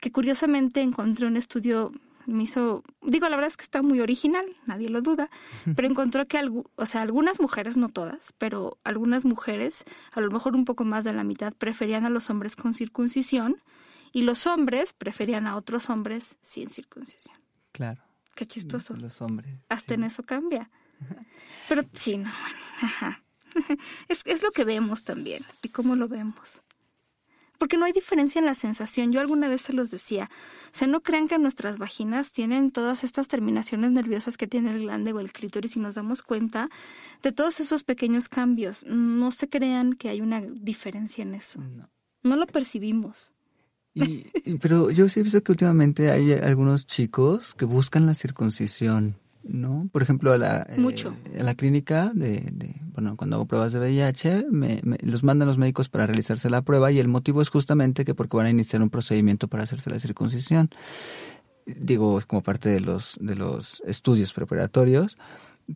Que 0.00 0.10
curiosamente 0.10 0.80
encontré 0.80 1.26
un 1.26 1.36
estudio 1.36 1.92
me 2.30 2.44
hizo, 2.44 2.82
digo, 3.02 3.28
la 3.28 3.36
verdad 3.36 3.50
es 3.50 3.56
que 3.56 3.64
está 3.64 3.82
muy 3.82 4.00
original, 4.00 4.44
nadie 4.66 4.88
lo 4.88 5.02
duda, 5.02 5.30
pero 5.76 5.88
encontró 5.88 6.26
que, 6.26 6.38
o 6.74 6.86
sea, 6.86 7.02
algunas 7.02 7.40
mujeres, 7.40 7.76
no 7.76 7.88
todas, 7.88 8.32
pero 8.38 8.78
algunas 8.84 9.24
mujeres, 9.24 9.84
a 10.12 10.20
lo 10.20 10.30
mejor 10.30 10.54
un 10.54 10.64
poco 10.64 10.84
más 10.84 11.04
de 11.04 11.12
la 11.12 11.24
mitad, 11.24 11.52
preferían 11.52 12.04
a 12.04 12.10
los 12.10 12.30
hombres 12.30 12.56
con 12.56 12.74
circuncisión 12.74 13.62
y 14.12 14.22
los 14.22 14.46
hombres 14.46 14.92
preferían 14.92 15.46
a 15.46 15.56
otros 15.56 15.90
hombres 15.90 16.38
sin 16.42 16.68
circuncisión. 16.68 17.36
Claro. 17.72 18.02
Qué 18.34 18.46
chistoso. 18.46 18.96
Los 18.96 19.20
hombres. 19.20 19.58
Hasta 19.68 19.94
en 19.94 20.04
eso 20.04 20.22
cambia. 20.22 20.70
Pero 21.68 21.82
sí, 21.92 22.16
no, 22.16 22.30
bueno, 22.40 22.58
ajá. 22.80 23.22
Es, 24.08 24.22
es 24.26 24.42
lo 24.42 24.52
que 24.52 24.64
vemos 24.64 25.02
también 25.02 25.44
y 25.62 25.70
cómo 25.70 25.96
lo 25.96 26.06
vemos 26.06 26.62
porque 27.60 27.76
no 27.76 27.84
hay 27.84 27.92
diferencia 27.92 28.38
en 28.38 28.46
la 28.46 28.54
sensación. 28.54 29.12
Yo 29.12 29.20
alguna 29.20 29.46
vez 29.46 29.60
se 29.60 29.74
los 29.74 29.90
decía, 29.90 30.30
o 30.64 30.68
sea, 30.72 30.88
no 30.88 31.02
crean 31.02 31.28
que 31.28 31.38
nuestras 31.38 31.76
vaginas 31.76 32.32
tienen 32.32 32.70
todas 32.70 33.04
estas 33.04 33.28
terminaciones 33.28 33.90
nerviosas 33.90 34.38
que 34.38 34.46
tiene 34.46 34.70
el 34.70 34.80
glande 34.80 35.12
o 35.12 35.20
el 35.20 35.30
clítoris 35.30 35.76
y 35.76 35.78
nos 35.78 35.94
damos 35.94 36.22
cuenta 36.22 36.70
de 37.22 37.32
todos 37.32 37.60
esos 37.60 37.84
pequeños 37.84 38.30
cambios. 38.30 38.82
No 38.86 39.30
se 39.30 39.50
crean 39.50 39.92
que 39.92 40.08
hay 40.08 40.22
una 40.22 40.40
diferencia 40.40 41.22
en 41.22 41.34
eso. 41.34 41.60
No, 41.60 41.90
no 42.22 42.36
lo 42.36 42.46
percibimos. 42.46 43.30
Y, 43.92 44.24
pero 44.62 44.90
yo 44.90 45.10
sí 45.10 45.20
he 45.20 45.22
visto 45.22 45.42
que 45.42 45.52
últimamente 45.52 46.10
hay 46.10 46.32
algunos 46.32 46.86
chicos 46.86 47.52
que 47.52 47.66
buscan 47.66 48.06
la 48.06 48.14
circuncisión. 48.14 49.16
¿No? 49.42 49.88
Por 49.92 50.02
ejemplo, 50.02 50.32
a 50.32 50.38
la, 50.38 50.66
eh, 50.68 50.78
a 51.38 51.42
la 51.42 51.54
clínica 51.54 52.12
de, 52.14 52.40
de, 52.52 52.74
bueno, 52.92 53.16
cuando 53.16 53.36
hago 53.36 53.46
pruebas 53.46 53.72
de 53.72 53.78
VIH, 53.80 54.46
me, 54.50 54.80
los 55.02 55.22
mandan 55.22 55.48
los 55.48 55.58
médicos 55.58 55.88
para 55.88 56.06
realizarse 56.06 56.50
la 56.50 56.62
prueba 56.62 56.90
y 56.92 56.98
el 56.98 57.08
motivo 57.08 57.42
es 57.42 57.48
justamente 57.48 58.04
que 58.04 58.14
porque 58.14 58.36
van 58.36 58.46
a 58.46 58.50
iniciar 58.50 58.82
un 58.82 58.90
procedimiento 58.90 59.48
para 59.48 59.62
hacerse 59.62 59.90
la 59.90 59.98
circuncisión. 59.98 60.70
Digo, 61.66 62.20
como 62.26 62.42
parte 62.42 62.68
de 62.68 62.80
los, 62.80 63.16
de 63.20 63.36
los 63.36 63.82
estudios 63.86 64.32
preparatorios. 64.32 65.16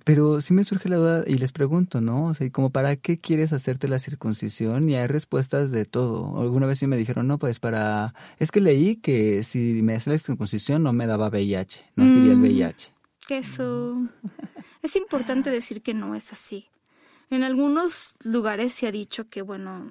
Pero 0.02 0.40
sí 0.40 0.54
me 0.54 0.64
surge 0.64 0.88
la 0.88 0.96
duda 0.96 1.24
y 1.24 1.38
les 1.38 1.52
pregunto, 1.52 2.00
¿no? 2.00 2.26
O 2.26 2.34
sea, 2.34 2.50
como 2.50 2.70
para 2.70 2.96
qué 2.96 3.20
quieres 3.20 3.52
hacerte 3.52 3.86
la 3.86 4.00
circuncisión? 4.00 4.88
Y 4.88 4.96
hay 4.96 5.06
respuestas 5.06 5.70
de 5.70 5.84
todo. 5.84 6.40
Alguna 6.40 6.66
vez 6.66 6.80
sí 6.80 6.88
me 6.88 6.96
dijeron, 6.96 7.28
no, 7.28 7.38
pues 7.38 7.60
para... 7.60 8.12
Es 8.40 8.50
que 8.50 8.60
leí 8.60 8.96
que 8.96 9.44
si 9.44 9.82
me 9.84 9.94
hacía 9.94 10.14
la 10.14 10.18
circuncisión 10.18 10.82
no 10.82 10.92
me 10.92 11.06
daba 11.06 11.28
VIH, 11.28 11.80
no 11.94 12.04
adquiría 12.04 12.32
el 12.32 12.40
VIH. 12.40 12.93
Que 13.26 13.38
eso... 13.38 14.08
es 14.82 14.96
importante 14.96 15.50
decir 15.50 15.82
que 15.82 15.94
no 15.94 16.14
es 16.14 16.32
así. 16.32 16.68
En 17.30 17.42
algunos 17.42 18.16
lugares 18.22 18.72
se 18.74 18.86
ha 18.86 18.92
dicho 18.92 19.28
que, 19.28 19.42
bueno, 19.42 19.90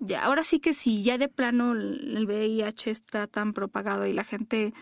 ya, 0.00 0.24
ahora 0.24 0.44
sí 0.44 0.60
que 0.60 0.74
si 0.74 1.02
ya 1.02 1.18
de 1.18 1.28
plano 1.28 1.72
el 1.72 2.24
VIH 2.26 2.90
está 2.90 3.26
tan 3.26 3.52
propagado 3.52 4.06
y 4.06 4.12
la 4.12 4.24
gente 4.24 4.72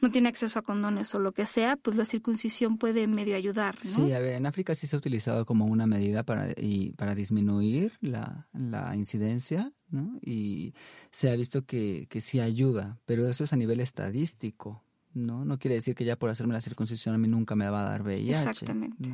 no 0.00 0.10
tiene 0.10 0.28
acceso 0.28 0.58
a 0.58 0.62
condones 0.62 1.14
o 1.14 1.18
lo 1.18 1.32
que 1.32 1.46
sea, 1.46 1.76
pues 1.76 1.96
la 1.96 2.04
circuncisión 2.04 2.78
puede 2.78 3.06
medio 3.06 3.36
ayudar. 3.36 3.76
¿no? 3.84 3.90
Sí, 3.90 4.12
a 4.12 4.20
ver, 4.20 4.34
en 4.34 4.46
África 4.46 4.74
sí 4.74 4.86
se 4.86 4.96
ha 4.96 4.98
utilizado 4.98 5.44
como 5.44 5.66
una 5.66 5.86
medida 5.86 6.22
para, 6.22 6.50
y, 6.56 6.92
para 6.92 7.14
disminuir 7.14 7.92
la, 8.00 8.48
la 8.52 8.94
incidencia, 8.94 9.72
¿no? 9.90 10.18
Y 10.22 10.74
se 11.10 11.30
ha 11.30 11.36
visto 11.36 11.64
que, 11.64 12.06
que 12.08 12.20
sí 12.20 12.40
ayuda, 12.40 13.00
pero 13.06 13.28
eso 13.28 13.44
es 13.44 13.52
a 13.52 13.56
nivel 13.56 13.80
estadístico. 13.80 14.84
¿No? 15.26 15.44
No 15.44 15.58
quiere 15.58 15.74
decir 15.74 15.94
que 15.94 16.04
ya 16.04 16.16
por 16.16 16.30
hacerme 16.30 16.54
la 16.54 16.60
circuncisión 16.60 17.14
a 17.14 17.18
mí 17.18 17.28
nunca 17.28 17.56
me 17.56 17.68
va 17.68 17.82
a 17.82 17.90
dar 17.90 18.02
VIH. 18.02 18.30
Exactamente. 18.30 19.08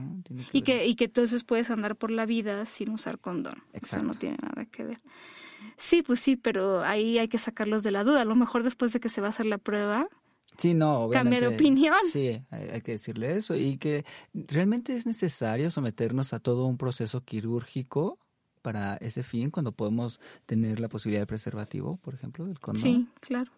y, 0.53 0.63
que, 0.63 0.87
y 0.87 0.95
que 0.95 1.05
entonces 1.05 1.45
puedes 1.45 1.71
andar 1.71 1.97
por 1.97 2.11
la 2.11 2.27
vida 2.27 2.67
sin 2.67 2.91
usar 2.91 3.19
condón. 3.19 3.63
Eso 3.73 4.03
no 4.03 4.15
tiene 4.15 4.39
nada 4.43 4.65
que 4.67 4.85
ver. 4.85 5.01
Sí, 5.77 6.03
pues 6.03 6.21
sí, 6.21 6.37
pero 6.37 6.83
ahí 6.83 7.19
hay 7.19 7.29
que 7.29 7.39
sacarlos 7.39 7.83
de 7.83 7.91
la 7.91 8.05
duda. 8.05 8.23
A 8.23 8.25
lo 8.25 8.37
mejor 8.37 8.63
después 8.63 8.93
de 8.93 9.01
que 9.01 9.09
se 9.09 9.21
va 9.21 9.29
a 9.29 9.31
hacer 9.31 9.47
la 9.47 9.59
prueba, 9.59 10.09
Sí, 10.57 10.75
no, 10.75 11.09
Cambia 11.11 11.41
de 11.41 11.49
opinión. 11.49 11.97
Sí, 12.13 12.41
hay, 12.51 12.81
que 12.83 12.93
decirle 12.93 13.37
eso. 13.37 13.57
Y 13.57 13.77
que 13.77 14.05
realmente 14.33 14.95
es 14.97 15.07
necesario 15.07 15.71
someternos 15.71 16.33
a 16.33 16.39
todo 16.39 16.67
un 16.67 16.79
proceso 16.79 17.23
quirúrgico 17.23 18.19
para 18.63 18.97
ese 18.97 19.23
fin, 19.23 19.51
cuando 19.51 19.73
podemos 19.73 20.21
tener 20.47 20.81
la 20.81 20.89
posibilidad 20.89 21.23
de 21.23 21.27
preservativo, 21.27 21.97
por 21.99 22.15
ejemplo, 22.15 22.47
del 22.47 22.59
condón. 22.61 22.83
Sí, 22.83 23.09
claro. 23.21 23.51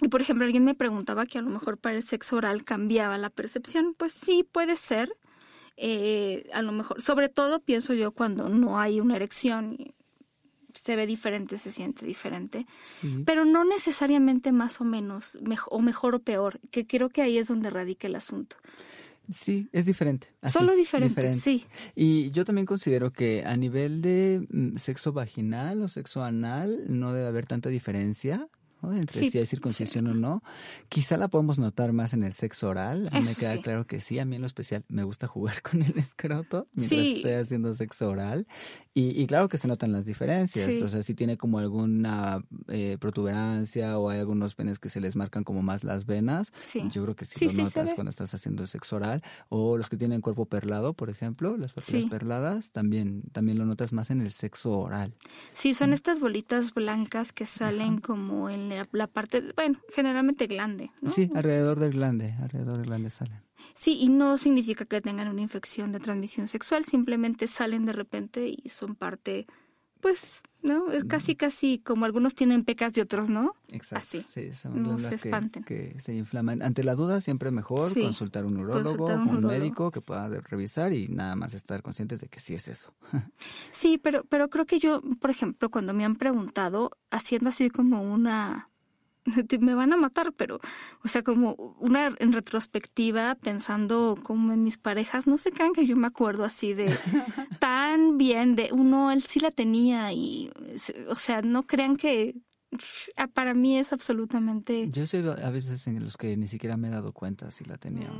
Y 0.00 0.08
por 0.08 0.20
ejemplo, 0.20 0.44
alguien 0.44 0.64
me 0.64 0.74
preguntaba 0.74 1.26
que 1.26 1.38
a 1.38 1.42
lo 1.42 1.50
mejor 1.50 1.78
para 1.78 1.96
el 1.96 2.02
sexo 2.02 2.36
oral 2.36 2.64
cambiaba 2.64 3.18
la 3.18 3.30
percepción. 3.30 3.94
Pues 3.96 4.12
sí, 4.12 4.46
puede 4.50 4.76
ser. 4.76 5.16
Eh, 5.76 6.48
a 6.52 6.62
lo 6.62 6.72
mejor, 6.72 7.00
sobre 7.00 7.28
todo 7.28 7.60
pienso 7.60 7.94
yo 7.94 8.12
cuando 8.12 8.48
no 8.48 8.80
hay 8.80 9.00
una 9.00 9.16
erección 9.16 9.94
se 10.74 10.96
ve 10.96 11.06
diferente, 11.06 11.58
se 11.58 11.70
siente 11.70 12.06
diferente, 12.06 12.66
pero 13.24 13.44
no 13.44 13.64
necesariamente 13.64 14.52
más 14.52 14.80
o 14.80 14.84
menos, 14.84 15.38
o 15.70 15.80
mejor 15.80 16.14
o 16.14 16.20
peor, 16.20 16.60
que 16.70 16.86
creo 16.86 17.08
que 17.08 17.22
ahí 17.22 17.38
es 17.38 17.48
donde 17.48 17.70
radica 17.70 18.06
el 18.06 18.14
asunto. 18.14 18.56
Sí, 19.28 19.68
es 19.72 19.84
diferente. 19.84 20.28
Solo 20.46 20.74
diferente, 20.74 21.34
sí. 21.34 21.66
Y 21.94 22.30
yo 22.30 22.46
también 22.46 22.66
considero 22.66 23.12
que 23.12 23.44
a 23.44 23.56
nivel 23.56 24.00
de 24.00 24.46
mm, 24.48 24.76
sexo 24.76 25.12
vaginal 25.12 25.82
o 25.82 25.88
sexo 25.88 26.24
anal 26.24 26.84
no 26.88 27.12
debe 27.12 27.28
haber 27.28 27.44
tanta 27.44 27.68
diferencia 27.68 28.48
entre 28.82 29.30
si 29.30 29.38
hay 29.38 29.46
circuncisión 29.46 30.06
o 30.06 30.14
no. 30.14 30.42
Quizá 30.88 31.16
la 31.16 31.28
podemos 31.28 31.58
notar 31.58 31.92
más 31.92 32.12
en 32.12 32.22
el 32.22 32.32
sexo 32.32 32.68
oral. 32.68 33.08
A 33.12 33.20
mí 33.20 33.26
me 33.26 33.34
queda 33.34 33.60
claro 33.60 33.84
que 33.84 34.00
sí. 34.00 34.18
A 34.18 34.24
mí 34.24 34.36
en 34.36 34.42
lo 34.42 34.46
especial 34.46 34.84
me 34.88 35.02
gusta 35.02 35.26
jugar 35.26 35.62
con 35.62 35.82
el 35.82 35.98
escroto 35.98 36.68
mientras 36.74 37.00
estoy 37.00 37.32
haciendo 37.32 37.74
sexo 37.74 38.08
oral. 38.08 38.46
Y, 39.00 39.28
claro 39.28 39.48
que 39.48 39.58
se 39.58 39.68
notan 39.68 39.92
las 39.92 40.04
diferencias. 40.06 40.82
O 40.82 40.88
sea, 40.88 41.04
si 41.04 41.14
tiene 41.14 41.36
como 41.36 41.60
alguna 41.60 42.42
eh, 42.66 42.96
protuberancia 42.98 43.96
o 43.96 44.10
hay 44.10 44.18
algunos 44.18 44.56
penes 44.56 44.80
que 44.80 44.88
se 44.88 45.00
les 45.00 45.14
marcan 45.14 45.44
como 45.44 45.62
más 45.62 45.84
las 45.84 46.04
venas, 46.04 46.52
yo 46.90 47.04
creo 47.04 47.14
que 47.14 47.24
sí, 47.24 47.46
lo 47.46 47.62
notas 47.62 47.94
cuando 47.94 48.10
estás 48.10 48.34
haciendo 48.34 48.66
sexo 48.66 48.96
oral. 48.96 49.22
O 49.50 49.78
los 49.78 49.88
que 49.88 49.96
tienen 49.96 50.20
cuerpo 50.20 50.46
perlado, 50.46 50.94
por 50.94 51.10
ejemplo, 51.10 51.56
las 51.56 51.74
papilas 51.74 52.10
perladas, 52.10 52.72
también, 52.72 53.22
también 53.30 53.58
lo 53.58 53.66
notas 53.66 53.92
más 53.92 54.10
en 54.10 54.20
el 54.20 54.32
sexo 54.32 54.76
oral. 54.76 55.14
Sí, 55.54 55.74
son 55.74 55.92
estas 55.92 56.18
bolitas 56.18 56.74
blancas 56.74 57.32
que 57.32 57.46
salen 57.46 58.00
como 58.00 58.50
en 58.50 58.67
la, 58.76 59.06
parte, 59.06 59.42
bueno, 59.56 59.80
generalmente 59.94 60.46
glande. 60.46 60.90
¿no? 61.00 61.10
Sí, 61.10 61.30
alrededor 61.34 61.78
del 61.78 61.92
glande, 61.92 62.34
alrededor 62.40 62.76
del 62.76 62.86
glande 62.86 63.10
salen. 63.10 63.42
Sí, 63.74 63.98
y 64.00 64.08
no 64.08 64.38
significa 64.38 64.84
que 64.84 65.00
tengan 65.00 65.28
una 65.28 65.40
infección 65.40 65.92
de 65.92 66.00
transmisión 66.00 66.48
sexual, 66.48 66.84
simplemente 66.84 67.46
salen 67.46 67.84
de 67.84 67.92
repente 67.92 68.48
y 68.48 68.68
son 68.68 68.94
parte, 68.94 69.46
pues, 70.00 70.42
¿no? 70.62 70.90
Es 70.90 71.04
casi, 71.04 71.36
casi 71.36 71.78
como 71.78 72.04
algunos 72.04 72.34
tienen 72.34 72.64
pecas 72.64 72.96
y 72.96 73.00
otros 73.00 73.30
no. 73.30 73.54
Exacto. 73.68 74.18
Así. 74.18 74.26
Sí, 74.28 74.52
son 74.52 74.82
no 74.82 74.98
se 74.98 75.14
espanten. 75.14 75.64
Que, 75.64 75.96
se 76.00 76.14
inflaman. 76.14 76.62
Ante 76.62 76.84
la 76.84 76.94
duda, 76.94 77.20
siempre 77.20 77.50
mejor 77.50 77.92
consultar 77.94 78.44
un 78.44 78.56
urólogo, 78.58 79.06
un, 79.06 79.28
un 79.28 79.44
médico 79.44 79.90
que 79.90 80.00
pueda 80.00 80.28
revisar 80.28 80.92
y 80.92 81.08
nada 81.08 81.36
más 81.36 81.54
estar 81.54 81.82
conscientes 81.82 82.20
de 82.20 82.28
que 82.28 82.40
sí 82.40 82.54
es 82.54 82.68
eso. 82.68 82.92
sí, 83.72 83.98
pero, 83.98 84.24
pero 84.28 84.48
creo 84.48 84.66
que 84.66 84.78
yo, 84.78 85.02
por 85.20 85.30
ejemplo, 85.30 85.70
cuando 85.70 85.94
me 85.94 86.04
han 86.04 86.16
preguntado, 86.16 86.90
haciendo 87.10 87.50
así 87.50 87.70
como 87.70 88.02
una 88.02 88.70
me 89.60 89.74
van 89.74 89.92
a 89.92 89.96
matar, 89.96 90.32
pero, 90.32 90.60
o 91.04 91.08
sea, 91.08 91.22
como 91.22 91.54
una 91.78 92.14
en 92.18 92.32
retrospectiva, 92.32 93.34
pensando 93.36 94.18
como 94.22 94.52
en 94.52 94.62
mis 94.64 94.78
parejas, 94.78 95.26
no 95.26 95.38
se 95.38 95.52
crean 95.52 95.72
que 95.72 95.86
yo 95.86 95.96
me 95.96 96.06
acuerdo 96.06 96.44
así 96.44 96.74
de 96.74 96.96
tan 97.60 98.18
bien, 98.18 98.56
de 98.56 98.70
uno, 98.72 99.10
él 99.10 99.22
sí 99.22 99.40
la 99.40 99.50
tenía 99.50 100.12
y, 100.12 100.50
o 101.08 101.16
sea, 101.16 101.42
no 101.42 101.66
crean 101.66 101.96
que 101.96 102.34
ah, 103.16 103.28
para 103.28 103.54
mí 103.54 103.78
es 103.78 103.92
absolutamente... 103.92 104.88
Yo 104.90 105.06
sé 105.06 105.18
a 105.18 105.50
veces 105.50 105.86
en 105.86 106.04
los 106.04 106.16
que 106.16 106.36
ni 106.36 106.48
siquiera 106.48 106.76
me 106.76 106.88
he 106.88 106.90
dado 106.90 107.12
cuenta 107.12 107.50
si 107.50 107.64
la 107.64 107.76
tenía. 107.76 108.10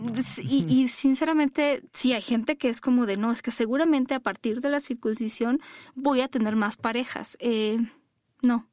y, 0.42 0.64
y 0.68 0.88
sinceramente, 0.88 1.82
sí, 1.92 2.12
hay 2.12 2.22
gente 2.22 2.56
que 2.56 2.68
es 2.68 2.80
como 2.80 3.06
de, 3.06 3.16
no, 3.16 3.32
es 3.32 3.42
que 3.42 3.50
seguramente 3.50 4.14
a 4.14 4.20
partir 4.20 4.60
de 4.60 4.70
la 4.70 4.80
circuncisión 4.80 5.60
voy 5.94 6.20
a 6.20 6.28
tener 6.28 6.56
más 6.56 6.76
parejas. 6.76 7.36
Eh, 7.40 7.78
no, 8.42 8.68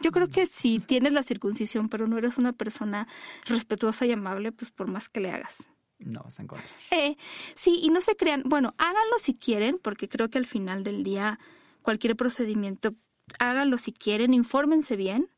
yo 0.00 0.12
creo 0.12 0.28
que 0.28 0.46
si 0.46 0.78
tienes 0.78 1.12
la 1.12 1.22
circuncisión, 1.22 1.88
pero 1.88 2.06
no 2.06 2.18
eres 2.18 2.38
una 2.38 2.52
persona 2.52 3.08
respetuosa 3.46 4.06
y 4.06 4.12
amable, 4.12 4.52
pues 4.52 4.70
por 4.70 4.88
más 4.88 5.08
que 5.08 5.20
le 5.20 5.30
hagas. 5.30 5.68
No, 5.98 6.22
vas 6.24 6.38
a 6.38 6.42
encontrar. 6.42 6.70
Eh, 6.90 7.16
sí, 7.54 7.80
y 7.82 7.88
no 7.88 8.00
se 8.00 8.16
crean, 8.16 8.42
bueno, 8.44 8.74
háganlo 8.78 9.18
si 9.18 9.34
quieren, 9.34 9.78
porque 9.82 10.08
creo 10.08 10.28
que 10.28 10.38
al 10.38 10.46
final 10.46 10.84
del 10.84 11.04
día 11.04 11.38
cualquier 11.82 12.16
procedimiento, 12.16 12.94
háganlo 13.38 13.78
si 13.78 13.92
quieren, 13.92 14.34
infórmense 14.34 14.96
bien, 14.96 15.30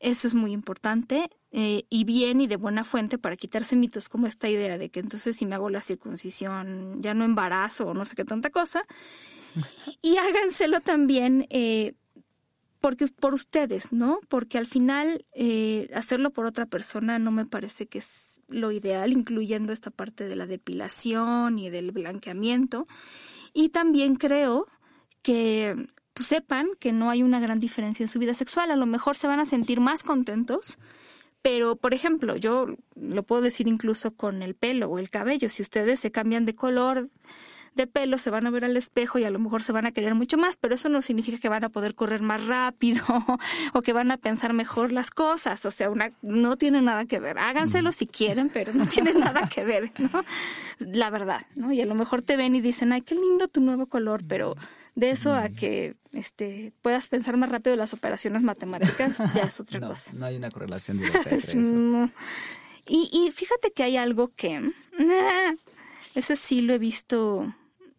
eso 0.00 0.26
es 0.26 0.34
muy 0.34 0.52
importante, 0.52 1.30
eh, 1.52 1.84
y 1.88 2.04
bien 2.04 2.40
y 2.40 2.46
de 2.46 2.56
buena 2.56 2.84
fuente 2.84 3.18
para 3.18 3.36
quitarse 3.36 3.76
mitos 3.76 4.08
como 4.08 4.26
esta 4.26 4.48
idea 4.48 4.76
de 4.78 4.90
que 4.90 5.00
entonces 5.00 5.36
si 5.36 5.46
me 5.46 5.54
hago 5.54 5.70
la 5.70 5.80
circuncisión 5.80 7.00
ya 7.00 7.14
no 7.14 7.24
embarazo 7.24 7.86
o 7.86 7.94
no 7.94 8.04
sé 8.04 8.16
qué 8.16 8.24
tanta 8.24 8.50
cosa, 8.50 8.82
y 10.02 10.16
háganselo 10.16 10.80
también 10.80 11.46
eh, 11.50 11.94
porque 12.84 13.06
por 13.08 13.32
ustedes, 13.32 13.92
¿no? 13.92 14.20
Porque 14.28 14.58
al 14.58 14.66
final 14.66 15.24
eh, 15.32 15.88
hacerlo 15.94 16.32
por 16.32 16.44
otra 16.44 16.66
persona 16.66 17.18
no 17.18 17.30
me 17.30 17.46
parece 17.46 17.86
que 17.86 17.96
es 17.96 18.42
lo 18.50 18.72
ideal, 18.72 19.10
incluyendo 19.10 19.72
esta 19.72 19.90
parte 19.90 20.28
de 20.28 20.36
la 20.36 20.46
depilación 20.46 21.58
y 21.58 21.70
del 21.70 21.92
blanqueamiento. 21.92 22.84
Y 23.54 23.70
también 23.70 24.16
creo 24.16 24.66
que 25.22 25.86
pues, 26.12 26.28
sepan 26.28 26.68
que 26.78 26.92
no 26.92 27.08
hay 27.08 27.22
una 27.22 27.40
gran 27.40 27.58
diferencia 27.58 28.04
en 28.04 28.08
su 28.08 28.18
vida 28.18 28.34
sexual. 28.34 28.70
A 28.70 28.76
lo 28.76 28.84
mejor 28.84 29.16
se 29.16 29.28
van 29.28 29.40
a 29.40 29.46
sentir 29.46 29.80
más 29.80 30.02
contentos. 30.02 30.76
Pero, 31.40 31.76
por 31.76 31.94
ejemplo, 31.94 32.36
yo 32.36 32.66
lo 32.96 33.22
puedo 33.22 33.40
decir 33.40 33.66
incluso 33.66 34.14
con 34.14 34.42
el 34.42 34.54
pelo 34.54 34.90
o 34.90 34.98
el 34.98 35.08
cabello. 35.08 35.48
Si 35.48 35.62
ustedes 35.62 36.00
se 36.00 36.12
cambian 36.12 36.44
de 36.44 36.54
color 36.54 37.08
de 37.74 37.86
pelo, 37.86 38.18
se 38.18 38.30
van 38.30 38.46
a 38.46 38.50
ver 38.50 38.64
al 38.64 38.76
espejo 38.76 39.18
y 39.18 39.24
a 39.24 39.30
lo 39.30 39.38
mejor 39.38 39.62
se 39.62 39.72
van 39.72 39.86
a 39.86 39.92
querer 39.92 40.14
mucho 40.14 40.36
más, 40.36 40.56
pero 40.56 40.74
eso 40.74 40.88
no 40.88 41.02
significa 41.02 41.38
que 41.38 41.48
van 41.48 41.64
a 41.64 41.68
poder 41.68 41.94
correr 41.94 42.22
más 42.22 42.46
rápido 42.46 43.04
o 43.72 43.82
que 43.82 43.92
van 43.92 44.10
a 44.10 44.16
pensar 44.16 44.52
mejor 44.52 44.92
las 44.92 45.10
cosas. 45.10 45.64
O 45.66 45.70
sea, 45.70 45.90
una, 45.90 46.12
no 46.22 46.56
tiene 46.56 46.82
nada 46.82 47.04
que 47.06 47.18
ver. 47.18 47.38
Háganselo 47.38 47.92
si 47.92 48.06
quieren, 48.06 48.48
pero 48.48 48.72
no 48.72 48.86
tiene 48.86 49.12
nada 49.14 49.48
que 49.48 49.64
ver, 49.64 49.92
¿no? 49.98 50.24
La 50.78 51.10
verdad, 51.10 51.44
¿no? 51.56 51.72
Y 51.72 51.80
a 51.80 51.86
lo 51.86 51.94
mejor 51.94 52.22
te 52.22 52.36
ven 52.36 52.54
y 52.54 52.60
dicen, 52.60 52.92
ay, 52.92 53.02
qué 53.02 53.14
lindo 53.14 53.48
tu 53.48 53.60
nuevo 53.60 53.86
color, 53.86 54.22
pero 54.26 54.56
de 54.94 55.10
eso 55.10 55.34
a 55.34 55.48
que 55.48 55.96
este, 56.12 56.72
puedas 56.80 57.08
pensar 57.08 57.36
más 57.36 57.48
rápido 57.48 57.74
las 57.76 57.92
operaciones 57.92 58.42
matemáticas, 58.42 59.18
ya 59.34 59.42
es 59.42 59.58
otra 59.58 59.80
cosa. 59.88 60.12
No 60.14 60.26
hay 60.26 60.36
una 60.36 60.50
correlación 60.50 60.98
directa 60.98 61.30
entre 61.30 61.60
eso. 61.60 62.10
Y, 62.86 63.08
y 63.12 63.32
fíjate 63.32 63.72
que 63.72 63.82
hay 63.82 63.96
algo 63.96 64.30
que... 64.36 64.70
Ese 66.14 66.36
sí 66.36 66.60
lo 66.60 66.74
he 66.74 66.78
visto 66.78 67.52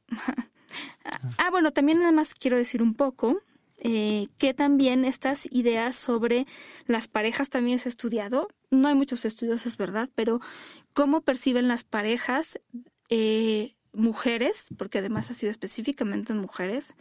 ah, 1.37 1.49
bueno, 1.51 1.71
también 1.71 1.99
nada 1.99 2.11
más 2.11 2.33
quiero 2.33 2.57
decir 2.57 2.81
un 2.81 2.93
poco 2.93 3.41
eh, 3.77 4.27
que 4.37 4.53
también 4.53 5.05
estas 5.05 5.47
ideas 5.51 5.95
sobre 5.95 6.47
las 6.87 7.07
parejas 7.07 7.49
también 7.49 7.79
se 7.79 7.89
ha 7.89 7.91
estudiado. 7.91 8.47
No 8.71 8.87
hay 8.87 8.95
muchos 8.95 9.25
estudios, 9.25 9.65
es 9.65 9.77
verdad, 9.77 10.09
pero 10.15 10.41
cómo 10.93 11.21
perciben 11.21 11.67
las 11.67 11.83
parejas 11.83 12.59
eh, 13.09 13.75
mujeres, 13.93 14.69
porque 14.77 14.99
además 14.99 15.29
ha 15.29 15.33
sido 15.33 15.51
específicamente 15.51 16.33
en 16.33 16.39
mujeres, 16.39 16.95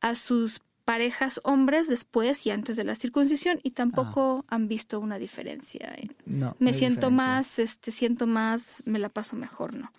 a 0.00 0.14
sus 0.14 0.60
parejas 0.84 1.40
hombres 1.44 1.86
después 1.88 2.44
y 2.46 2.50
antes 2.50 2.76
de 2.76 2.84
la 2.84 2.96
circuncisión 2.96 3.60
y 3.62 3.70
tampoco 3.70 4.44
ah. 4.48 4.56
han 4.56 4.66
visto 4.66 4.98
una 4.98 5.18
diferencia. 5.18 5.94
No, 6.26 6.56
me 6.58 6.72
siento 6.72 7.10
más, 7.10 7.58
este, 7.58 7.92
siento 7.92 8.26
más, 8.26 8.82
me 8.86 8.98
la 8.98 9.08
paso 9.08 9.36
mejor, 9.36 9.74
¿no? 9.74 9.92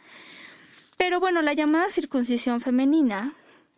Pero 1.02 1.20
bueno, 1.20 1.42
la 1.42 1.54
llamada 1.54 1.90
circuncisión 1.90 2.62
femenina 2.62 3.34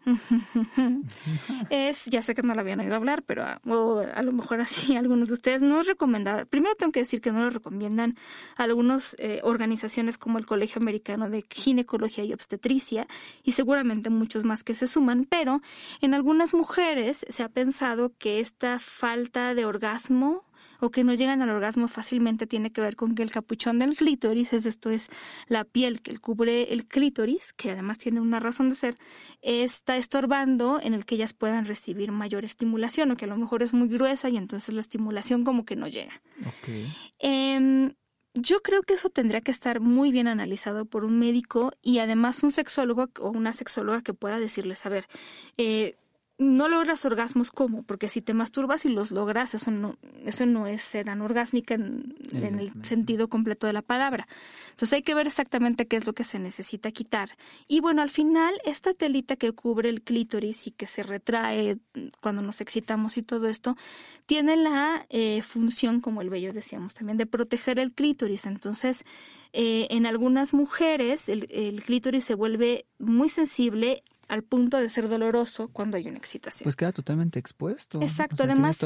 es, 1.70 2.04
ya 2.04 2.22
sé 2.22 2.36
que 2.36 2.42
no 2.42 2.54
la 2.54 2.60
habían 2.60 2.82
oído 2.82 2.96
hablar, 2.96 3.24
pero 3.24 3.44
a, 3.44 3.62
a 3.64 4.22
lo 4.24 4.34
mejor 4.34 4.60
así 4.60 4.96
algunos 4.98 5.30
de 5.30 5.36
ustedes 5.36 5.62
no 5.62 5.80
es 5.80 5.88
recomendada. 5.88 6.44
Primero 6.44 6.76
tengo 6.76 6.92
que 6.92 7.00
decir 7.00 7.22
que 7.22 7.32
no 7.32 7.40
lo 7.40 7.50
recomiendan 7.50 8.18
algunas 8.58 9.16
eh, 9.20 9.40
organizaciones 9.42 10.18
como 10.18 10.38
el 10.38 10.46
Colegio 10.46 10.82
Americano 10.82 11.30
de 11.30 11.46
Ginecología 11.50 12.26
y 12.26 12.34
Obstetricia 12.34 13.08
y 13.42 13.54
seguramente 13.54 14.10
muchos 14.10 14.44
más 14.44 14.66
que 14.66 14.76
se 14.76 14.88
suman, 14.88 15.24
pero 15.24 15.62
en 16.02 16.14
algunas 16.14 16.54
mujeres 16.54 17.26
se 17.30 17.42
ha 17.42 17.48
pensado 17.48 18.12
que 18.18 18.42
esta 18.42 18.80
falta 18.80 19.56
de 19.56 19.64
orgasmo 19.64 20.44
o 20.84 20.92
que 20.92 21.06
no 21.06 21.14
llegan 21.14 21.42
al 21.42 21.50
orgasmo 21.50 21.88
fácilmente 21.88 22.46
tiene 22.46 22.74
que 22.74 22.82
ver 22.82 22.98
con 22.98 23.16
que 23.16 23.24
el 23.24 23.32
capuchón 23.32 23.80
del 23.80 23.96
clítoris, 23.96 24.52
es 24.52 24.66
esto 24.66 24.90
es 24.90 25.10
la 25.48 25.64
piel 25.64 26.02
que 26.02 26.18
cubre 26.18 26.74
el 26.74 26.86
clítoris, 26.86 27.54
que 27.54 27.72
además 27.72 28.00
tiene 28.00 28.20
una 28.20 28.42
razón 28.42 28.68
de 28.68 28.76
ser, 28.76 28.98
está 29.42 29.96
estorbando 29.96 30.82
en 30.82 30.94
el 30.94 31.06
que 31.06 31.16
ellas 31.16 31.32
puedan 31.32 31.66
recibir 31.66 32.12
mayor 32.12 32.44
estimulación 32.44 33.12
o 33.12 33.16
que 33.16 33.24
a 33.24 33.30
lo 33.30 33.38
mejor 33.38 33.64
es 33.64 33.74
muy 33.74 33.88
gruesa 33.88 34.28
y 34.28 34.36
entonces 34.36 34.76
la 34.76 34.82
estimulación 34.82 35.46
como 35.46 35.64
que 35.64 35.78
no 35.78 35.88
llega. 35.88 36.22
Em, 37.20 37.94
yo 38.34 38.62
creo 38.62 38.82
que 38.82 38.96
eso 38.96 39.10
tendría 39.10 39.40
que 39.40 39.52
estar 39.52 39.80
muy 39.80 40.12
bien 40.12 40.28
analizado 40.28 40.84
por 40.86 41.06
un 41.06 41.18
médico 41.18 41.72
y 41.82 42.00
además 42.00 42.44
un 42.44 42.52
sexólogo 42.52 43.10
o 43.20 43.30
una 43.30 43.54
sexóloga 43.54 44.02
que 44.02 44.14
pueda 44.14 44.38
decirles, 44.38 44.86
a 44.86 44.90
ver, 44.90 45.08
eh, 45.58 45.96
no 46.44 46.68
logras 46.68 47.06
orgasmos 47.06 47.52
¿cómo? 47.52 47.84
Porque 47.84 48.10
si 48.10 48.22
te 48.22 48.34
masturbas 48.34 48.86
y 48.86 48.90
los 48.90 49.12
logras, 49.12 49.54
eso 49.54 49.72
no, 49.72 49.98
eso 50.26 50.46
no 50.46 50.68
es 50.68 50.82
ser 50.82 51.10
anorgásmica 51.10 51.74
en, 51.74 52.16
en, 52.32 52.60
el 52.60 52.72
sentido 52.84 53.30
completo 53.30 53.68
de 53.68 53.74
la 53.74 53.82
palabra. 53.82 54.28
Entonces 54.72 54.94
hay 54.94 55.02
que 55.02 55.16
ver 55.16 55.28
exactamente 55.28 55.88
qué 55.88 55.98
es 55.98 56.06
lo 56.06 56.14
que 56.14 56.24
se 56.24 56.40
necesita 56.40 56.92
quitar. 56.92 57.38
Y 57.68 57.80
bueno, 57.80 58.02
al 58.02 58.10
final, 58.10 58.54
esta 58.66 58.94
telita 58.94 59.36
que 59.36 59.52
cubre 59.54 59.90
el 59.90 60.02
clítoris 60.02 60.68
y 60.68 60.72
que 60.72 60.88
se 60.88 61.04
retrae 61.04 61.78
cuando 62.22 62.42
nos 62.42 62.62
excitamos 62.62 63.18
y 63.18 63.24
todo 63.24 63.48
esto, 63.48 63.76
tiene 64.26 64.56
la 64.56 65.06
eh, 65.10 65.42
función, 65.42 66.02
como 66.02 66.22
el 66.22 66.30
vello 66.30 66.54
decíamos 66.54 66.94
también, 66.94 67.18
de 67.18 67.26
proteger 67.26 67.80
el 67.80 67.94
clítoris. 67.94 68.46
Entonces, 68.46 69.06
eh, 69.54 69.88
en 69.92 70.06
algunas 70.06 70.54
mujeres 70.54 71.30
el, 71.30 71.48
el 71.52 71.84
clítoris 71.84 72.26
se 72.26 72.36
vuelve 72.36 72.86
muy 73.00 73.30
sensible 73.30 74.04
al 74.34 74.44
punto 74.44 74.78
de 74.78 74.90
ser 74.90 75.10
doloroso 75.10 75.68
cuando 75.68 75.96
hay 75.96 76.08
una 76.08 76.18
excitación. 76.18 76.64
Pues 76.64 76.76
queda 76.76 76.92
totalmente 76.92 77.38
expuesto. 77.38 78.02
Exacto, 78.02 78.44
además 78.44 78.80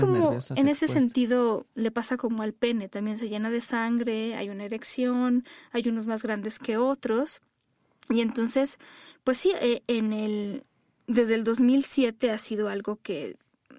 como 0.00 0.36
en 0.56 0.68
ese 0.68 0.88
sentido 0.88 1.64
le 1.76 1.92
pasa 1.92 2.16
como 2.16 2.42
al 2.42 2.54
pene, 2.54 2.88
también 2.88 3.16
se 3.16 3.28
llena 3.28 3.50
de 3.50 3.60
sangre, 3.60 4.34
hay 4.34 4.48
una 4.48 4.64
erección, 4.64 5.44
hay 5.70 5.88
unos 5.88 6.06
más 6.06 6.24
grandes 6.24 6.58
que 6.58 6.76
otros. 6.76 7.40
Y 8.08 8.20
entonces, 8.20 8.78
pues 9.22 9.38
sí, 9.38 9.52
eh, 9.60 9.82
en 9.86 10.12
el 10.12 10.64
desde 11.06 11.36
el 11.36 11.44
2007 11.44 12.32
ha 12.32 12.38
sido 12.38 12.68
algo 12.68 12.98
que 13.00 13.36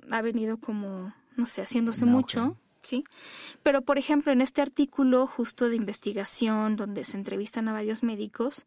ha 0.09 0.21
venido 0.21 0.57
como, 0.57 1.13
no 1.35 1.45
sé, 1.45 1.61
haciéndose 1.61 2.05
mucho. 2.05 2.57
¿Sí? 2.81 3.03
Pero, 3.63 3.81
por 3.81 3.97
ejemplo, 3.97 4.31
en 4.31 4.41
este 4.41 4.61
artículo 4.61 5.27
justo 5.27 5.69
de 5.69 5.75
investigación 5.75 6.75
donde 6.75 7.03
se 7.03 7.17
entrevistan 7.17 7.67
a 7.67 7.73
varios 7.73 8.03
médicos, 8.03 8.65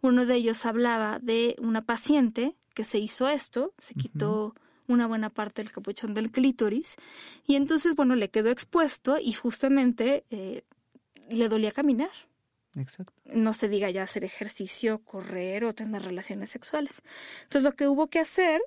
uno 0.00 0.26
de 0.26 0.34
ellos 0.34 0.64
hablaba 0.66 1.18
de 1.18 1.56
una 1.58 1.82
paciente 1.82 2.54
que 2.74 2.84
se 2.84 2.98
hizo 2.98 3.28
esto, 3.28 3.72
se 3.78 3.94
quitó 3.94 4.54
una 4.88 5.06
buena 5.06 5.30
parte 5.30 5.62
del 5.62 5.72
capuchón 5.72 6.14
del 6.14 6.30
clítoris 6.30 6.96
y 7.46 7.56
entonces, 7.56 7.94
bueno, 7.94 8.14
le 8.14 8.30
quedó 8.30 8.50
expuesto 8.50 9.18
y 9.18 9.32
justamente 9.32 10.24
eh, 10.30 10.62
le 11.28 11.48
dolía 11.48 11.72
caminar. 11.72 12.10
Exacto. 12.76 13.12
No 13.24 13.54
se 13.54 13.68
diga 13.68 13.90
ya 13.90 14.02
hacer 14.02 14.24
ejercicio, 14.24 14.98
correr 14.98 15.64
o 15.64 15.74
tener 15.74 16.02
relaciones 16.02 16.50
sexuales. 16.50 17.02
Entonces, 17.44 17.62
lo 17.62 17.74
que 17.74 17.88
hubo 17.88 18.08
que 18.08 18.18
hacer 18.18 18.60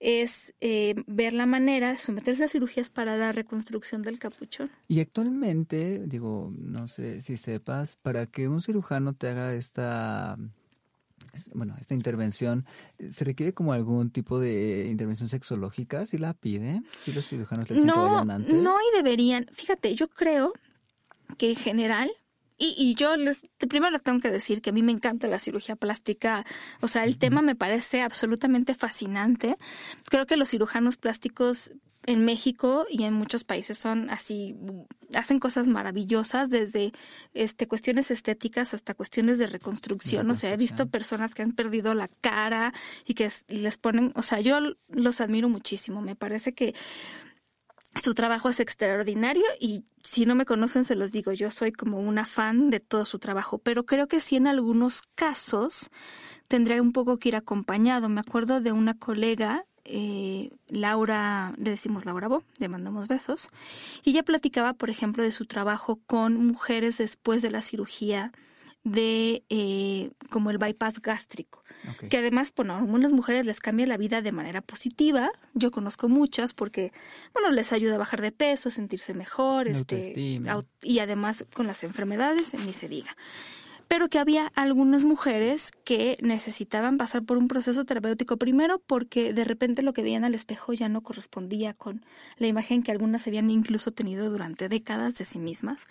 es 0.00 0.54
eh, 0.60 0.94
ver 1.06 1.34
la 1.34 1.46
manera 1.46 1.92
de 1.92 1.98
someterse 1.98 2.44
a 2.44 2.48
cirugías 2.48 2.90
para 2.90 3.16
la 3.16 3.32
reconstrucción 3.32 4.02
del 4.02 4.18
capuchón. 4.18 4.70
Y 4.88 5.00
actualmente, 5.00 6.02
digo, 6.06 6.52
no 6.58 6.88
sé 6.88 7.22
si 7.22 7.36
sepas, 7.36 7.96
para 7.96 8.26
que 8.26 8.48
un 8.48 8.62
cirujano 8.62 9.12
te 9.12 9.28
haga 9.28 9.54
esta 9.54 10.38
bueno, 11.54 11.76
esta 11.80 11.94
intervención, 11.94 12.66
¿se 13.10 13.24
requiere 13.24 13.54
como 13.54 13.72
algún 13.72 14.10
tipo 14.10 14.40
de 14.40 14.88
intervención 14.88 15.28
sexológica? 15.28 16.06
¿Si 16.06 16.18
la 16.18 16.34
pide? 16.34 16.82
¿Si 16.96 17.12
los 17.12 17.26
cirujanos 17.26 17.70
le 17.70 17.76
dicen 17.76 17.86
no, 17.86 17.94
que 17.94 18.00
vayan 18.00 18.30
antes? 18.30 18.54
No, 18.54 18.74
y 18.74 18.96
deberían. 18.96 19.46
Fíjate, 19.52 19.94
yo 19.94 20.08
creo 20.08 20.52
que 21.38 21.50
en 21.50 21.56
general 21.56 22.10
y, 22.60 22.74
y, 22.76 22.94
yo 22.94 23.16
les, 23.16 23.42
primero 23.58 23.90
les 23.90 24.02
tengo 24.02 24.20
que 24.20 24.30
decir 24.30 24.60
que 24.60 24.68
a 24.70 24.72
mí 24.72 24.82
me 24.82 24.92
encanta 24.92 25.26
la 25.28 25.38
cirugía 25.38 25.76
plástica. 25.76 26.44
O 26.82 26.88
sea, 26.88 27.04
el 27.04 27.18
tema 27.18 27.40
me 27.40 27.56
parece 27.56 28.02
absolutamente 28.02 28.74
fascinante. 28.74 29.54
Creo 30.10 30.26
que 30.26 30.36
los 30.36 30.50
cirujanos 30.50 30.98
plásticos 30.98 31.72
en 32.06 32.24
México 32.24 32.86
y 32.88 33.04
en 33.04 33.14
muchos 33.14 33.44
países 33.44 33.78
son 33.78 34.10
así, 34.10 34.56
hacen 35.14 35.38
cosas 35.38 35.66
maravillosas, 35.66 36.48
desde 36.50 36.92
este, 37.34 37.68
cuestiones 37.68 38.10
estéticas 38.10 38.74
hasta 38.74 38.94
cuestiones 38.94 39.38
de 39.38 39.46
reconstrucción. 39.46 40.30
O 40.30 40.34
sea, 40.34 40.52
he 40.52 40.56
visto 40.56 40.88
personas 40.88 41.34
que 41.34 41.42
han 41.42 41.52
perdido 41.52 41.94
la 41.94 42.08
cara 42.20 42.72
y 43.06 43.14
que 43.14 43.30
les 43.48 43.78
ponen, 43.78 44.12
o 44.16 44.22
sea, 44.22 44.40
yo 44.40 44.58
los 44.88 45.20
admiro 45.20 45.48
muchísimo. 45.48 46.00
Me 46.00 46.16
parece 46.16 46.54
que 46.54 46.74
su 48.00 48.14
trabajo 48.14 48.48
es 48.48 48.60
extraordinario 48.60 49.44
y 49.60 49.84
si 50.02 50.26
no 50.26 50.34
me 50.34 50.44
conocen 50.44 50.84
se 50.84 50.96
los 50.96 51.12
digo, 51.12 51.32
yo 51.32 51.50
soy 51.50 51.72
como 51.72 51.98
una 52.00 52.24
fan 52.24 52.70
de 52.70 52.80
todo 52.80 53.04
su 53.04 53.18
trabajo, 53.18 53.58
pero 53.58 53.86
creo 53.86 54.08
que 54.08 54.20
sí 54.20 54.36
en 54.36 54.46
algunos 54.46 55.02
casos 55.14 55.90
tendría 56.48 56.82
un 56.82 56.92
poco 56.92 57.18
que 57.18 57.28
ir 57.28 57.36
acompañado. 57.36 58.08
Me 58.08 58.20
acuerdo 58.20 58.60
de 58.60 58.72
una 58.72 58.94
colega, 58.94 59.64
eh, 59.84 60.50
Laura, 60.68 61.54
le 61.58 61.70
decimos 61.70 62.04
Laura 62.06 62.28
Bo, 62.28 62.42
le 62.58 62.68
mandamos 62.68 63.08
besos, 63.08 63.48
y 64.04 64.10
ella 64.10 64.22
platicaba, 64.22 64.72
por 64.72 64.90
ejemplo, 64.90 65.22
de 65.22 65.32
su 65.32 65.46
trabajo 65.46 66.00
con 66.06 66.46
mujeres 66.46 66.98
después 66.98 67.42
de 67.42 67.50
la 67.50 67.62
cirugía 67.62 68.32
de 68.82 69.44
eh, 69.50 70.10
como 70.30 70.50
el 70.50 70.58
bypass 70.58 71.00
gástrico, 71.00 71.62
que 72.08 72.18
además, 72.18 72.52
bueno, 72.56 72.74
a 72.74 72.78
algunas 72.78 73.12
mujeres 73.12 73.46
les 73.46 73.60
cambia 73.60 73.86
la 73.86 73.96
vida 73.96 74.22
de 74.22 74.32
manera 74.32 74.62
positiva. 74.62 75.30
Yo 75.54 75.70
conozco 75.70 76.08
muchas 76.08 76.54
porque, 76.54 76.92
bueno, 77.34 77.50
les 77.50 77.72
ayuda 77.72 77.96
a 77.96 77.98
bajar 77.98 78.22
de 78.22 78.32
peso, 78.32 78.70
sentirse 78.70 79.14
mejor, 79.14 79.68
este, 79.68 80.40
y 80.82 80.98
además 80.98 81.44
con 81.54 81.66
las 81.66 81.84
enfermedades, 81.84 82.54
ni 82.54 82.72
se 82.72 82.88
diga 82.88 83.16
pero 83.90 84.08
que 84.08 84.20
había 84.20 84.52
algunas 84.54 85.02
mujeres 85.02 85.72
que 85.82 86.16
necesitaban 86.22 86.96
pasar 86.96 87.24
por 87.24 87.36
un 87.38 87.48
proceso 87.48 87.84
terapéutico 87.84 88.36
primero 88.36 88.78
porque 88.78 89.32
de 89.32 89.42
repente 89.42 89.82
lo 89.82 89.92
que 89.92 90.04
veían 90.04 90.22
al 90.22 90.36
espejo 90.36 90.72
ya 90.72 90.88
no 90.88 91.00
correspondía 91.02 91.74
con 91.74 92.04
la 92.36 92.46
imagen 92.46 92.84
que 92.84 92.92
algunas 92.92 93.26
habían 93.26 93.50
incluso 93.50 93.90
tenido 93.90 94.30
durante 94.30 94.68
décadas 94.68 95.18
de 95.18 95.24
sí 95.24 95.40
mismas. 95.40 95.88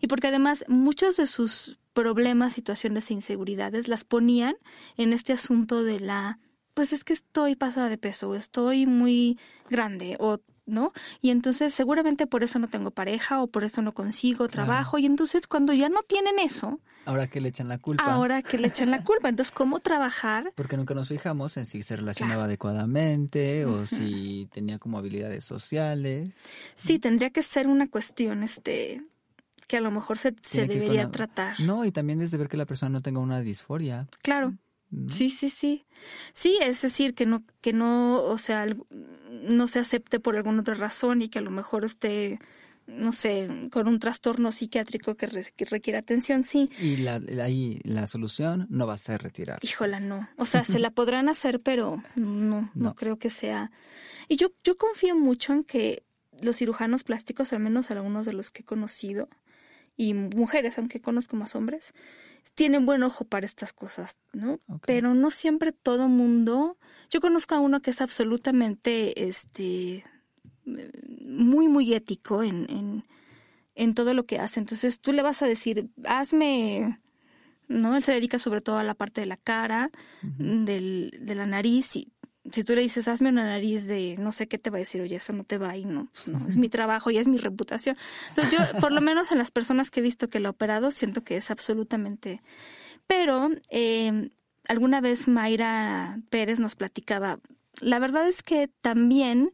Y 0.00 0.06
porque 0.06 0.28
además 0.28 0.64
muchos 0.66 1.18
de 1.18 1.26
sus 1.26 1.78
problemas, 1.92 2.54
situaciones 2.54 3.10
e 3.10 3.14
inseguridades 3.14 3.86
las 3.86 4.04
ponían 4.04 4.56
en 4.96 5.12
este 5.12 5.34
asunto 5.34 5.84
de 5.84 6.00
la 6.00 6.38
pues 6.72 6.94
es 6.94 7.04
que 7.04 7.12
estoy 7.12 7.54
pasada 7.54 7.90
de 7.90 7.98
peso, 7.98 8.30
o 8.30 8.34
estoy 8.34 8.86
muy 8.86 9.38
grande, 9.68 10.16
o 10.20 10.38
¿no? 10.66 10.92
Y 11.20 11.30
entonces 11.30 11.74
seguramente 11.74 12.26
por 12.26 12.42
eso 12.42 12.58
no 12.58 12.68
tengo 12.68 12.90
pareja 12.90 13.42
o 13.42 13.46
por 13.46 13.64
eso 13.64 13.82
no 13.82 13.92
consigo 13.92 14.48
trabajo. 14.48 14.98
Y 14.98 15.06
entonces 15.06 15.46
cuando 15.46 15.72
ya 15.72 15.88
no 15.88 16.02
tienen 16.02 16.38
eso... 16.38 16.80
Ahora 17.04 17.26
que 17.26 17.40
le 17.40 17.48
echan 17.48 17.68
la 17.68 17.78
culpa. 17.78 18.04
Ahora 18.04 18.42
que 18.42 18.58
le 18.58 18.68
echan 18.68 18.90
la 18.90 19.02
culpa. 19.04 19.28
Entonces, 19.28 19.52
¿cómo 19.52 19.80
trabajar? 19.80 20.52
Porque 20.54 20.76
nunca 20.76 20.94
nos 20.94 21.08
fijamos 21.08 21.56
en 21.56 21.66
si 21.66 21.82
se 21.82 21.96
relacionaba 21.96 22.44
adecuadamente 22.44 23.64
o 23.66 23.86
si 23.86 24.48
tenía 24.52 24.78
como 24.78 24.98
habilidades 24.98 25.44
sociales. 25.44 26.30
Sí, 26.76 27.00
tendría 27.00 27.30
que 27.30 27.42
ser 27.42 27.66
una 27.66 27.88
cuestión, 27.88 28.42
este 28.44 29.02
que 29.66 29.78
a 29.78 29.80
lo 29.80 29.90
mejor 29.90 30.18
se, 30.18 30.34
se 30.42 30.66
debería 30.66 31.10
tratar. 31.10 31.58
No, 31.60 31.84
y 31.84 31.92
también 31.92 32.18
desde 32.18 32.36
ver 32.36 32.48
que 32.48 32.58
la 32.58 32.66
persona 32.66 32.90
no 32.90 33.00
tenga 33.00 33.20
una 33.20 33.40
disforia. 33.40 34.06
Claro. 34.22 34.54
Sí, 35.10 35.30
sí, 35.30 35.48
sí. 35.48 35.86
Sí, 36.34 36.58
es 36.60 36.82
decir, 36.82 37.14
que 37.14 37.24
no, 37.26 37.44
que 37.60 37.72
no, 37.72 38.22
o 38.22 38.38
sea, 38.38 38.66
no 39.30 39.68
se 39.68 39.78
acepte 39.78 40.20
por 40.20 40.36
alguna 40.36 40.60
otra 40.60 40.74
razón 40.74 41.22
y 41.22 41.28
que 41.28 41.38
a 41.38 41.42
lo 41.42 41.50
mejor 41.50 41.84
esté, 41.84 42.38
no 42.86 43.12
sé, 43.12 43.48
con 43.70 43.88
un 43.88 43.98
trastorno 43.98 44.52
psiquiátrico 44.52 45.16
que, 45.16 45.26
requiere 45.26 45.98
atención, 45.98 46.44
sí. 46.44 46.70
Y 46.78 46.98
la, 46.98 47.20
ahí 47.42 47.80
la 47.84 48.06
solución 48.06 48.66
no 48.68 48.86
va 48.86 48.94
a 48.94 48.98
ser 48.98 49.22
retirar. 49.22 49.58
Híjola, 49.62 50.00
no. 50.00 50.28
O 50.36 50.44
sea, 50.44 50.64
se 50.64 50.78
la 50.78 50.90
podrán 50.94 51.28
hacer, 51.28 51.60
pero 51.60 52.02
no, 52.14 52.70
no, 52.74 52.94
creo 52.94 53.18
que 53.18 53.30
sea. 53.30 53.70
Y 54.28 54.36
yo, 54.36 54.48
yo 54.62 54.76
confío 54.76 55.16
mucho 55.16 55.54
en 55.54 55.64
que 55.64 56.04
los 56.42 56.56
cirujanos 56.56 57.04
plásticos, 57.04 57.52
al 57.52 57.60
menos 57.60 57.90
algunos 57.90 58.26
de 58.26 58.34
los 58.34 58.50
que 58.50 58.62
he 58.62 58.64
conocido, 58.64 59.28
y 59.96 60.14
mujeres, 60.14 60.78
aunque 60.78 61.00
conozco 61.00 61.36
más 61.36 61.54
hombres, 61.54 61.94
tienen 62.54 62.86
buen 62.86 63.02
ojo 63.02 63.24
para 63.24 63.46
estas 63.46 63.72
cosas, 63.72 64.18
¿no? 64.32 64.60
Pero 64.86 65.14
no 65.14 65.30
siempre 65.30 65.72
todo 65.72 66.08
mundo. 66.08 66.78
Yo 67.10 67.20
conozco 67.20 67.54
a 67.54 67.60
uno 67.60 67.80
que 67.80 67.90
es 67.90 68.00
absolutamente, 68.00 69.28
este, 69.28 70.04
muy, 70.64 71.68
muy 71.68 71.94
ético 71.94 72.42
en, 72.42 72.68
en, 72.68 73.04
en 73.74 73.94
todo 73.94 74.14
lo 74.14 74.26
que 74.26 74.38
hace. 74.38 74.60
Entonces 74.60 75.00
tú 75.00 75.12
le 75.12 75.22
vas 75.22 75.42
a 75.42 75.46
decir, 75.46 75.90
hazme 76.04 76.98
¿no? 77.72 77.96
Él 77.96 78.02
se 78.02 78.12
dedica 78.12 78.38
sobre 78.38 78.60
todo 78.60 78.78
a 78.78 78.84
la 78.84 78.94
parte 78.94 79.20
de 79.20 79.26
la 79.26 79.36
cara, 79.36 79.90
del, 80.22 81.18
de 81.20 81.34
la 81.34 81.46
nariz 81.46 81.96
y 81.96 82.11
si 82.50 82.64
tú 82.64 82.74
le 82.74 82.82
dices, 82.82 83.06
hazme 83.06 83.28
una 83.28 83.44
nariz 83.44 83.86
de 83.86 84.16
no 84.18 84.32
sé 84.32 84.48
qué 84.48 84.58
te 84.58 84.70
va 84.70 84.78
a 84.78 84.80
decir, 84.80 85.00
oye, 85.00 85.16
eso 85.16 85.32
no 85.32 85.44
te 85.44 85.58
va 85.58 85.76
y 85.76 85.84
no, 85.84 86.08
pues 86.12 86.28
no, 86.28 86.48
es 86.48 86.56
mi 86.56 86.68
trabajo 86.68 87.10
y 87.10 87.18
es 87.18 87.28
mi 87.28 87.38
reputación. 87.38 87.96
Entonces 88.30 88.52
yo, 88.52 88.80
por 88.80 88.90
lo 88.90 89.00
menos 89.00 89.30
en 89.30 89.38
las 89.38 89.50
personas 89.50 89.90
que 89.90 90.00
he 90.00 90.02
visto 90.02 90.28
que 90.28 90.40
lo 90.40 90.48
ha 90.48 90.52
operado, 90.52 90.90
siento 90.90 91.22
que 91.22 91.36
es 91.36 91.50
absolutamente... 91.50 92.42
Pero 93.06 93.50
eh, 93.68 94.30
alguna 94.68 95.00
vez 95.00 95.28
Mayra 95.28 96.20
Pérez 96.30 96.58
nos 96.58 96.76
platicaba, 96.76 97.40
la 97.80 97.98
verdad 97.98 98.26
es 98.28 98.42
que 98.42 98.68
también... 98.80 99.52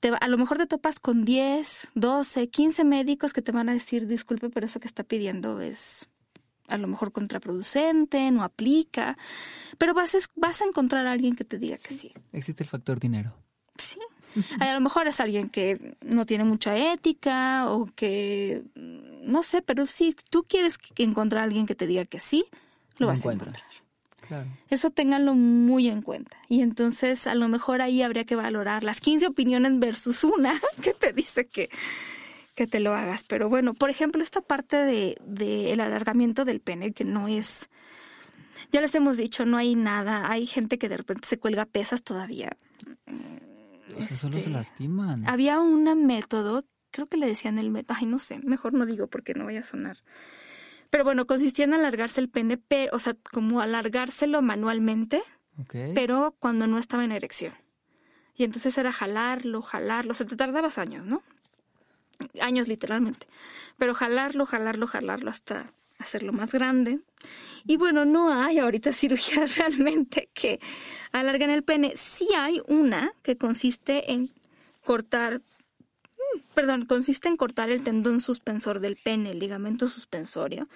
Te, 0.00 0.10
a 0.20 0.28
lo 0.28 0.36
mejor 0.36 0.58
te 0.58 0.66
topas 0.66 1.00
con 1.00 1.24
10, 1.24 1.88
12, 1.94 2.50
15 2.50 2.84
médicos 2.84 3.32
que 3.32 3.40
te 3.40 3.52
van 3.52 3.70
a 3.70 3.72
decir, 3.72 4.06
disculpe, 4.06 4.50
pero 4.50 4.66
eso 4.66 4.78
que 4.78 4.86
está 4.86 5.02
pidiendo 5.02 5.62
es 5.62 6.08
a 6.68 6.78
lo 6.78 6.88
mejor 6.88 7.12
contraproducente, 7.12 8.30
no 8.30 8.42
aplica, 8.42 9.16
pero 9.78 9.94
vas 9.94 10.14
a, 10.14 10.18
vas 10.36 10.60
a 10.60 10.64
encontrar 10.64 11.06
a 11.06 11.12
alguien 11.12 11.36
que 11.36 11.44
te 11.44 11.58
diga 11.58 11.76
que 11.76 11.92
sí. 11.92 12.12
Existe 12.32 12.62
el 12.62 12.68
factor 12.68 13.00
dinero. 13.00 13.34
Sí. 13.76 13.98
A 14.58 14.72
lo 14.74 14.80
mejor 14.80 15.06
es 15.06 15.20
alguien 15.20 15.48
que 15.48 15.96
no 16.00 16.26
tiene 16.26 16.44
mucha 16.44 16.76
ética 16.92 17.70
o 17.70 17.86
que, 17.86 18.64
no 18.74 19.42
sé, 19.42 19.62
pero 19.62 19.86
si 19.86 20.14
tú 20.30 20.42
quieres 20.42 20.78
encontrar 20.96 21.42
a 21.42 21.44
alguien 21.44 21.66
que 21.66 21.74
te 21.74 21.86
diga 21.86 22.04
que 22.04 22.18
sí, 22.18 22.44
lo, 22.98 23.06
vas 23.06 23.24
a 23.24 23.32
encontrar. 23.32 23.62
Claro. 24.26 24.48
Eso 24.70 24.90
ténganlo 24.90 25.34
muy 25.34 25.88
en 25.88 26.02
cuenta. 26.02 26.36
Y 26.48 26.62
entonces 26.62 27.26
a 27.26 27.34
lo 27.34 27.48
mejor 27.48 27.82
ahí 27.82 28.02
habría 28.02 28.24
que 28.24 28.36
valorar 28.36 28.82
las 28.82 29.00
15 29.00 29.26
opiniones 29.28 29.78
versus 29.78 30.24
una 30.24 30.60
que 30.82 30.94
te 30.94 31.12
dice 31.12 31.46
que, 31.46 31.68
que 32.54 32.66
te 32.66 32.80
lo 32.80 32.94
hagas. 32.94 33.24
Pero 33.24 33.48
bueno, 33.48 33.74
por 33.74 33.90
ejemplo, 33.90 34.22
esta 34.22 34.40
parte 34.40 34.76
de, 34.76 35.16
de 35.24 35.72
el 35.72 35.80
alargamiento 35.80 36.44
del 36.44 36.60
pene, 36.60 36.92
que 36.92 37.04
no 37.04 37.28
es, 37.28 37.68
ya 38.72 38.80
les 38.80 38.94
hemos 38.94 39.16
dicho, 39.16 39.44
no 39.44 39.56
hay 39.56 39.74
nada. 39.74 40.30
Hay 40.30 40.46
gente 40.46 40.78
que 40.78 40.88
de 40.88 40.96
repente 40.96 41.28
se 41.28 41.38
cuelga 41.38 41.66
pesas 41.66 42.02
todavía. 42.02 42.56
Pues 43.94 44.08
solo 44.18 44.34
se 44.34 44.40
este, 44.40 44.50
lastiman. 44.50 45.28
Había 45.28 45.60
un 45.60 46.06
método, 46.06 46.64
creo 46.90 47.06
que 47.06 47.16
le 47.16 47.26
decían 47.26 47.58
el 47.58 47.70
método, 47.70 47.98
ay, 48.00 48.06
no 48.06 48.18
sé, 48.18 48.38
mejor 48.38 48.72
no 48.72 48.86
digo 48.86 49.06
porque 49.08 49.34
no 49.34 49.44
vaya 49.44 49.60
a 49.60 49.64
sonar. 49.64 49.98
Pero 50.90 51.04
bueno, 51.04 51.26
consistía 51.26 51.64
en 51.64 51.74
alargarse 51.74 52.20
el 52.20 52.28
pene, 52.28 52.56
pero, 52.56 52.94
o 52.94 52.98
sea, 52.98 53.16
como 53.32 53.60
alargárselo 53.60 54.42
manualmente, 54.42 55.22
pero 55.94 56.36
cuando 56.38 56.66
no 56.66 56.78
estaba 56.78 57.04
en 57.04 57.12
erección. 57.12 57.52
Y 58.36 58.44
entonces 58.44 58.76
era 58.78 58.92
jalarlo, 58.92 59.62
jalarlo, 59.62 60.12
o 60.12 60.14
sea, 60.14 60.26
te 60.26 60.36
tardabas 60.36 60.78
años, 60.78 61.06
¿no? 61.06 61.22
Años 62.40 62.68
literalmente, 62.68 63.26
pero 63.78 63.94
jalarlo, 63.94 64.46
jalarlo, 64.46 64.86
jalarlo 64.86 65.30
hasta 65.30 65.72
hacerlo 65.98 66.32
más 66.32 66.52
grande. 66.52 67.00
Y 67.66 67.76
bueno, 67.76 68.04
no 68.04 68.32
hay 68.32 68.58
ahorita 68.58 68.92
cirugías 68.94 69.56
realmente 69.56 70.28
que 70.34 70.60
alargan 71.12 71.50
el 71.50 71.64
pene. 71.64 71.94
Sí 71.96 72.28
hay 72.36 72.60
una 72.68 73.12
que 73.22 73.36
consiste 73.36 74.12
en 74.12 74.30
cortar, 74.84 75.38
mm, 75.38 76.40
perdón, 76.54 76.86
consiste 76.86 77.28
en 77.28 77.36
cortar 77.36 77.70
el 77.70 77.82
tendón 77.82 78.20
suspensor 78.20 78.80
del 78.80 78.96
pene, 78.96 79.32
el 79.32 79.38
ligamento 79.38 79.88
suspensorio, 79.88 80.68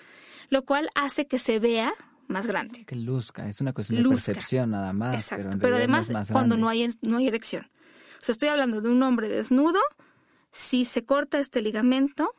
lo 0.51 0.64
cual 0.64 0.89
hace 0.95 1.26
que 1.26 1.39
se 1.39 1.59
vea 1.59 1.93
más 2.26 2.47
grande. 2.47 2.84
Que 2.84 2.97
luzca, 2.97 3.49
es 3.49 3.61
una 3.61 3.72
cuestión 3.72 4.03
de 4.03 4.09
percepción 4.09 4.70
nada 4.70 4.93
más. 4.93 5.14
Exacto, 5.14 5.59
pero, 5.61 5.76
además 5.76 6.09
cuando 6.30 6.57
no 6.57 6.68
hay, 6.68 6.95
no 7.01 7.18
hay 7.18 7.28
erección. 7.28 7.68
O 8.20 8.24
sea, 8.24 8.32
estoy 8.32 8.49
hablando 8.49 8.80
de 8.80 8.91
un 8.91 9.03
hombre 9.03 9.28
desnudo 9.28 9.78
si 10.53 10.84
se 10.84 11.05
corta 11.05 11.38
este 11.38 11.62
ligamento, 11.62 12.34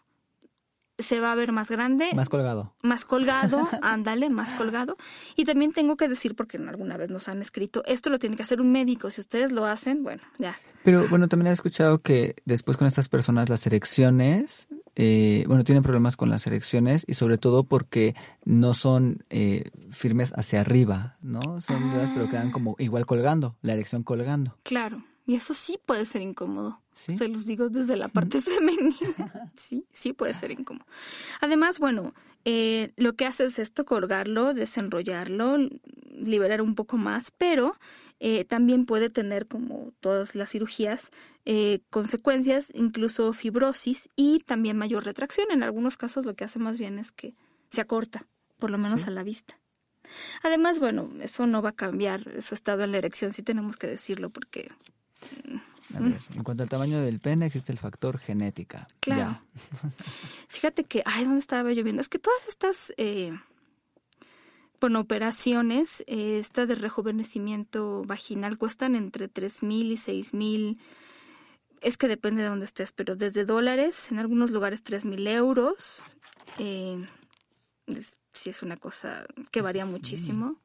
se 0.99 1.19
va 1.19 1.31
a 1.31 1.35
ver 1.35 1.51
más 1.51 1.69
grande. 1.69 2.09
Más 2.13 2.29
colgado. 2.29 2.73
Más 2.83 3.05
colgado, 3.05 3.67
ándale, 3.81 4.29
más 4.29 4.53
colgado. 4.53 4.97
Y 5.35 5.45
también 5.45 5.71
tengo 5.71 5.95
que 5.95 6.07
decir, 6.07 6.35
porque 6.35 6.57
alguna 6.57 6.97
vez 6.97 7.09
nos 7.09 7.27
han 7.29 7.41
escrito, 7.41 7.83
esto 7.85 8.09
lo 8.09 8.19
tiene 8.19 8.35
que 8.35 8.43
hacer 8.43 8.61
un 8.61 8.71
médico. 8.71 9.09
Si 9.09 9.21
ustedes 9.21 9.51
lo 9.51 9.65
hacen, 9.65 10.03
bueno, 10.03 10.21
ya. 10.37 10.57
Pero 10.83 11.07
bueno, 11.07 11.27
también 11.27 11.47
he 11.47 11.53
escuchado 11.53 11.97
que 11.97 12.35
después 12.45 12.77
con 12.77 12.87
estas 12.87 13.09
personas 13.09 13.49
las 13.49 13.65
erecciones, 13.65 14.67
eh, 14.95 15.43
bueno, 15.47 15.63
tienen 15.63 15.83
problemas 15.83 16.15
con 16.15 16.29
las 16.29 16.45
erecciones 16.47 17.05
y 17.07 17.13
sobre 17.13 17.37
todo 17.37 17.63
porque 17.63 18.15
no 18.45 18.73
son 18.73 19.23
eh, 19.29 19.69
firmes 19.91 20.33
hacia 20.35 20.61
arriba, 20.61 21.17
¿no? 21.21 21.39
Son 21.61 21.83
ah. 21.83 22.11
pero 22.13 22.29
quedan 22.29 22.51
como 22.51 22.75
igual 22.79 23.05
colgando, 23.05 23.55
la 23.61 23.73
erección 23.73 24.03
colgando. 24.03 24.57
Claro. 24.63 25.03
Y 25.25 25.35
eso 25.35 25.53
sí 25.53 25.79
puede 25.85 26.05
ser 26.07 26.23
incómodo. 26.23 26.81
Se 26.99 27.27
los 27.27 27.45
digo 27.45 27.69
desde 27.69 27.95
la 27.95 28.09
parte 28.09 28.41
femenina. 28.41 29.51
sí, 29.57 29.85
sí 29.93 30.13
puede 30.13 30.33
ser 30.33 30.51
incómodo. 30.51 30.85
Además, 31.41 31.79
bueno, 31.79 32.13
eh, 32.45 32.91
lo 32.97 33.15
que 33.15 33.25
hace 33.25 33.45
es 33.45 33.59
esto, 33.59 33.85
colgarlo, 33.85 34.53
desenrollarlo, 34.53 35.57
liberar 36.11 36.61
un 36.61 36.75
poco 36.75 36.97
más, 36.97 37.31
pero 37.37 37.75
eh, 38.19 38.43
también 38.45 38.85
puede 38.85 39.09
tener, 39.09 39.47
como 39.47 39.93
todas 40.01 40.35
las 40.35 40.51
cirugías, 40.51 41.11
eh, 41.45 41.79
consecuencias, 41.89 42.71
incluso 42.75 43.31
fibrosis 43.33 44.09
y 44.15 44.39
también 44.39 44.77
mayor 44.77 45.05
retracción. 45.05 45.47
En 45.51 45.63
algunos 45.63 45.97
casos 45.97 46.25
lo 46.25 46.35
que 46.35 46.43
hace 46.43 46.59
más 46.59 46.77
bien 46.77 46.99
es 46.99 47.11
que 47.11 47.33
se 47.69 47.81
acorta, 47.81 48.27
por 48.57 48.71
lo 48.71 48.77
menos 48.77 49.07
a 49.07 49.11
la 49.11 49.23
vista. 49.23 49.59
Además, 50.43 50.79
bueno, 50.79 51.09
eso 51.21 51.47
no 51.47 51.61
va 51.61 51.69
a 51.69 51.75
cambiar 51.75 52.41
su 52.41 52.55
estado 52.55 52.83
en 52.83 52.91
la 52.91 52.97
erección, 52.97 53.31
sí 53.31 53.43
tenemos 53.43 53.77
que 53.77 53.87
decirlo, 53.87 54.29
porque 54.29 54.69
a 55.95 55.99
ver, 55.99 56.19
en 56.35 56.43
cuanto 56.43 56.63
al 56.63 56.69
tamaño 56.69 57.01
del 57.01 57.19
pene, 57.19 57.47
existe 57.47 57.71
el 57.71 57.77
factor 57.77 58.19
genética. 58.19 58.87
Claro. 58.99 59.41
Fíjate 60.47 60.83
que, 60.83 61.01
ay, 61.05 61.23
¿dónde 61.23 61.39
estaba 61.39 61.71
yo 61.73 61.83
viendo? 61.83 62.01
Es 62.01 62.09
que 62.09 62.19
todas 62.19 62.47
estas, 62.47 62.93
eh, 62.97 63.31
bueno, 64.79 64.99
operaciones, 64.99 66.03
eh, 66.07 66.39
esta 66.39 66.65
de 66.65 66.75
rejuvenecimiento 66.75 68.03
vaginal, 68.05 68.57
cuestan 68.57 68.95
entre 68.95 69.27
tres 69.27 69.63
mil 69.63 69.91
y 69.91 69.97
seis 69.97 70.33
mil. 70.33 70.79
Es 71.81 71.97
que 71.97 72.07
depende 72.07 72.43
de 72.43 72.49
dónde 72.49 72.65
estés, 72.65 72.91
pero 72.91 73.15
desde 73.15 73.45
dólares, 73.45 74.11
en 74.11 74.19
algunos 74.19 74.51
lugares 74.51 74.83
tres 74.83 75.05
mil 75.05 75.25
euros. 75.27 76.03
Eh, 76.57 77.05
sí 78.33 78.49
es 78.49 78.63
una 78.63 78.77
cosa 78.77 79.25
que 79.51 79.61
varía 79.61 79.85
muchísimo. 79.85 80.57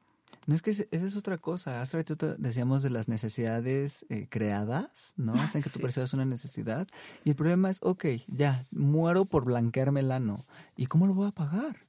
No 0.45 0.53
es 0.53 0.61
que 0.61 0.71
esa 0.71 0.85
es 0.91 1.15
otra 1.15 1.37
cosa. 1.37 1.81
Hace 1.81 1.97
rato 1.97 2.35
decíamos 2.37 2.83
de 2.83 2.91
las 2.91 3.07
necesidades 3.07 4.05
eh, 4.09 4.27
creadas, 4.29 5.13
¿no? 5.17 5.33
Ah, 5.35 5.43
Hacen 5.43 5.63
que 5.63 5.69
tú 5.69 5.79
percibas 5.79 6.13
una 6.13 6.25
necesidad. 6.25 6.87
Y 7.23 7.31
el 7.31 7.35
problema 7.35 7.69
es, 7.69 7.79
ok, 7.81 8.05
ya, 8.27 8.65
muero 8.71 9.25
por 9.25 9.45
blanquearme 9.45 10.01
el 10.01 10.11
ano. 10.11 10.45
¿Y 10.75 10.85
cómo 10.85 11.07
lo 11.07 11.13
voy 11.13 11.27
a 11.29 11.31
pagar? 11.31 11.87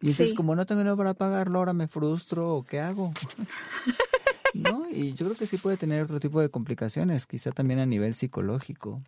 Y 0.00 0.10
entonces, 0.10 0.34
como 0.34 0.54
no 0.54 0.66
tengo 0.66 0.80
dinero 0.80 0.96
para 0.96 1.14
pagarlo, 1.14 1.58
ahora 1.58 1.72
me 1.72 1.88
frustro 1.88 2.54
o 2.54 2.64
qué 2.64 2.80
hago. 2.80 3.12
¿No? 4.54 4.88
Y 4.90 5.14
yo 5.14 5.26
creo 5.26 5.38
que 5.38 5.46
sí 5.46 5.56
puede 5.56 5.76
tener 5.76 6.02
otro 6.02 6.20
tipo 6.20 6.40
de 6.40 6.50
complicaciones, 6.50 7.26
quizá 7.26 7.50
también 7.50 7.80
a 7.80 7.86
nivel 7.86 8.14
psicológico. 8.14 9.00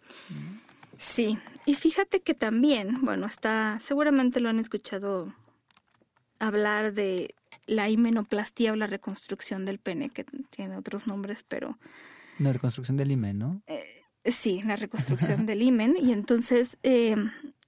Sí, 0.97 1.39
y 1.65 1.75
fíjate 1.75 2.21
que 2.21 2.35
también, 2.35 3.03
bueno, 3.03 3.27
está, 3.27 3.79
seguramente 3.81 4.41
lo 4.41 4.49
han 4.49 4.59
escuchado 4.59 5.33
hablar 6.39 6.95
de 6.95 7.35
la 7.67 7.89
himenoplastia 7.89 8.73
o 8.73 8.77
la 8.77 8.87
reconstrucción 8.87 9.65
del 9.65 9.79
pene, 9.79 10.11
que 10.11 10.25
tiene 10.51 10.77
otros 10.77 11.07
nombres, 11.07 11.45
pero... 11.47 11.79
La 12.39 12.53
reconstrucción 12.53 12.97
del 12.97 13.11
himen, 13.11 13.39
¿no? 13.39 13.63
Eh, 13.67 13.83
sí, 14.25 14.63
la 14.65 14.77
reconstrucción 14.77 15.47
del 15.47 15.63
himen. 15.63 15.95
Y 16.01 16.13
entonces, 16.13 16.79
eh, 16.83 17.17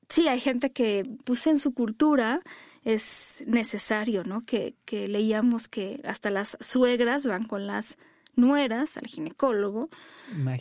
sí, 0.08 0.28
hay 0.28 0.40
gente 0.40 0.70
que 0.72 1.04
puse 1.24 1.50
en 1.50 1.58
su 1.58 1.74
cultura 1.74 2.40
es 2.84 3.42
necesario, 3.46 4.24
¿no? 4.24 4.44
Que, 4.44 4.74
que 4.84 5.06
leíamos 5.08 5.68
que 5.68 6.00
hasta 6.04 6.30
las 6.30 6.56
suegras 6.60 7.26
van 7.26 7.44
con 7.44 7.66
las 7.66 7.98
nueras 8.36 8.96
al 8.96 9.06
ginecólogo 9.06 9.90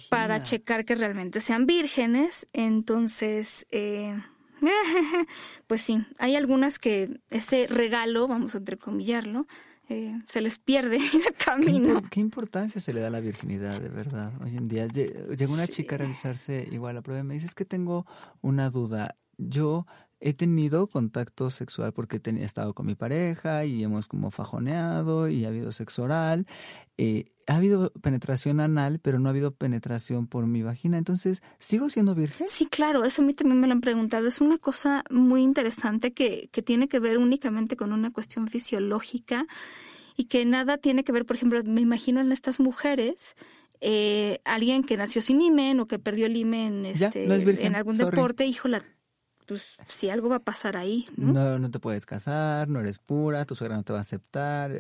para 0.10 0.44
checar 0.44 0.86
que 0.86 0.96
realmente 0.96 1.40
sean 1.40 1.66
vírgenes. 1.66 2.48
Entonces, 2.52 3.66
eh, 3.72 4.20
pues 5.68 5.82
sí, 5.82 6.06
hay 6.18 6.36
algunas 6.36 6.80
que 6.80 7.20
ese 7.30 7.68
regalo, 7.68 8.28
vamos 8.28 8.56
a 8.56 8.60
entrecomillarlo, 8.60 9.48
eh, 9.90 10.14
se 10.28 10.42
les 10.42 10.60
pierde 10.60 10.98
en 11.14 11.22
el 11.28 11.34
camino. 11.34 12.02
¿Qué, 12.10 12.20
importancia 12.20 12.80
se 12.80 12.94
le 12.94 13.02
da 13.02 13.08
a 13.08 13.12
la 13.12 13.20
virginidad, 13.20 13.82
de 13.82 13.90
verdad? 13.90 14.34
Hoy 14.42 14.56
en 14.56 14.68
día 14.68 14.88
llega 14.88 15.52
una 15.52 15.68
chica 15.68 15.96
a 15.96 15.98
realizarse 16.00 16.68
igual 16.72 16.96
la 16.96 17.02
prueba 17.02 17.22
y 17.22 17.26
me 17.26 17.34
dice, 17.34 17.48
es 17.48 17.56
que 17.56 17.66
tengo 17.66 18.06
una 18.42 18.70
duda. 18.70 19.16
Yo 19.38 19.88
he 20.22 20.34
tenido 20.34 20.88
contacto 20.88 21.50
sexual 21.50 21.94
porque 21.94 22.22
he 22.24 22.44
estado 22.44 22.74
con 22.74 22.86
mi 22.86 22.96
pareja 22.96 23.66
y 23.66 23.84
hemos 23.84 24.08
como 24.08 24.32
fajoneado 24.32 25.30
y 25.30 25.46
ha 25.46 25.48
habido 25.48 25.72
sexo 25.72 26.04
oral. 26.04 26.46
Eh, 26.98 27.26
ha 27.48 27.56
habido 27.56 27.92
penetración 28.02 28.60
anal, 28.60 29.00
pero 29.02 29.20
no 29.20 29.30
ha 29.30 29.32
habido 29.32 29.52
penetración 29.52 30.28
por 30.28 30.46
mi 30.46 30.62
vagina. 30.62 30.98
Entonces, 30.98 31.42
¿sigo 31.58 31.90
siendo 31.90 32.14
virgen? 32.16 32.48
Sí, 32.50 32.66
claro, 32.66 33.06
eso 33.06 33.22
a 33.22 33.26
mí 33.26 33.34
también 33.34 33.60
me 33.60 33.68
lo 33.68 33.74
han 33.74 33.82
preguntado. 33.82 34.28
Es 34.28 34.42
una 34.42 34.58
cosa 34.58 35.04
muy 35.10 35.42
interesante 35.42 36.14
que, 36.14 36.50
que 36.52 36.62
tiene 36.62 36.88
que 36.88 37.00
ver 37.00 37.18
únicamente 37.18 37.76
con 37.76 37.94
una 37.94 38.12
cuestión 38.12 38.48
fisiológica 38.48 39.48
y 40.16 40.26
que 40.26 40.46
nada 40.46 40.78
tiene 40.78 41.04
que 41.04 41.14
ver, 41.14 41.26
por 41.26 41.38
ejemplo, 41.38 41.64
me 41.64 41.82
imagino 41.82 42.20
en 42.20 42.34
estas 42.34 42.60
mujeres 42.60 43.36
eh, 43.82 44.40
alguien 44.44 44.84
que 44.84 44.98
nació 44.98 45.22
sin 45.22 45.42
imen 45.42 45.80
o 45.80 45.88
que 45.88 46.00
perdió 46.00 46.26
el 46.26 46.36
imen 46.36 46.86
este, 46.86 47.24
en 47.66 47.76
algún 47.76 47.98
deporte, 47.98 48.46
híjola, 48.46 48.84
pues 49.50 49.76
si 49.88 50.10
algo 50.12 50.30
va 50.30 50.38
a 50.38 50.44
pasar 50.44 50.78
ahí. 50.78 51.08
¿no? 51.18 51.58
no, 51.58 51.72
te 51.72 51.80
puedes 51.80 52.06
casar, 52.06 52.70
no 52.70 52.80
eres 52.80 53.00
pura, 53.00 53.46
tu 53.46 53.56
suegra 53.56 53.76
no 53.76 53.84
te 53.84 53.92
va 53.92 54.00
a 54.00 54.04
aceptar. 54.04 54.72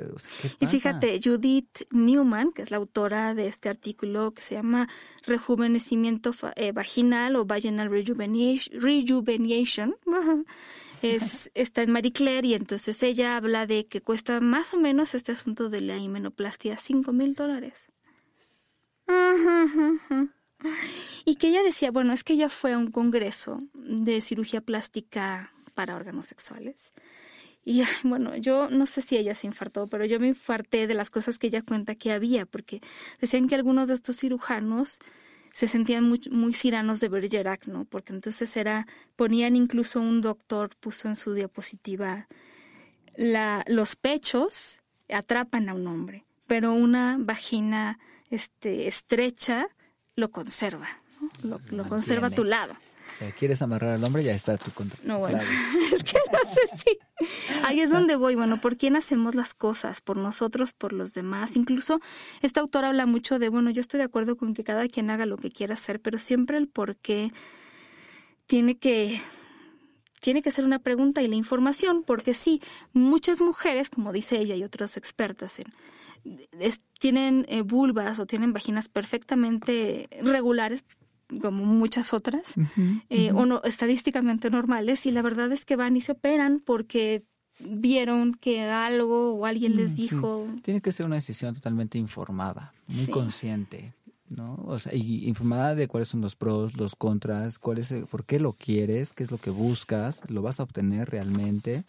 Y 0.60 0.68
fíjate, 0.68 1.20
Judith 1.24 1.88
Newman, 1.92 2.52
que 2.52 2.62
es 2.62 2.70
la 2.70 2.78
autora 2.78 3.34
de 3.34 3.48
este 3.48 3.68
artículo 3.68 4.32
que 4.32 4.44
se 4.44 4.54
llama 4.56 4.88
Rejuvenecimiento 5.26 6.34
eh, 6.56 6.72
Vaginal 6.72 7.36
o 7.36 7.46
Vaginal 7.46 7.90
Rejuvenation, 7.90 9.96
es, 11.02 11.50
está 11.56 11.82
en 11.82 11.92
Marie 11.92 12.12
Claire 12.12 12.48
y 12.48 12.54
entonces 12.54 13.02
ella 13.02 13.36
habla 13.36 13.66
de 13.66 13.88
que 13.88 14.02
cuesta 14.02 14.40
más 14.40 14.76
o 14.76 14.78
menos 14.78 15.16
este 15.16 15.32
asunto 15.32 15.70
de 15.70 15.82
la 15.82 15.98
himenoplastia 15.98 16.78
5 16.78 17.12
mil 17.12 17.34
dólares. 17.34 17.90
Que 21.40 21.48
ella 21.48 21.64
decía, 21.64 21.90
bueno, 21.92 22.14
es 22.14 22.24
que 22.24 22.34
ella 22.34 22.50
fue 22.50 22.74
a 22.74 22.78
un 22.78 22.92
congreso 22.92 23.64
de 23.74 24.22
cirugía 24.22 24.62
plástica 24.62 25.54
para 25.74 25.96
órganos 25.96 26.26
sexuales. 26.26 26.94
Y 27.64 27.84
bueno, 28.04 28.36
yo 28.36 28.70
no 28.70 28.86
sé 28.86 29.02
si 29.02 29.18
ella 29.18 29.36
se 29.36 29.48
infartó, 29.48 29.88
pero 29.88 30.06
yo 30.06 30.20
me 30.20 30.28
infarté 30.28 30.88
de 30.88 30.94
las 30.94 31.10
cosas 31.10 31.38
que 31.38 31.48
ella 31.48 31.62
cuenta 31.62 31.96
que 31.96 32.12
había, 32.12 32.46
porque 32.46 32.82
decían 33.20 33.48
que 33.48 33.56
algunos 33.56 33.88
de 33.88 33.94
estos 33.94 34.18
cirujanos 34.18 35.00
se 35.52 35.68
sentían 35.68 36.10
muy, 36.10 36.54
ciranos 36.54 37.00
de 37.00 37.10
Bergerac, 37.10 37.68
¿no? 37.68 37.86
Porque 37.86 38.14
entonces 38.14 38.56
era, 38.56 38.88
ponían 39.16 39.56
incluso 39.56 40.00
un 40.00 40.22
doctor, 40.22 40.76
puso 40.80 41.08
en 41.08 41.16
su 41.16 41.34
diapositiva, 41.34 42.28
los 43.16 43.96
pechos 43.96 44.82
atrapan 45.10 45.70
a 45.70 45.74
un 45.74 45.88
hombre, 45.88 46.26
pero 46.48 46.74
una 46.74 47.18
vagina 47.20 48.00
este, 48.30 48.88
estrecha 48.88 49.68
lo 50.16 50.32
conserva, 50.32 50.99
lo, 51.44 51.88
conserva 51.88 52.28
a 52.28 52.32
tu 52.32 52.44
lado. 52.44 52.74
O 52.74 53.18
sea, 53.18 53.32
quieres 53.32 53.62
amarrar 53.62 53.96
al 53.96 54.04
hombre, 54.04 54.24
ya 54.24 54.34
está 54.34 54.58
tu 54.58 54.72
contra. 54.72 55.00
No, 55.04 55.20
bueno, 55.20 55.40
es 55.94 56.04
que 56.04 56.20
no 56.32 56.40
sé 56.54 56.78
si. 56.78 57.26
Ahí 57.64 57.82
es 57.82 57.90
donde 57.90 58.16
voy. 58.16 58.36
Bueno, 58.36 58.62
¿por 58.62 58.78
quién 58.78 58.96
hacemos 58.96 59.36
las 59.36 59.54
cosas? 59.54 60.00
¿Por 60.00 60.18
nosotros, 60.18 60.74
por 60.74 60.94
los 60.94 61.14
demás? 61.14 61.56
Incluso 61.56 62.00
esta 62.42 62.62
autora 62.62 62.90
habla 62.90 63.06
mucho 63.06 63.40
de, 63.40 63.50
bueno, 63.50 63.72
yo 63.72 63.82
estoy 63.82 63.98
de 63.98 64.06
acuerdo 64.06 64.38
con 64.38 64.54
que 64.54 64.64
cada 64.64 64.88
quien 64.88 65.10
haga 65.10 65.26
lo 65.26 65.38
que 65.38 65.50
quiera 65.50 65.74
hacer, 65.74 66.00
pero 66.00 66.18
siempre 66.18 66.58
el 66.58 66.68
por 66.68 66.96
qué 66.98 67.32
tiene 68.46 68.78
que 68.78 69.20
tiene 70.22 70.42
que 70.42 70.52
ser 70.52 70.66
una 70.66 70.80
pregunta 70.80 71.22
y 71.22 71.28
la 71.28 71.36
información, 71.36 72.04
porque 72.04 72.34
sí, 72.34 72.62
muchas 72.92 73.40
mujeres, 73.40 73.90
como 73.90 74.12
dice 74.12 74.38
ella 74.38 74.56
y 74.56 74.64
otras 74.64 74.98
expertas 74.98 75.60
en 75.60 75.74
tienen 77.00 77.46
eh, 77.50 77.62
vulvas 77.62 78.20
o 78.20 78.26
tienen 78.26 78.54
vaginas 78.54 78.90
perfectamente 78.90 80.10
regulares, 80.22 80.84
como 81.42 81.64
muchas 81.64 82.14
otras, 82.14 82.56
eh, 83.10 83.32
o 83.32 83.46
no, 83.46 83.62
estadísticamente 83.64 84.50
normales, 84.50 85.06
y 85.06 85.12
la 85.12 85.22
verdad 85.22 85.52
es 85.52 85.66
que 85.66 85.76
van 85.76 85.96
y 85.96 86.02
se 86.02 86.14
operan 86.14 86.62
porque 86.66 87.24
vieron 87.60 88.34
que 88.34 88.64
algo 88.64 89.34
o 89.36 89.46
alguien 89.46 89.76
les 89.76 89.92
mm, 89.92 89.96
dijo. 89.96 90.48
Tiene 90.62 90.82
que 90.82 90.92
ser 90.92 91.06
una 91.06 91.16
decisión 91.16 91.54
totalmente 91.54 91.98
informada, 91.98 92.74
muy 92.88 93.08
consciente, 93.08 93.94
¿no? 94.30 94.64
O 94.66 94.80
sea, 94.80 94.94
y 94.96 95.28
informada 95.28 95.76
de 95.76 95.88
cuáles 95.88 96.08
son 96.08 96.22
los 96.22 96.36
pros, 96.36 96.78
los 96.78 96.96
contras, 96.96 97.60
cuál 97.60 97.80
es, 97.80 97.94
por 98.10 98.26
qué 98.26 98.40
lo 98.40 98.54
quieres, 98.54 99.14
qué 99.14 99.24
es 99.24 99.32
lo 99.32 99.38
que 99.38 99.50
buscas, 99.50 100.22
lo 100.30 100.42
vas 100.42 100.60
a 100.60 100.64
obtener 100.64 101.10
realmente. 101.10 101.84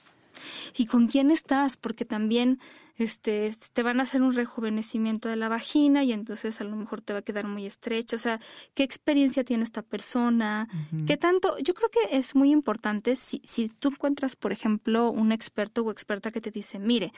Y 0.76 0.86
con 0.86 1.08
quién 1.08 1.30
estás, 1.30 1.76
porque 1.76 2.04
también 2.04 2.60
este, 3.00 3.54
te 3.72 3.82
van 3.82 3.98
a 3.98 4.02
hacer 4.02 4.20
un 4.20 4.34
rejuvenecimiento 4.34 5.28
de 5.28 5.36
la 5.36 5.48
vagina 5.48 6.04
y 6.04 6.12
entonces 6.12 6.60
a 6.60 6.64
lo 6.64 6.76
mejor 6.76 7.00
te 7.00 7.14
va 7.14 7.20
a 7.20 7.22
quedar 7.22 7.46
muy 7.46 7.64
estrecho. 7.64 8.16
O 8.16 8.18
sea, 8.18 8.40
¿qué 8.74 8.82
experiencia 8.82 9.42
tiene 9.42 9.64
esta 9.64 9.82
persona? 9.82 10.68
¿Qué 11.06 11.16
tanto? 11.16 11.56
Yo 11.58 11.72
creo 11.72 11.88
que 11.88 12.16
es 12.16 12.34
muy 12.34 12.50
importante 12.50 13.16
si, 13.16 13.40
si 13.44 13.68
tú 13.68 13.88
encuentras, 13.88 14.36
por 14.36 14.52
ejemplo, 14.52 15.10
un 15.10 15.32
experto 15.32 15.82
o 15.82 15.90
experta 15.90 16.30
que 16.30 16.42
te 16.42 16.50
dice, 16.50 16.78
mire, 16.78 17.12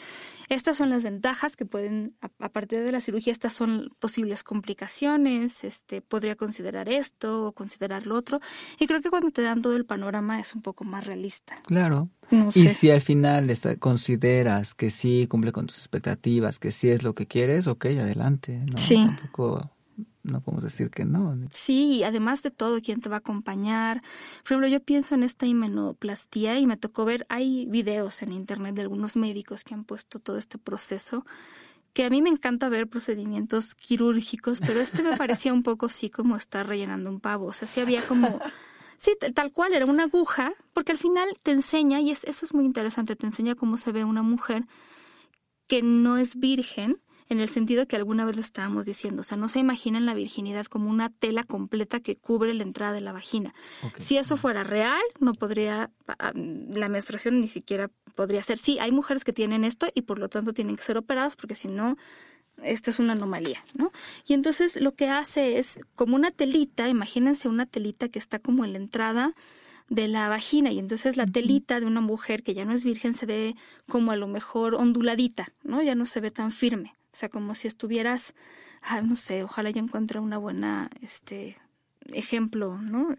estas 0.49 0.77
son 0.77 0.89
las 0.91 1.03
ventajas 1.03 1.57
que 1.57 1.67
pueden, 1.67 2.15
a, 2.21 2.49
partir 2.49 2.81
de 2.81 2.93
la 2.93 3.01
cirugía, 3.01 3.33
estas 3.33 3.53
son 3.53 3.91
posibles 3.99 4.45
complicaciones, 4.45 5.65
este, 5.65 6.01
podría 6.01 6.37
considerar 6.37 6.89
esto 6.89 7.47
o 7.47 7.53
considerar 7.53 8.07
lo 8.07 8.15
otro. 8.15 8.41
Y 8.79 8.87
creo 8.87 9.01
que 9.01 9.11
cuando 9.11 9.33
te 9.33 9.43
dan 9.43 9.63
todo 9.63 9.75
el 9.75 9.85
panorama 9.85 10.39
es 10.39 10.55
un 10.55 10.63
poco 10.63 10.85
más 10.85 11.07
realista. 11.07 11.61
Claro. 11.67 12.09
Y 12.55 12.69
si 12.69 12.91
al 12.91 13.01
final 13.01 13.53
consideras 13.79 14.75
que 14.75 14.91
sí 14.91 15.27
cumple 15.29 15.53
con 15.53 15.69
expectativas, 15.79 16.59
que 16.59 16.71
si 16.71 16.89
es 16.89 17.03
lo 17.03 17.15
que 17.15 17.27
quieres, 17.27 17.67
ok, 17.67 17.87
adelante. 17.87 18.65
¿no? 18.71 18.79
Sí. 18.79 18.97
Tampoco 18.97 19.71
no 20.23 20.41
podemos 20.41 20.63
decir 20.63 20.91
que 20.91 21.05
no. 21.05 21.37
Sí, 21.53 22.05
además 22.05 22.43
de 22.43 22.51
todo, 22.51 22.81
quién 22.81 23.01
te 23.01 23.09
va 23.09 23.17
a 23.17 23.19
acompañar. 23.19 24.03
Por 24.43 24.53
ejemplo, 24.53 24.69
yo 24.69 24.81
pienso 24.81 25.15
en 25.15 25.23
esta 25.25 25.47
himenoplastía 25.47 26.59
y 26.59 26.67
me 26.67 26.77
tocó 26.77 27.05
ver, 27.05 27.27
hay 27.29 27.67
videos 27.67 28.23
en 28.23 28.33
internet 28.33 28.75
de 28.75 28.83
algunos 28.83 29.17
médicos 29.17 29.65
que 29.65 29.75
han 29.75 29.85
puesto 29.85 30.21
todo 30.21 30.39
este 30.39 30.59
proceso, 30.59 31.27
que 31.93 32.05
a 32.05 32.11
mí 32.11 32.23
me 32.23 32.31
encanta 32.31 32.69
ver 32.69 32.89
procedimientos 32.89 33.75
quirúrgicos, 33.75 34.61
pero 34.61 34.81
este 34.81 35.03
me 35.03 35.17
parecía 35.17 35.53
un 35.53 35.63
poco 35.63 35.87
así 35.87 36.09
como 36.09 36.37
estar 36.37 36.67
rellenando 36.67 37.11
un 37.11 37.21
pavo. 37.21 37.47
O 37.47 37.53
sea, 37.53 37.69
sí 37.69 37.81
había 37.81 38.03
como... 38.03 38.41
Sí, 38.99 39.17
tal 39.35 39.51
cual, 39.51 39.75
era 39.75 39.85
una 39.85 40.05
aguja, 40.05 40.55
porque 40.73 40.93
al 40.93 40.99
final 40.99 41.29
te 41.43 41.51
enseña, 41.51 42.01
y 42.01 42.13
es, 42.13 42.23
eso 42.23 42.47
es 42.47 42.55
muy 42.55 42.65
interesante, 42.65 43.17
te 43.17 43.27
enseña 43.27 43.57
cómo 43.57 43.77
se 43.77 43.91
ve 43.91 44.05
una 44.05 44.23
mujer 44.23 44.65
que 45.73 45.81
no 45.81 46.19
es 46.19 46.39
virgen, 46.39 47.01
en 47.31 47.41
el 47.41 47.49
sentido 47.49 47.89
que 47.89 47.97
alguna 47.97 48.27
vez 48.27 48.37
le 48.37 48.43
estábamos 48.43 48.85
diciendo, 48.85 49.23
o 49.23 49.23
sea, 49.23 49.39
no 49.39 49.49
se 49.49 49.59
imaginan 49.59 50.05
la 50.05 50.13
virginidad 50.13 50.67
como 50.67 50.91
una 50.91 51.09
tela 51.09 51.45
completa 51.45 52.01
que 52.01 52.15
cubre 52.15 52.53
la 52.53 52.63
entrada 52.63 52.93
de 52.93 53.01
la 53.01 53.13
vagina. 53.13 53.55
Si 53.97 54.19
eso 54.19 54.37
fuera 54.37 54.65
real, 54.65 55.01
no 55.19 55.33
podría, 55.33 55.91
ah, 56.19 56.33
la 56.35 56.91
menstruación 56.91 57.41
ni 57.41 57.49
siquiera 57.49 57.91
podría 58.15 58.43
ser. 58.43 58.59
Sí, 58.59 58.79
hay 58.81 58.93
mujeres 58.93 59.25
que 59.25 59.33
tienen 59.33 59.65
esto 59.65 59.87
y 59.95 60.03
por 60.03 60.19
lo 60.19 60.29
tanto 60.29 60.53
tienen 60.53 60.77
que 60.77 60.83
ser 60.83 60.99
operadas 60.99 61.37
porque 61.37 61.55
si 61.55 61.69
no, 61.69 61.97
esto 62.63 62.91
es 62.91 62.99
una 62.99 63.15
anomalía, 63.15 63.65
¿no? 63.73 63.89
Y 64.27 64.35
entonces 64.35 64.79
lo 64.79 64.95
que 64.95 65.09
hace 65.09 65.59
es 65.59 65.81
como 65.95 66.17
una 66.17 66.33
telita, 66.33 66.87
imagínense 66.91 67.49
una 67.49 67.65
telita 67.65 68.11
que 68.11 68.19
está 68.19 68.41
como 68.41 68.67
en 68.67 68.75
la 68.75 68.79
entrada 68.79 69.33
de 69.93 70.09
la 70.09 70.31
vagina 70.31 70.73
y 70.73 70.79
entonces 70.79 71.19
la 71.19 71.27
telita 71.27 71.79
de 71.79 71.85
una 71.85 72.01
mujer 72.01 72.43
que 72.43 72.55
ya 72.55 72.65
no 72.65 72.73
es 72.73 72.83
virgen 72.83 73.13
se 73.13 73.27
ve 73.27 73.57
como 73.87 74.11
a 74.11 74.17
lo 74.17 74.27
mejor 74.27 74.75
onduladita, 74.75 75.53
¿no? 75.65 75.83
Ya 75.83 75.95
no 75.95 76.07
se 76.07 76.21
ve 76.21 76.31
tan 76.31 76.51
firme, 76.51 76.95
o 77.13 77.17
sea, 77.17 77.29
como 77.29 77.55
si 77.55 77.69
estuvieras, 77.69 78.35
ah, 78.81 79.03
no 79.03 79.17
sé, 79.17 79.45
ojalá 79.45 79.69
ya 79.69 79.83
encuentre 79.83 80.19
una 80.19 80.39
buena, 80.39 80.89
este, 81.03 81.59
ejemplo, 82.11 82.79
¿no? 82.79 83.15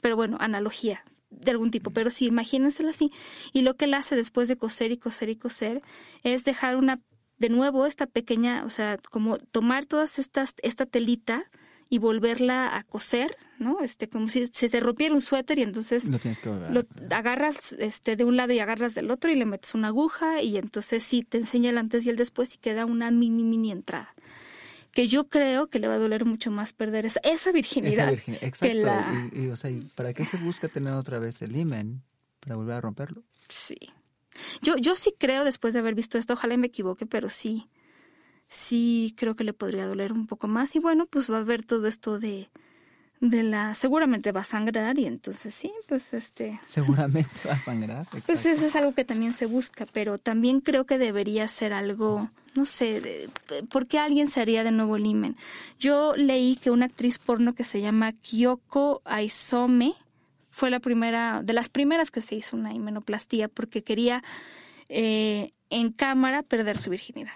Pero 0.00 0.14
bueno, 0.14 0.36
analogía 0.38 1.04
de 1.30 1.50
algún 1.50 1.72
tipo, 1.72 1.90
pero 1.90 2.10
sí, 2.10 2.26
imagínensela 2.26 2.90
así. 2.90 3.10
Y 3.52 3.62
lo 3.62 3.74
que 3.74 3.86
él 3.86 3.94
hace 3.94 4.14
después 4.14 4.46
de 4.46 4.56
coser 4.56 4.92
y 4.92 4.96
coser 4.96 5.28
y 5.28 5.34
coser 5.34 5.82
es 6.22 6.44
dejar 6.44 6.76
una, 6.76 7.00
de 7.38 7.48
nuevo, 7.48 7.84
esta 7.86 8.06
pequeña, 8.06 8.62
o 8.64 8.70
sea, 8.70 8.96
como 9.10 9.38
tomar 9.38 9.86
todas 9.86 10.20
estas, 10.20 10.54
esta 10.62 10.86
telita, 10.86 11.50
y 11.92 11.98
volverla 11.98 12.76
a 12.76 12.84
coser, 12.84 13.36
¿no? 13.58 13.80
Este, 13.80 14.08
como 14.08 14.28
si 14.28 14.46
se 14.52 14.68
te 14.68 14.78
rompiera 14.78 15.12
un 15.12 15.20
suéter 15.20 15.58
y 15.58 15.62
entonces 15.62 16.08
lo 16.08 16.84
agarras 17.10 17.72
este, 17.72 18.14
de 18.14 18.24
un 18.24 18.36
lado 18.36 18.52
y 18.52 18.60
agarras 18.60 18.94
del 18.94 19.10
otro 19.10 19.30
y 19.32 19.34
le 19.34 19.44
metes 19.44 19.74
una 19.74 19.88
aguja 19.88 20.40
y 20.40 20.56
entonces 20.56 21.02
sí 21.02 21.24
te 21.24 21.38
enseña 21.38 21.70
el 21.70 21.78
antes 21.78 22.06
y 22.06 22.10
el 22.10 22.16
después 22.16 22.54
y 22.54 22.58
queda 22.58 22.86
una 22.86 23.10
mini, 23.10 23.42
mini 23.42 23.72
entrada. 23.72 24.14
Que 24.92 25.08
yo 25.08 25.28
creo 25.28 25.66
que 25.66 25.80
le 25.80 25.88
va 25.88 25.94
a 25.94 25.98
doler 25.98 26.24
mucho 26.24 26.52
más 26.52 26.72
perder 26.72 27.06
esa, 27.06 27.20
esa 27.24 27.50
virginidad. 27.50 28.12
Esa 28.12 28.46
exacto. 28.46 29.36
y, 29.36 29.48
o 29.48 29.56
sea, 29.56 29.70
¿para 29.96 30.14
qué 30.14 30.24
se 30.24 30.36
busca 30.36 30.68
tener 30.68 30.92
otra 30.92 31.18
vez 31.18 31.42
el 31.42 31.56
imen? 31.56 32.02
¿Para 32.38 32.54
volver 32.54 32.76
a 32.76 32.80
romperlo? 32.80 33.24
Sí. 33.48 33.76
Yo, 34.62 34.76
yo 34.76 34.94
sí 34.94 35.12
creo, 35.18 35.44
después 35.44 35.74
de 35.74 35.80
haber 35.80 35.96
visto 35.96 36.18
esto, 36.18 36.34
ojalá 36.34 36.56
me 36.56 36.68
equivoque, 36.68 37.04
pero 37.04 37.28
sí 37.28 37.68
sí 38.50 39.14
creo 39.16 39.36
que 39.36 39.44
le 39.44 39.54
podría 39.54 39.86
doler 39.86 40.12
un 40.12 40.26
poco 40.26 40.48
más. 40.48 40.76
Y 40.76 40.80
bueno, 40.80 41.06
pues 41.06 41.30
va 41.30 41.36
a 41.36 41.40
haber 41.40 41.64
todo 41.64 41.86
esto 41.86 42.18
de, 42.18 42.50
de 43.20 43.42
la 43.42 43.74
seguramente 43.74 44.32
va 44.32 44.40
a 44.40 44.44
sangrar 44.44 44.98
y 44.98 45.06
entonces 45.06 45.54
sí, 45.54 45.72
pues 45.86 46.12
este 46.12 46.60
seguramente 46.66 47.30
va 47.48 47.54
a 47.54 47.58
sangrar. 47.58 48.06
Pues 48.26 48.44
eso 48.44 48.66
es 48.66 48.76
algo 48.76 48.92
que 48.92 49.04
también 49.04 49.32
se 49.32 49.46
busca, 49.46 49.86
pero 49.86 50.18
también 50.18 50.60
creo 50.60 50.84
que 50.84 50.98
debería 50.98 51.46
ser 51.48 51.72
algo, 51.72 52.28
no 52.54 52.66
sé, 52.66 53.30
¿por 53.70 53.86
qué 53.86 53.98
alguien 53.98 54.28
se 54.28 54.40
haría 54.40 54.64
de 54.64 54.72
nuevo 54.72 54.96
el 54.96 55.06
imen? 55.06 55.36
Yo 55.78 56.14
leí 56.16 56.56
que 56.56 56.70
una 56.70 56.86
actriz 56.86 57.18
porno 57.18 57.54
que 57.54 57.64
se 57.64 57.80
llama 57.80 58.12
Kyoko 58.12 59.00
Aizome 59.04 59.94
fue 60.50 60.70
la 60.70 60.80
primera, 60.80 61.42
de 61.44 61.52
las 61.52 61.68
primeras 61.68 62.10
que 62.10 62.20
se 62.20 62.34
hizo 62.34 62.56
una 62.56 62.74
himenoplastía 62.74 63.46
porque 63.48 63.84
quería 63.84 64.24
eh, 64.88 65.52
en 65.70 65.92
cámara 65.92 66.42
perder 66.42 66.76
su 66.76 66.90
virginidad. 66.90 67.30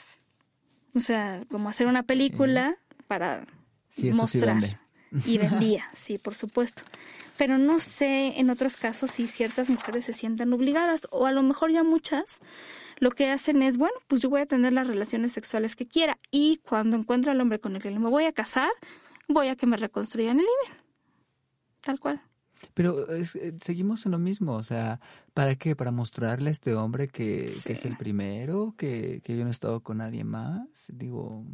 O 0.95 1.01
sea, 1.01 1.43
como 1.51 1.69
hacer 1.69 1.87
una 1.87 2.05
película 2.05 2.77
para 3.09 3.47
mostrar. 4.13 4.81
y 5.27 5.39
vendía, 5.39 5.85
sí, 5.93 6.19
por 6.19 6.35
supuesto. 6.35 6.83
Pero 7.37 7.59
no 7.59 7.81
sé 7.81 8.39
en 8.39 8.51
otros 8.51 8.77
casos 8.77 9.11
si 9.11 9.27
ciertas 9.27 9.69
mujeres 9.69 10.05
se 10.05 10.13
sientan 10.13 10.53
obligadas 10.53 11.09
o 11.11 11.27
a 11.27 11.33
lo 11.33 11.43
mejor 11.43 11.73
ya 11.73 11.83
muchas 11.83 12.41
lo 12.99 13.11
que 13.11 13.31
hacen 13.31 13.63
es, 13.63 13.77
bueno, 13.77 13.97
pues 14.07 14.21
yo 14.21 14.31
voy 14.31 14.43
a 14.43 14.47
tener 14.47 14.73
las 14.73 14.87
relaciones 14.87 15.33
sexuales 15.33 15.75
que 15.75 15.87
quiera 15.87 16.19
y 16.31 16.59
cuando 16.59 16.97
encuentro 16.97 17.33
al 17.33 17.41
hombre 17.41 17.59
con 17.59 17.75
el 17.75 17.83
que 17.83 17.91
me 17.91 18.09
voy 18.09 18.25
a 18.25 18.33
casar, 18.33 18.71
voy 19.29 19.49
a 19.49 19.57
que 19.57 19.67
me 19.67 19.77
reconstruyan 19.77 20.39
el 20.39 20.47
imen. 20.47 20.79
Tal 21.81 21.99
cual. 21.99 22.23
Pero 22.73 23.09
es, 23.11 23.35
eh, 23.37 23.55
seguimos 23.63 24.07
en 24.07 24.13
lo 24.13 24.19
mismo, 24.19 24.55
o 24.55 24.63
sea, 24.63 25.01
¿para 25.35 25.55
qué? 25.57 25.77
¿Para 25.77 25.91
mostrarle 25.91 26.49
a 26.49 26.53
este 26.53 26.75
hombre 26.75 27.09
que, 27.09 27.49
Sí. 27.49 27.65
que 27.67 27.73
es 27.75 27.85
el 27.85 27.97
primero, 27.97 28.75
que, 28.79 29.21
que 29.25 29.37
yo 29.37 29.43
no 29.45 29.49
he 29.49 29.53
estado 29.53 29.81
con 29.81 29.99
nadie 29.99 30.25
más? 30.25 30.67
Digo, 30.93 31.45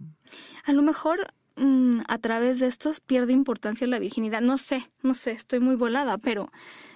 A 0.64 0.72
lo 0.72 0.82
mejor 0.82 1.26
mm, 1.56 2.00
a 2.08 2.18
través 2.18 2.58
de 2.60 2.66
estos 2.68 3.00
pierde 3.00 3.32
importancia 3.32 3.86
la 3.86 3.98
virginidad. 3.98 4.40
No 4.40 4.56
sé, 4.58 4.90
no 5.02 5.14
sé, 5.14 5.32
estoy 5.32 5.60
muy 5.60 5.74
volada, 5.76 6.16
pero 6.18 6.50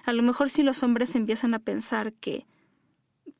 a 0.05 0.13
lo 0.13 0.23
mejor 0.23 0.49
si 0.49 0.63
los 0.63 0.81
hombres 0.83 1.15
empiezan 1.15 1.53
a 1.53 1.59
pensar 1.59 2.13
que 2.13 2.45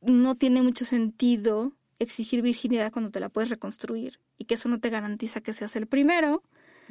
no 0.01 0.35
tiene 0.35 0.61
mucho 0.61 0.85
sentido 0.85 1.71
exigir 1.99 2.41
virginidad 2.41 2.91
cuando 2.91 3.09
te 3.11 3.19
la 3.19 3.29
puedes 3.29 3.49
reconstruir 3.49 4.19
y 4.37 4.45
que 4.45 4.55
eso 4.55 4.67
no 4.69 4.79
te 4.79 4.89
garantiza 4.89 5.41
que 5.41 5.53
seas 5.53 5.75
el 5.77 5.87
primero, 5.87 6.43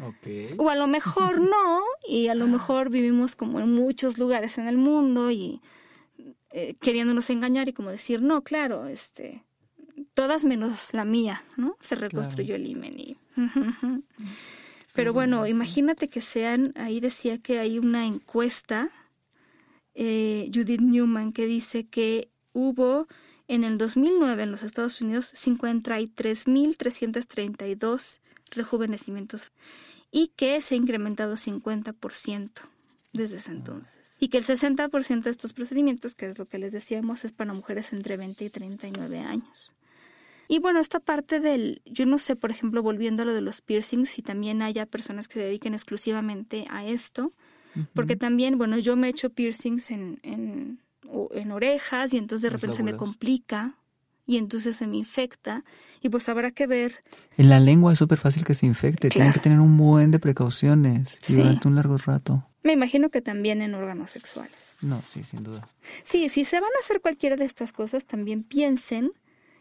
ok. 0.03 0.59
o 0.59 0.71
a 0.71 0.77
lo 0.77 0.87
mejor 0.87 1.41
no, 1.41 1.83
y 2.07 2.29
a 2.29 2.35
lo 2.35 2.47
mejor 2.47 2.91
vivimos 2.91 3.37
como 3.37 3.61
en 3.61 3.73
muchos 3.73 4.19
lugares 4.19 4.59
en 4.59 4.69
el 4.69 4.77
mundo 4.77 5.31
y 5.31 5.61
eh, 6.51 6.75
queriéndonos 6.81 7.31
engañar 7.31 7.69
y 7.69 7.73
como 7.73 7.91
decir, 7.91 8.21
no, 8.23 8.43
claro, 8.43 8.87
este, 8.87 9.45
todas 10.15 10.45
menos 10.45 10.95
la 10.95 11.05
mía, 11.05 11.43
¿no? 11.57 11.77
Se 11.81 11.97
reconstruyó 11.97 12.55
el 12.55 12.67
himen 12.67 12.99
y... 12.99 13.17
Pero 14.95 15.13
bueno, 15.13 15.47
imagínate 15.49 16.09
que 16.09 16.23
sean, 16.23 16.73
ahí 16.77 17.01
decía 17.01 17.39
que 17.39 17.59
hay 17.59 17.81
una 17.81 18.07
encuesta, 18.07 18.93
eh, 19.97 20.49
Judith 20.55 20.81
Newman, 20.81 21.33
que 21.33 21.47
dice 21.47 21.89
que 21.89 22.29
hubo 22.53 23.09
en 23.49 23.65
el 23.65 23.77
2009 23.77 24.45
en 24.45 24.53
los 24.53 24.63
Estados 24.63 25.01
Unidos 25.01 25.35
53.332 25.35 28.21
rejuvenecimientos 28.51 29.53
y 30.11 30.29
que 30.29 30.63
se 30.63 30.75
ha 30.75 30.79
incrementado 30.79 31.35
50% 31.35 32.51
desde 33.13 33.39
ese 33.39 33.53
entonces. 33.53 34.17
Y 34.21 34.29
que 34.29 34.39
el 34.39 34.45
60% 34.45 35.23
de 35.23 35.31
estos 35.31 35.53
procedimientos, 35.53 36.15
que 36.15 36.27
es 36.27 36.39
lo 36.39 36.47
que 36.47 36.59
les 36.59 36.73
decíamos, 36.73 37.25
es 37.25 37.33
para 37.33 37.53
mujeres 37.53 37.93
entre 37.93 38.17
20 38.17 38.45
y 38.45 38.51
39 38.51 39.21
años. 39.21 39.73
Y 40.47 40.59
bueno, 40.59 40.81
esta 40.81 41.01
parte 41.01 41.41
del, 41.41 41.81
yo 41.87 42.07
no 42.07 42.19
sé, 42.19 42.37
por 42.37 42.51
ejemplo, 42.51 42.83
volviendo 42.83 43.23
a 43.23 43.27
lo 43.27 43.33
de 43.33 43.41
los 43.41 43.61
piercings, 43.61 44.11
si 44.11 44.23
también 44.23 44.63
haya 44.63 44.85
personas 44.85 45.27
que 45.27 45.35
se 45.35 45.47
dediquen 45.47 45.75
exclusivamente 45.75 46.67
a 46.71 46.85
esto, 46.85 47.33
porque 47.93 48.15
también, 48.15 48.57
bueno, 48.57 48.79
yo 48.79 48.95
me 48.95 49.09
he 49.09 49.11
hecho 49.11 49.31
piercings 49.31 49.91
en, 49.91 50.21
en, 50.23 50.81
en 51.33 51.51
orejas 51.51 52.13
y 52.13 52.19
entonces 52.19 52.43
de 52.43 52.51
Los 52.51 52.61
repente 52.61 52.77
se 52.77 52.83
me 52.85 52.97
complica 52.97 53.77
y 54.27 54.39
entonces 54.39 54.77
se 54.77 54.87
me 54.87 54.97
infecta 54.97 55.65
y 56.01 56.09
pues 56.09 56.29
habrá 56.29 56.51
que 56.51 56.67
ver. 56.67 57.03
En 57.37 57.49
la 57.49 57.61
lengua 57.61 57.93
es 57.93 57.99
súper 57.99 58.19
fácil 58.19 58.45
que 58.45 58.55
se 58.55 58.67
infecte, 58.67 59.09
tienen 59.11 59.31
Claro. 59.31 59.35
que 59.41 59.43
tener 59.43 59.61
un 59.61 59.77
buen 59.77 60.11
de 60.11 60.19
precauciones 60.19 61.17
Sí. 61.21 61.37
durante 61.37 61.69
un 61.69 61.75
largo 61.75 61.99
rato. 61.99 62.47
Me 62.63 62.73
imagino 62.73 63.11
que 63.11 63.21
también 63.21 63.61
en 63.61 63.75
órganos 63.75 64.11
sexuales. 64.11 64.75
No, 64.81 65.03
sí, 65.09 65.23
sin 65.23 65.43
duda. 65.43 65.69
Sí, 66.05 66.29
si 66.31 66.45
se 66.47 66.61
van 66.61 66.71
a 66.75 66.81
hacer 66.81 67.01
cualquiera 67.03 67.37
de 67.37 67.45
estas 67.45 67.73
cosas, 67.73 68.07
también 68.07 68.43
piensen, 68.43 69.13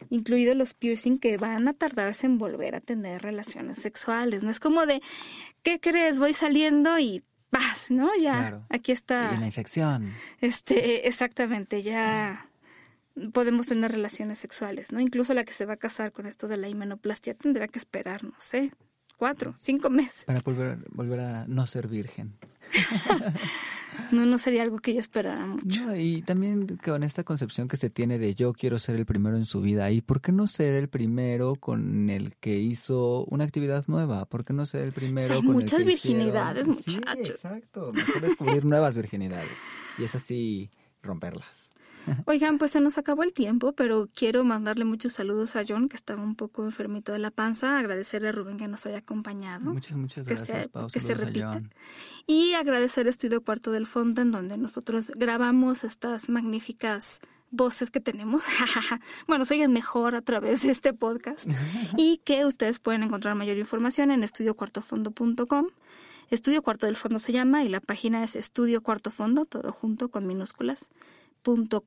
incluidos 0.08 0.56
los 0.56 0.72
piercing, 0.72 1.18
que 1.18 1.36
van 1.36 1.68
a 1.68 1.74
tardarse 1.74 2.24
en 2.26 2.38
volver 2.38 2.74
a 2.74 2.80
tener 2.80 3.20
relaciones 3.22 3.76
sexuales. 3.78 4.42
No 4.42 4.50
es 4.50 4.58
como 4.60 4.86
de, 4.86 5.02
¿qué 5.62 5.80
crees? 5.80 6.18
Voy 6.18 6.32
saliendo 6.32 6.98
y 6.98 7.22
paz, 7.50 7.90
¿no? 7.90 8.08
Ya, 8.18 8.38
Claro. 8.38 8.66
aquí 8.70 8.92
está. 8.92 9.32
Y 9.36 9.40
la 9.40 9.46
infección. 9.46 10.12
Este, 10.40 11.06
exactamente, 11.06 11.82
ya 11.82 12.48
podemos 13.32 13.66
tener 13.66 13.92
relaciones 13.92 14.38
sexuales, 14.38 14.92
¿no? 14.92 15.00
Incluso 15.00 15.34
la 15.34 15.44
que 15.44 15.52
se 15.52 15.66
va 15.66 15.74
a 15.74 15.76
casar 15.78 16.12
con 16.12 16.26
esto 16.26 16.48
de 16.48 16.56
la 16.56 16.68
himenoplastia 16.68 17.34
tendrá 17.34 17.68
que 17.68 17.78
esperar, 17.78 18.24
no 18.24 18.34
sé, 18.38 18.72
cuatro, 19.16 19.54
cinco 19.60 19.90
meses. 19.90 20.24
Para 20.24 20.40
volver, 20.40 20.78
volver 20.90 21.20
a 21.20 21.46
no 21.46 21.66
ser 21.66 21.88
virgen. 21.88 22.34
No, 24.10 24.26
no 24.26 24.38
sería 24.38 24.62
algo 24.64 24.78
que 24.80 24.92
yo 24.92 24.98
esperara 24.98 25.46
mucho. 25.46 25.86
No, 25.86 25.94
y 25.96 26.20
también 26.22 26.66
con 26.84 27.04
esta 27.04 27.22
concepción 27.22 27.68
que 27.68 27.76
se 27.76 27.90
tiene 27.90 28.18
de 28.18 28.34
yo 28.34 28.52
quiero 28.52 28.80
ser 28.80 28.96
el 28.96 29.06
primero 29.06 29.36
en 29.36 29.44
su 29.46 29.60
vida. 29.60 29.88
¿Y 29.92 30.00
por 30.00 30.20
qué 30.20 30.32
no 30.32 30.48
ser 30.48 30.74
el 30.74 30.88
primero 30.88 31.54
con 31.54 32.10
el 32.10 32.34
que 32.36 32.58
hizo 32.58 33.24
una 33.26 33.44
actividad 33.44 33.84
nueva? 33.86 34.24
¿Por 34.26 34.44
qué 34.44 34.52
no 34.52 34.66
ser 34.66 34.82
el 34.82 34.92
primero 34.92 35.34
hay 35.34 35.42
con 35.44 35.52
muchas 35.52 35.78
el 35.80 35.86
que 35.86 35.92
hicieron- 35.94 36.24
virginidades, 36.24 36.66
Sí, 36.84 36.96
muchachos. 36.96 37.30
exacto. 37.30 37.92
Mejor 37.92 38.20
descubrir 38.20 38.64
nuevas 38.64 38.96
virginidades. 38.96 39.56
Y 39.98 40.02
es 40.04 40.14
así 40.16 40.70
romperlas. 41.02 41.70
Oigan, 42.26 42.58
pues 42.58 42.70
se 42.72 42.80
nos 42.80 42.98
acabó 42.98 43.22
el 43.22 43.32
tiempo, 43.32 43.72
pero 43.72 44.08
quiero 44.14 44.44
mandarle 44.44 44.84
muchos 44.84 45.12
saludos 45.14 45.56
a 45.56 45.62
John, 45.66 45.88
que 45.88 45.96
estaba 45.96 46.22
un 46.22 46.34
poco 46.34 46.64
enfermito 46.64 47.12
de 47.12 47.18
la 47.18 47.30
panza, 47.30 47.78
agradecerle 47.78 48.28
a 48.28 48.32
Rubén 48.32 48.56
que 48.58 48.68
nos 48.68 48.84
haya 48.86 48.98
acompañado. 48.98 49.72
Muchas, 49.72 49.96
muchas 49.96 50.26
Que 50.26 50.34
gracias, 50.34 50.62
se- 50.64 50.68
Pau. 50.68 50.88
que 50.90 51.00
se 51.00 51.12
a 51.12 51.16
repita. 51.16 51.52
John. 51.54 51.70
Y 52.26 52.54
agradecer 52.54 53.06
a 53.06 53.10
Estudio 53.10 53.42
Cuarto 53.42 53.70
del 53.72 53.86
Fondo, 53.86 54.22
en 54.22 54.30
donde 54.30 54.56
nosotros 54.58 55.10
grabamos 55.16 55.84
estas 55.84 56.28
magníficas 56.28 57.20
voces 57.50 57.90
que 57.90 58.00
tenemos. 58.00 58.42
bueno, 59.28 59.44
se 59.44 59.54
oyen 59.54 59.72
mejor 59.72 60.14
a 60.16 60.22
través 60.22 60.62
de 60.62 60.72
este 60.72 60.92
podcast. 60.92 61.46
y 61.96 62.18
que 62.24 62.44
ustedes 62.46 62.78
pueden 62.80 63.02
encontrar 63.04 63.34
mayor 63.36 63.58
información 63.58 64.10
en 64.10 64.24
estudiocuartofondo.com. 64.24 65.66
Estudio 66.30 66.62
Cuarto 66.62 66.86
del 66.86 66.96
Fondo 66.96 67.18
se 67.18 67.32
llama 67.32 67.62
y 67.64 67.68
la 67.68 67.80
página 67.80 68.24
es 68.24 68.34
Estudio 68.34 68.82
Cuarto 68.82 69.10
Fondo, 69.10 69.44
todo 69.44 69.70
junto 69.72 70.08
con 70.08 70.26
minúsculas. 70.26 70.90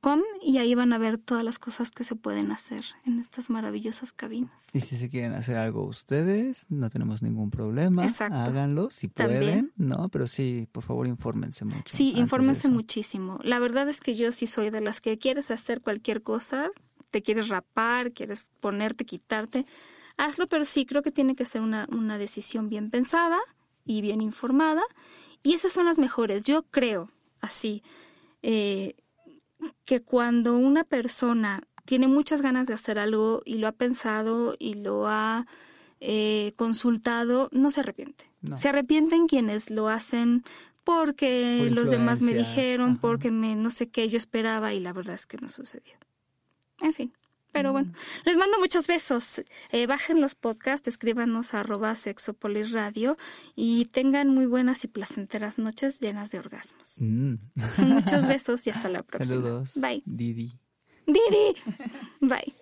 Com, 0.00 0.22
y 0.40 0.58
ahí 0.58 0.74
van 0.74 0.92
a 0.92 0.98
ver 0.98 1.18
todas 1.18 1.42
las 1.42 1.58
cosas 1.58 1.90
que 1.90 2.04
se 2.04 2.14
pueden 2.14 2.52
hacer 2.52 2.84
en 3.04 3.18
estas 3.18 3.50
maravillosas 3.50 4.12
cabinas. 4.12 4.68
Y 4.72 4.80
si 4.80 4.96
se 4.96 5.10
quieren 5.10 5.32
hacer 5.32 5.56
algo 5.56 5.84
ustedes, 5.84 6.66
no 6.70 6.88
tenemos 6.88 7.22
ningún 7.22 7.50
problema. 7.50 8.06
Exacto. 8.06 8.36
Háganlo 8.36 8.90
si 8.90 9.08
También. 9.08 9.40
pueden. 9.40 9.72
No, 9.76 10.08
pero 10.08 10.26
sí, 10.26 10.68
por 10.70 10.84
favor, 10.84 11.08
infórmense 11.08 11.64
mucho. 11.64 11.96
Sí, 11.96 12.12
infórmense 12.16 12.68
muchísimo. 12.70 13.40
La 13.42 13.58
verdad 13.58 13.88
es 13.88 14.00
que 14.00 14.14
yo 14.14 14.32
sí 14.32 14.46
soy 14.46 14.70
de 14.70 14.80
las 14.80 15.00
que 15.00 15.18
quieres 15.18 15.50
hacer 15.50 15.80
cualquier 15.80 16.22
cosa, 16.22 16.70
te 17.10 17.22
quieres 17.22 17.48
rapar, 17.48 18.12
quieres 18.12 18.50
ponerte, 18.60 19.04
quitarte, 19.04 19.66
hazlo, 20.16 20.46
pero 20.46 20.64
sí 20.64 20.86
creo 20.86 21.02
que 21.02 21.10
tiene 21.10 21.34
que 21.34 21.44
ser 21.44 21.62
una, 21.62 21.86
una 21.90 22.16
decisión 22.18 22.68
bien 22.68 22.90
pensada 22.90 23.38
y 23.84 24.02
bien 24.02 24.20
informada. 24.20 24.82
Y 25.42 25.54
esas 25.54 25.72
son 25.72 25.86
las 25.86 25.98
mejores. 25.98 26.44
Yo 26.44 26.64
creo, 26.70 27.10
así, 27.40 27.82
eh, 28.42 28.94
que 29.84 30.02
cuando 30.02 30.56
una 30.56 30.84
persona 30.84 31.62
tiene 31.84 32.08
muchas 32.08 32.42
ganas 32.42 32.66
de 32.66 32.74
hacer 32.74 32.98
algo 32.98 33.40
y 33.44 33.58
lo 33.58 33.66
ha 33.66 33.72
pensado 33.72 34.54
y 34.58 34.74
lo 34.74 35.06
ha 35.08 35.46
eh, 36.00 36.52
consultado, 36.56 37.48
no 37.52 37.70
se 37.70 37.80
arrepiente. 37.80 38.30
No. 38.42 38.56
Se 38.56 38.68
arrepienten 38.68 39.26
quienes 39.26 39.70
lo 39.70 39.88
hacen 39.88 40.44
porque 40.84 41.66
Por 41.68 41.76
los 41.76 41.90
demás 41.90 42.22
me 42.22 42.32
dijeron, 42.34 42.90
ajá. 42.92 42.98
porque 43.00 43.30
me 43.30 43.54
no 43.56 43.70
sé 43.70 43.88
qué 43.88 44.08
yo 44.08 44.16
esperaba 44.16 44.72
y 44.74 44.80
la 44.80 44.92
verdad 44.92 45.14
es 45.14 45.26
que 45.26 45.38
no 45.38 45.48
sucedió. 45.48 45.94
En 46.80 46.92
fin. 46.92 47.12
Pero 47.58 47.72
bueno, 47.72 47.92
les 48.24 48.36
mando 48.36 48.58
muchos 48.60 48.86
besos. 48.86 49.42
Eh, 49.72 49.86
bajen 49.88 50.20
los 50.20 50.36
podcasts, 50.36 50.86
escríbanos 50.86 51.54
a 51.54 51.60
arroba 51.60 51.94
sexopolis 51.96 52.70
radio 52.70 53.16
y 53.56 53.86
tengan 53.86 54.28
muy 54.28 54.46
buenas 54.46 54.84
y 54.84 54.88
placenteras 54.88 55.58
noches 55.58 55.98
llenas 55.98 56.30
de 56.30 56.38
orgasmos. 56.38 56.96
Mm. 57.00 57.34
Muchos 57.78 58.26
besos 58.28 58.64
y 58.68 58.70
hasta 58.70 58.88
la 58.88 59.02
próxima. 59.02 59.34
Saludos. 59.34 59.72
Bye. 59.74 60.02
Didi. 60.06 60.52
Didi. 61.04 61.56
Bye. 62.20 62.54